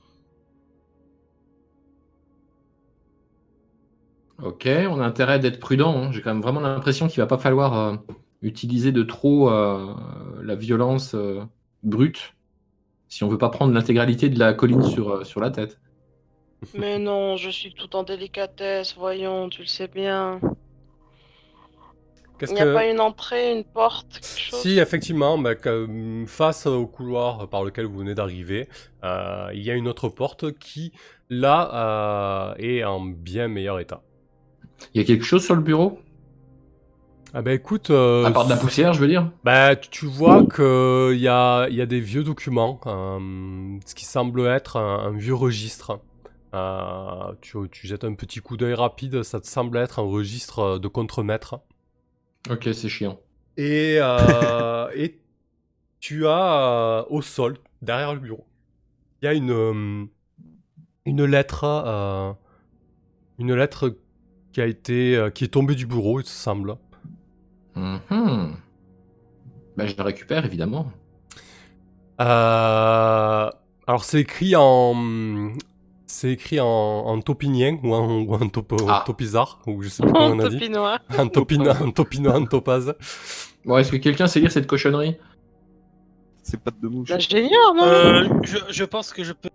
[4.42, 5.98] Ok, on a intérêt d'être prudent.
[5.98, 6.12] hein.
[6.12, 7.98] J'ai quand même vraiment l'impression qu'il va pas falloir euh,
[8.42, 9.96] utiliser de trop euh,
[10.44, 11.44] la violence euh,
[11.84, 12.36] brute
[13.10, 15.80] si on veut pas prendre l'intégralité de la colline sur, euh, sur la tête.
[16.74, 20.40] Mais non, je suis tout en délicatesse, voyons, tu le sais bien.
[22.50, 24.68] Il n'y a que pas une entrée, une porte, quelque chose?
[24.70, 28.68] Si, effectivement, bah, que- face au couloir par lequel vous venez d'arriver,
[29.04, 30.92] euh, il y a une autre porte qui,
[31.30, 34.04] là, euh, est en bien meilleur état.
[34.94, 36.00] Il y a quelque chose sur le bureau?
[37.34, 39.30] Ah bah écoute, euh, À part de la poussière, je veux dire?
[39.44, 44.06] Bah, tu vois que il y a, y a des vieux documents, euh, ce qui
[44.06, 46.00] semble être un, un vieux registre.
[46.54, 50.80] Euh, tu, tu jettes un petit coup d'œil rapide, ça te semble être un registre
[50.80, 51.60] de contremaître.
[52.50, 53.20] Ok, c'est chiant.
[53.58, 55.20] Et, euh, et
[56.00, 58.46] tu as au sol, derrière le bureau,
[59.22, 60.08] il y a une,
[61.06, 62.36] une lettre,
[63.38, 63.98] une lettre
[64.58, 66.78] qui a été, euh, qui est tombée du bureau, il se semble.
[67.76, 68.56] Mhm.
[69.78, 70.92] Bah, je la récupère, évidemment.
[72.20, 73.50] Euh,
[73.86, 75.54] alors c'est écrit en,
[76.08, 79.04] c'est écrit en, en topinien ou en, ou en top, Ah.
[79.06, 81.00] topizar ou je sais plus comment on a dit, Topinois.
[81.20, 82.96] en topina, en topinois, en topaz.
[83.64, 85.18] Bon, est-ce que quelqu'un sait lire cette cochonnerie?
[86.42, 87.10] C'est pas de mouche.
[87.10, 87.84] L'ingénieur, non?
[87.84, 89.50] Euh, je, je pense que je peux,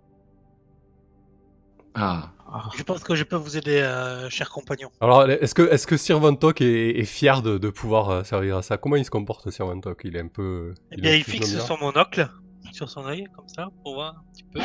[1.93, 2.31] Ah,
[2.77, 4.89] je pense que je peux vous aider, euh, cher compagnon.
[5.01, 8.57] Alors, est-ce que, est-ce que Sir Vantok est, est fier de, de pouvoir euh, servir
[8.57, 8.77] à ça?
[8.77, 10.73] Comment il se comporte, Sir Vantok Il est un peu.
[10.91, 12.29] Eh bien, il fixe son monocle
[12.71, 14.59] sur son œil, comme ça, pour voir un petit peu.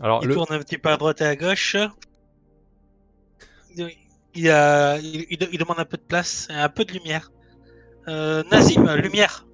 [0.00, 0.34] Alors, Il le...
[0.34, 1.76] tourne un petit peu à droite et à gauche.
[3.76, 3.88] Il,
[4.34, 7.30] il, a- il- il- il demande un peu de place, un peu de lumière.
[8.08, 9.46] Euh, Nazim, lumière.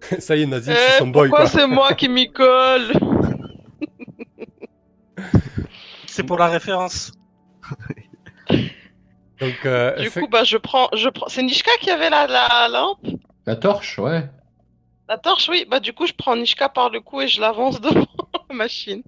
[0.18, 1.60] ça y est, Nazim, Eh, c'est son boy, pourquoi quoi.
[1.60, 2.92] c'est moi qui m'y colle?
[6.14, 7.10] C'est pour la référence.
[9.40, 11.26] Donc, euh, Du coup, bah, je prends, je prends.
[11.28, 13.04] C'est Nishka qui avait la, la lampe?
[13.46, 14.28] La torche, ouais.
[15.08, 15.66] La torche, oui.
[15.68, 18.06] Bah, du coup, je prends Nishka par le cou et je l'avance devant
[18.48, 19.02] la machine.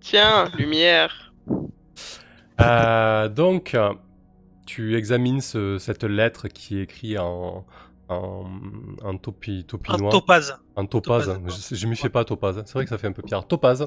[0.00, 1.32] Tiens, lumière.
[2.60, 3.74] euh, donc,
[4.66, 7.64] tu examines ce- cette lettre qui est écrite en,
[8.10, 8.44] en,
[9.04, 10.10] en topi, Un topinois.
[10.10, 10.58] topaz.
[10.76, 11.68] En topaz, Topaz.
[11.70, 13.44] je, je m'y fais pas topaz, c'est vrai que ça fait un peu pire.
[13.46, 13.86] Topaz.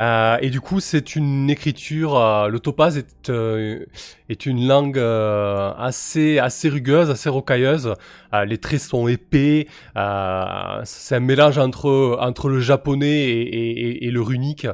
[0.00, 2.16] Euh, et du coup, c'est une écriture.
[2.16, 3.84] euh, le topaz est, euh,
[4.28, 7.94] est une langue euh, assez, assez rugueuse, assez rocailleuse.
[8.32, 9.66] Euh, les traits sont épais.
[9.96, 14.66] euh, c'est un mélange entre, entre le japonais et, et- et- le runique.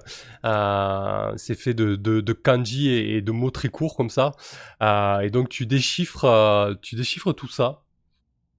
[0.45, 4.33] Euh, c'est fait de, de, de kanji et, et de mots très courts comme ça.
[4.83, 7.83] Euh, et donc, tu déchiffres, euh, tu déchiffres tout ça.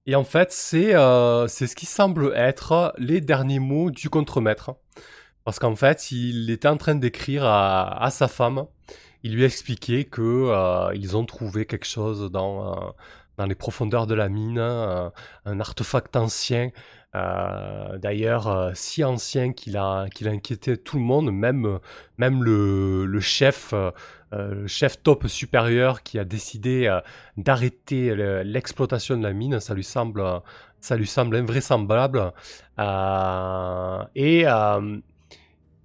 [0.08, 4.74] Et en fait, c'est euh, c'est ce qui semble être les derniers mots du contremaître.
[5.44, 8.64] Parce qu'en fait, il était en train d'écrire à, sa femme.
[9.22, 12.90] Il lui expliquait que euh, ils ont trouvé quelque chose dans euh,
[13.36, 16.70] dans les profondeurs de la mine, un artefact ancien,
[17.98, 21.78] d'ailleurs euh, si ancien qu'il a qu'il a inquiété tout le monde, même
[22.18, 23.90] même le, chef euh,
[24.34, 27.00] euh, chef top supérieur qui a décidé euh,
[27.38, 30.22] d'arrêter le- l'exploitation de la mine, ça lui semble
[30.80, 32.32] ça lui semble invraisemblable.
[32.78, 34.98] Euh, et euh,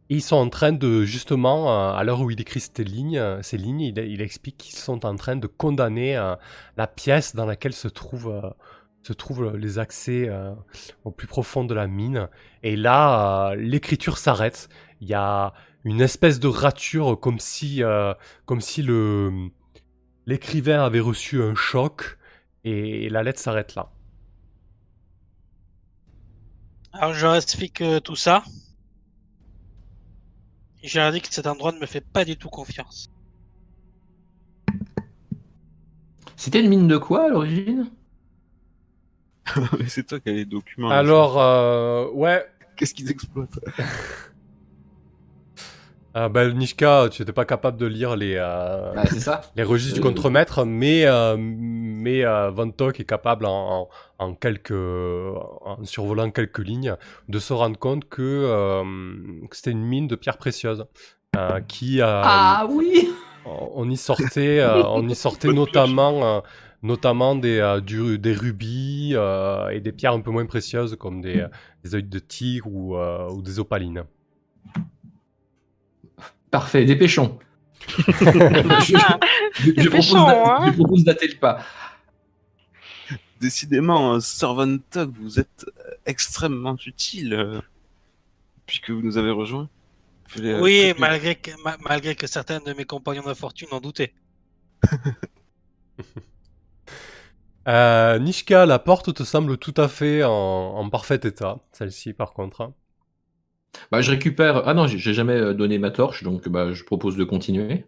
[0.09, 3.57] ils sont en train de, justement, euh, à l'heure où il écrit lignes, euh, ces
[3.57, 6.35] lignes il, explique qu'ils sont en train de condamner euh,
[6.77, 8.49] la pièce dans laquelle se trouvent, euh,
[9.03, 10.53] se trouvent les accès euh,
[11.03, 12.29] au plus profond de la mine.
[12.63, 14.69] Et là, euh, l'écriture s'arrête.
[15.01, 15.53] Il y a
[15.83, 18.13] une espèce de rature, comme si, euh,
[18.45, 19.49] comme si le
[20.25, 22.17] l'écrivain avait reçu un choc,
[22.63, 23.91] et la lettre s'arrête là.
[26.93, 28.43] Alors je explique euh, tout ça.
[30.81, 33.09] Je leur dis que cet endroit ne me fait pas du tout confiance.
[36.35, 37.89] C'était une mine de quoi à l'origine?
[39.87, 40.89] c'est toi qui as les documents.
[40.89, 42.45] Alors, euh, ouais,
[42.75, 43.59] qu'est-ce qu'ils exploitent?
[46.15, 49.41] Ah bah, Nishka, tu n'étais pas capable de lire les, euh, Bah, ça.
[49.55, 53.89] les registres du Euh, contremaître, mais, euh, mais euh, Van Tok est capable, en,
[54.19, 56.95] en, en quelques, en survolant quelques lignes,
[57.29, 58.83] de se rendre compte que, euh,
[59.49, 60.85] que c'était une mine de pierres précieuses.
[61.35, 63.09] euh, qui euh, Ah oui
[63.45, 66.39] on y sortait euh, on y sortait notamment euh,
[66.83, 71.21] notamment des euh, du- des rubis euh, et des pierres un peu moins précieuses comme
[71.21, 71.47] des, euh,
[71.83, 74.03] des œils de tigre ou, euh, ou des opalines
[76.51, 77.39] Parfait, dépêchons.
[77.87, 80.67] je, je- je propose Dépêchons, d'a- hein.
[80.67, 81.59] je propose d'atter le pas.
[83.41, 85.65] Décidément, Sir Van Tog, vous êtes
[86.05, 87.61] extrêmement utile
[88.65, 89.67] puisque vous nous avez rejoints.
[90.37, 94.13] Oui, malgré que, ma- malgré que certains de mes compagnons d'infortune en doutaient.
[97.67, 101.59] Euh, Nishka, la porte te semble tout à fait en, en parfait état.
[101.71, 102.61] Celle-ci, par contre.
[102.61, 102.73] hein.
[103.91, 104.67] Bah, je récupère.
[104.67, 107.85] Ah non, j'ai jamais euh, donné ma torche, donc bah, je propose de continuer.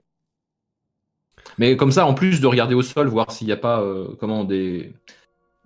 [1.57, 4.15] Mais comme ça, en plus de regarder au sol, voir s'il n'y a pas euh,
[4.19, 4.93] comment des,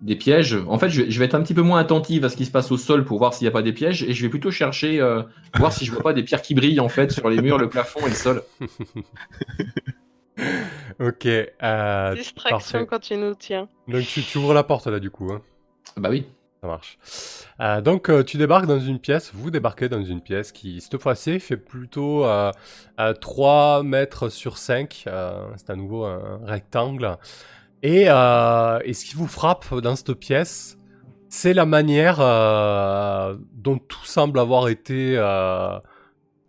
[0.00, 0.56] des pièges.
[0.68, 2.46] En fait, je vais, je vais être un petit peu moins attentive à ce qui
[2.46, 4.30] se passe au sol pour voir s'il n'y a pas des pièges, et je vais
[4.30, 5.22] plutôt chercher euh,
[5.58, 7.68] voir si je vois pas des pierres qui brillent en fait sur les murs, le
[7.70, 8.42] plafond et le sol.
[11.00, 11.26] Ok.
[11.26, 12.50] euh, Distraction
[12.80, 12.86] parfait.
[12.86, 13.68] quand tu nous tiens.
[13.88, 15.30] donc tu, tu ouvres la porte là, du coup.
[15.32, 15.40] hein.
[15.96, 16.26] Bah oui.
[16.62, 16.98] Ça marche.
[17.60, 21.00] Euh, donc euh, tu débarques dans une pièce, vous débarquez dans une pièce qui, cette
[21.00, 22.52] fois-ci, fait plutôt euh,
[23.00, 25.04] euh, 3 mètres sur 5.
[25.06, 27.16] euh, c'est à nouveau un rectangle.
[27.82, 30.76] Et, euh, et ce qui vous frappe dans cette pièce,
[31.30, 35.14] c'est la manière euh, dont tout semble avoir été...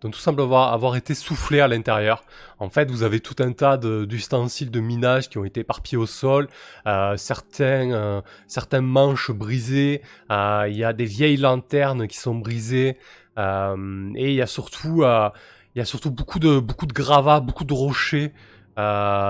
[0.01, 2.23] dont tout semble avoir, été soufflé à l'intérieur.
[2.59, 5.97] En fait, vous avez tout un tas de- d'ustensiles de minage qui ont été éparpillés
[5.97, 6.47] au sol,
[6.87, 10.01] euh, certains, euh, certains manches brisées,
[10.31, 12.97] euh, il y a des vieilles lanternes qui sont brisées,
[13.37, 15.29] euh, et il y a surtout, euh,
[15.75, 18.33] il y a surtout beaucoup de, beaucoup de gravats, beaucoup de rochers.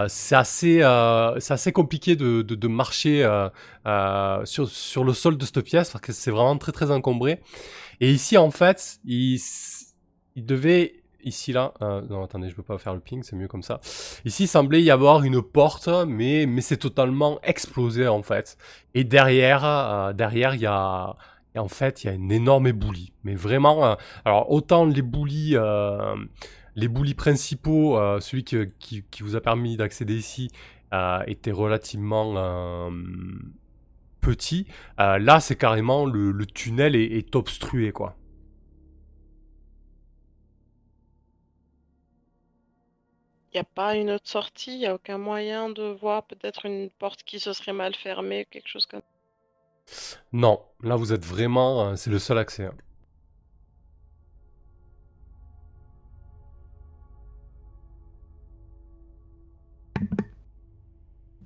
[0.07, 3.27] C'est assez, assez compliqué de, de, de marcher
[4.45, 7.41] sur, sur le sol de cette pièce parce que c'est vraiment très très encombré.
[7.99, 9.39] Et ici, en fait, il,
[10.35, 13.47] il devait ici là, euh, non attendez, je peux pas faire le ping, c'est mieux
[13.47, 13.79] comme ça.
[14.25, 18.57] Ici, il semblait y avoir une porte, mais mais c'est totalement explosé en fait.
[18.95, 21.15] Et derrière, euh, derrière, il y a
[21.55, 23.13] en fait, il y a une énorme éboulis.
[23.23, 23.95] Mais vraiment, euh,
[24.25, 26.15] alors autant l'éboulis, euh,
[26.75, 30.49] les boulis principaux, euh, celui qui, qui, qui vous a permis d'accéder ici,
[30.93, 32.89] euh, était relativement
[34.21, 34.67] petit.
[34.97, 38.15] Là, c'est carrément le, le tunnel est, est obstrué, quoi.
[43.55, 46.89] N'y a pas une autre sortie, il n'y a aucun moyen de voir peut-être une
[46.89, 49.01] porte qui se serait mal fermée, quelque chose comme
[50.33, 52.65] Non, là vous êtes vraiment, euh, c'est le seul accès.
[52.65, 52.75] hein.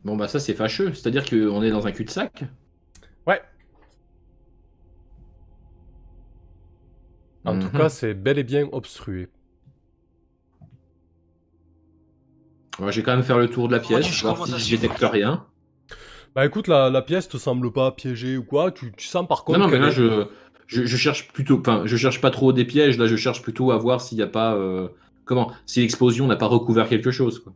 [0.05, 2.45] Bon bah ça c'est fâcheux, c'est-à-dire qu'on est dans un cul-de-sac?
[3.27, 3.41] Ouais.
[7.45, 7.71] En tout Mhm.
[7.71, 9.29] cas, c'est bel et bien obstrué.
[12.79, 15.03] Je vais quand même faire le tour de la pièce, je voir si je détecte
[15.11, 15.45] rien.
[16.35, 18.71] Bah écoute, la, la pièce te semble pas piégée ou quoi.
[18.71, 19.59] Tu, tu sens par contre.
[19.59, 20.25] Non, non, mais là, est- je,
[20.67, 23.71] je, je cherche plutôt, enfin, je cherche pas trop des pièges, là, je cherche plutôt
[23.71, 24.89] à voir s'il n'y a pas, euh,
[25.23, 27.53] comment, si l'explosion n'a pas recouvert quelque chose, quoi.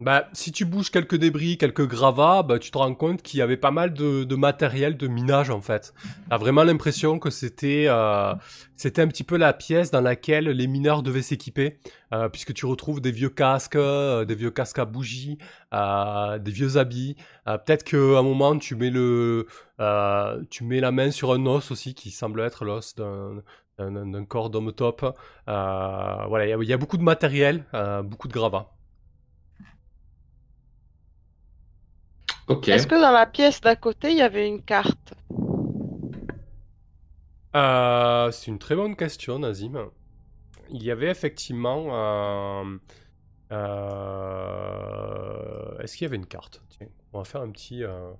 [0.00, 3.42] Bah, si tu bouges quelques débris, quelques gravats, bah, tu te rends compte qu'il y
[3.42, 5.92] avait pas mal de, de matériel de minage en fait.
[6.30, 8.34] T'as vraiment l'impression que c'était euh,
[8.76, 11.80] c'était un petit peu la pièce dans laquelle les mineurs devaient s'équiper,
[12.14, 15.36] euh, puisque tu retrouves des vieux casques, euh, des vieux casques à bougies,
[15.74, 17.16] euh, des vieux habits.
[17.46, 19.46] Euh, Peut-être qu'à un moment tu mets le
[19.80, 23.42] euh, tu mets la main sur un os aussi qui semble être l'os d'un
[23.78, 25.04] d'un- corps d'homme top.
[25.46, 27.66] Voilà, il y y, a beaucoup de matériel,
[28.04, 28.79] beaucoup de gravats.
[32.74, 35.14] Est-ce que dans la pièce d'à côté, il y avait une carte?
[37.56, 39.88] Euh, c'est une très bonne question, Nazim.
[40.70, 41.88] Il y avait effectivement.
[41.92, 42.76] euh,
[43.52, 46.62] euh, Est-ce qu'il y avait une carte?
[46.70, 47.82] Tiens, on va faire un petit.
[47.84, 48.12] euh,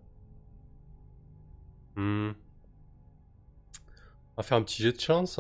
[1.97, 2.33] hmm.
[4.37, 5.39] On va faire un petit jet de chance.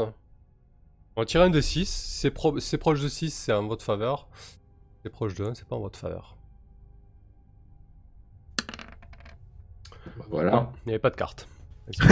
[1.17, 1.89] On va tirer un de 6.
[1.89, 4.29] C'est pro- c'est proche de 6, c'est en votre faveur.
[5.03, 6.37] C'est proche de 1, c'est pas en votre faveur.
[10.29, 10.71] Voilà.
[10.85, 11.49] Il n'y avait pas de carte.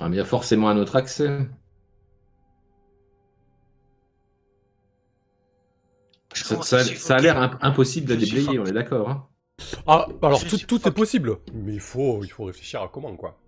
[0.00, 1.46] Ah, mais il y a forcément un autre accès.
[6.34, 9.08] Ça, a l'air imp- impossible de déblayer, on est d'accord.
[9.10, 9.26] hein.
[9.86, 13.38] Ah, alors tout, est possible, mais il faut, il faut réfléchir à comment, quoi.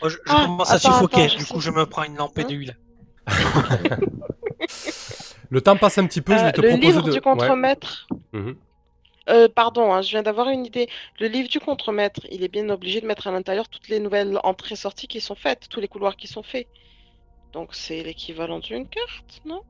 [0.00, 2.42] Moi, je, je Ah, commence à attends, suffoquer, du coup je me prends une lampée
[2.42, 2.78] Hein d'huile.
[5.50, 7.10] Le temps passe un petit peu, je Euh, vais te le proposer livre de...
[7.12, 7.22] du Ouais.
[7.24, 8.06] contremaître.
[9.28, 10.88] Euh, pardon, hein, je viens d'avoir une idée.
[11.20, 14.38] Le livre du contremaître, il est bien obligé de mettre à l'intérieur toutes les nouvelles
[14.42, 16.66] entrées-sorties qui sont faites, tous les couloirs qui sont faits.
[17.52, 19.62] Donc c'est l'équivalent d'une carte, non?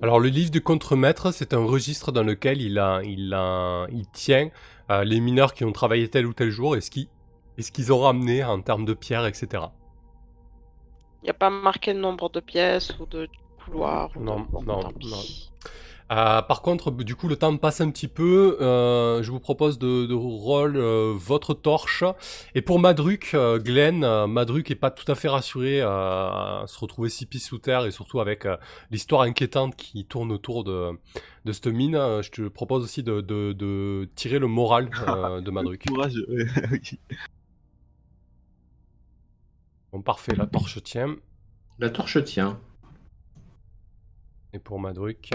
[0.00, 4.06] Alors le livre du contremaître, c'est un registre dans lequel il, a, il, a, il
[4.10, 4.50] tient
[4.90, 8.44] euh, les mineurs qui ont travaillé tel ou tel jour et ce qu'ils ont ramené
[8.44, 9.64] en termes de pierres, etc.
[11.22, 13.28] Il n'y a pas marqué le nombre de pièces ou de
[13.64, 14.10] couloirs.
[14.16, 15.50] ou de- Non, non, pis.
[16.12, 18.58] Euh, par contre, du coup, le temps passe un petit peu.
[18.60, 22.04] euh, je vous propose de, de roll euh, votre torche.
[22.54, 26.64] Et pour Madruc, euh, Glenn, euh, Madruc est pas tout à fait rassuré euh, à
[26.66, 28.58] se retrouver six pieds sous terre et surtout avec euh,
[28.90, 30.90] l'histoire inquiétante qui tourne autour de,
[31.46, 31.94] de cette mine.
[31.96, 35.86] Euh, je te propose aussi de, de, de tirer le moral euh, de Madruc.
[35.86, 36.14] Courage.
[39.92, 41.16] Bon, parfait, la torche tient.
[41.78, 42.58] La torche tient.
[44.54, 45.30] Et pour Madruc,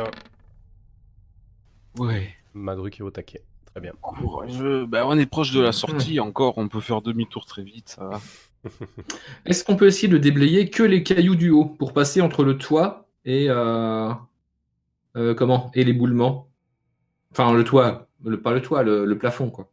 [1.97, 2.29] Ouais.
[2.53, 3.43] Madruc est au taquet.
[3.65, 3.93] Très bien.
[4.01, 4.85] Courageux.
[4.85, 8.05] Bah, on est proche de la sortie encore, on peut faire demi-tour très vite, ça
[8.05, 8.21] va.
[9.45, 12.57] Est-ce qu'on peut essayer de déblayer que les cailloux du haut pour passer entre le
[12.57, 14.11] toit et euh,
[15.15, 15.71] euh, comment?
[15.73, 16.49] Et l'éboulement
[17.31, 19.69] Enfin le toit, le, pas le toit, le, le plafond quoi.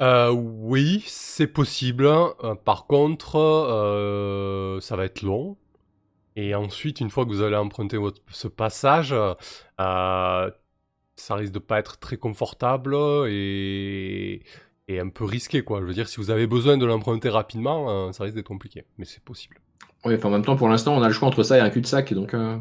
[0.00, 2.06] Euh, oui, c'est possible.
[2.06, 5.56] Euh, par contre, euh, ça va être long.
[6.36, 9.14] Et ensuite, une fois que vous allez emprunter votre, ce passage,
[9.80, 10.50] euh,
[11.20, 12.96] ça risque de pas être très confortable
[13.28, 14.42] et,
[14.88, 15.80] et un peu risqué, quoi.
[15.80, 18.84] Je veux dire, si vous avez besoin de l'emprunter rapidement, euh, ça risque d'être compliqué.
[18.98, 19.60] Mais c'est possible.
[20.04, 21.70] Oui, enfin, en même temps pour l'instant on a le choix entre ça et un
[21.70, 22.34] cul-de-sac donc.
[22.34, 22.56] euh,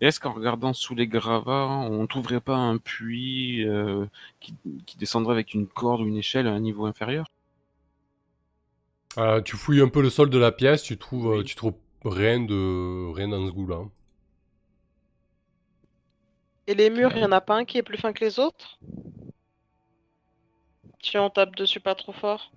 [0.00, 4.06] Est-ce qu'en regardant sous les gravats, on trouverait pas un puits euh,
[4.40, 4.54] qui,
[4.86, 7.26] qui descendrait avec une corde ou une échelle à un niveau inférieur?
[9.18, 11.44] Euh, tu fouilles un peu le sol de la pièce, tu trouves, Oui.
[11.44, 11.74] tu trouves
[12.04, 13.82] rien de rien dans ce goût-là.
[16.66, 18.38] Et les murs, il n'y en a pas un qui est plus fin que les
[18.38, 18.78] autres?
[21.02, 22.50] Si on tape dessus pas trop fort.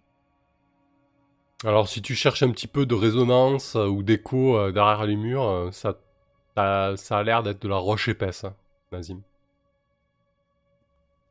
[1.63, 5.15] Alors, si tu cherches un petit peu de résonance euh, ou d'écho euh, derrière les
[5.15, 5.97] murs, euh, ça,
[6.55, 8.55] a l'air d'être de la roche épaisse, hein,
[8.91, 9.21] Nazim.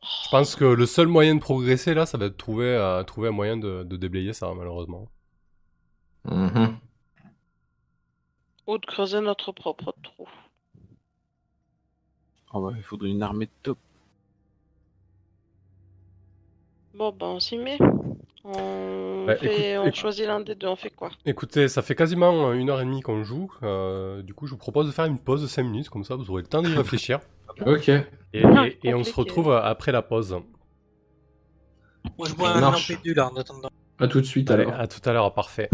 [0.03, 3.03] Je pense que le seul moyen de progresser là, ça va être de trouver, euh,
[3.05, 5.09] trouver un moyen de, de déblayer ça, malheureusement.
[6.25, 6.79] mhm.
[8.67, 10.29] Ou de creuser notre propre trou.
[12.59, 13.79] Oh bah, il faudrait une armée de top.
[16.95, 17.79] Bon, ben on s'y met.
[18.45, 19.47] On, Bah, fait...
[19.75, 21.11] écoute- on écoute- choisit l'un des deux, on fait quoi?
[21.27, 23.53] Écoutez, ça fait quasiment euh, une heure et demie qu'on joue.
[23.63, 26.15] euh, du coup, je vous propose de faire une pause de 5 minutes, comme ça
[26.15, 27.21] vous aurez le temps d'y réfléchir.
[27.67, 27.89] Ok.
[27.89, 28.03] Et,
[28.33, 30.39] et- Ah, et on se retrouve après la pause.
[32.19, 33.69] Moi je bois un lampé d'huile en attendant.
[33.99, 34.79] À tout de suite Allez, alors.
[34.81, 35.69] à tout à l'heure, parfait.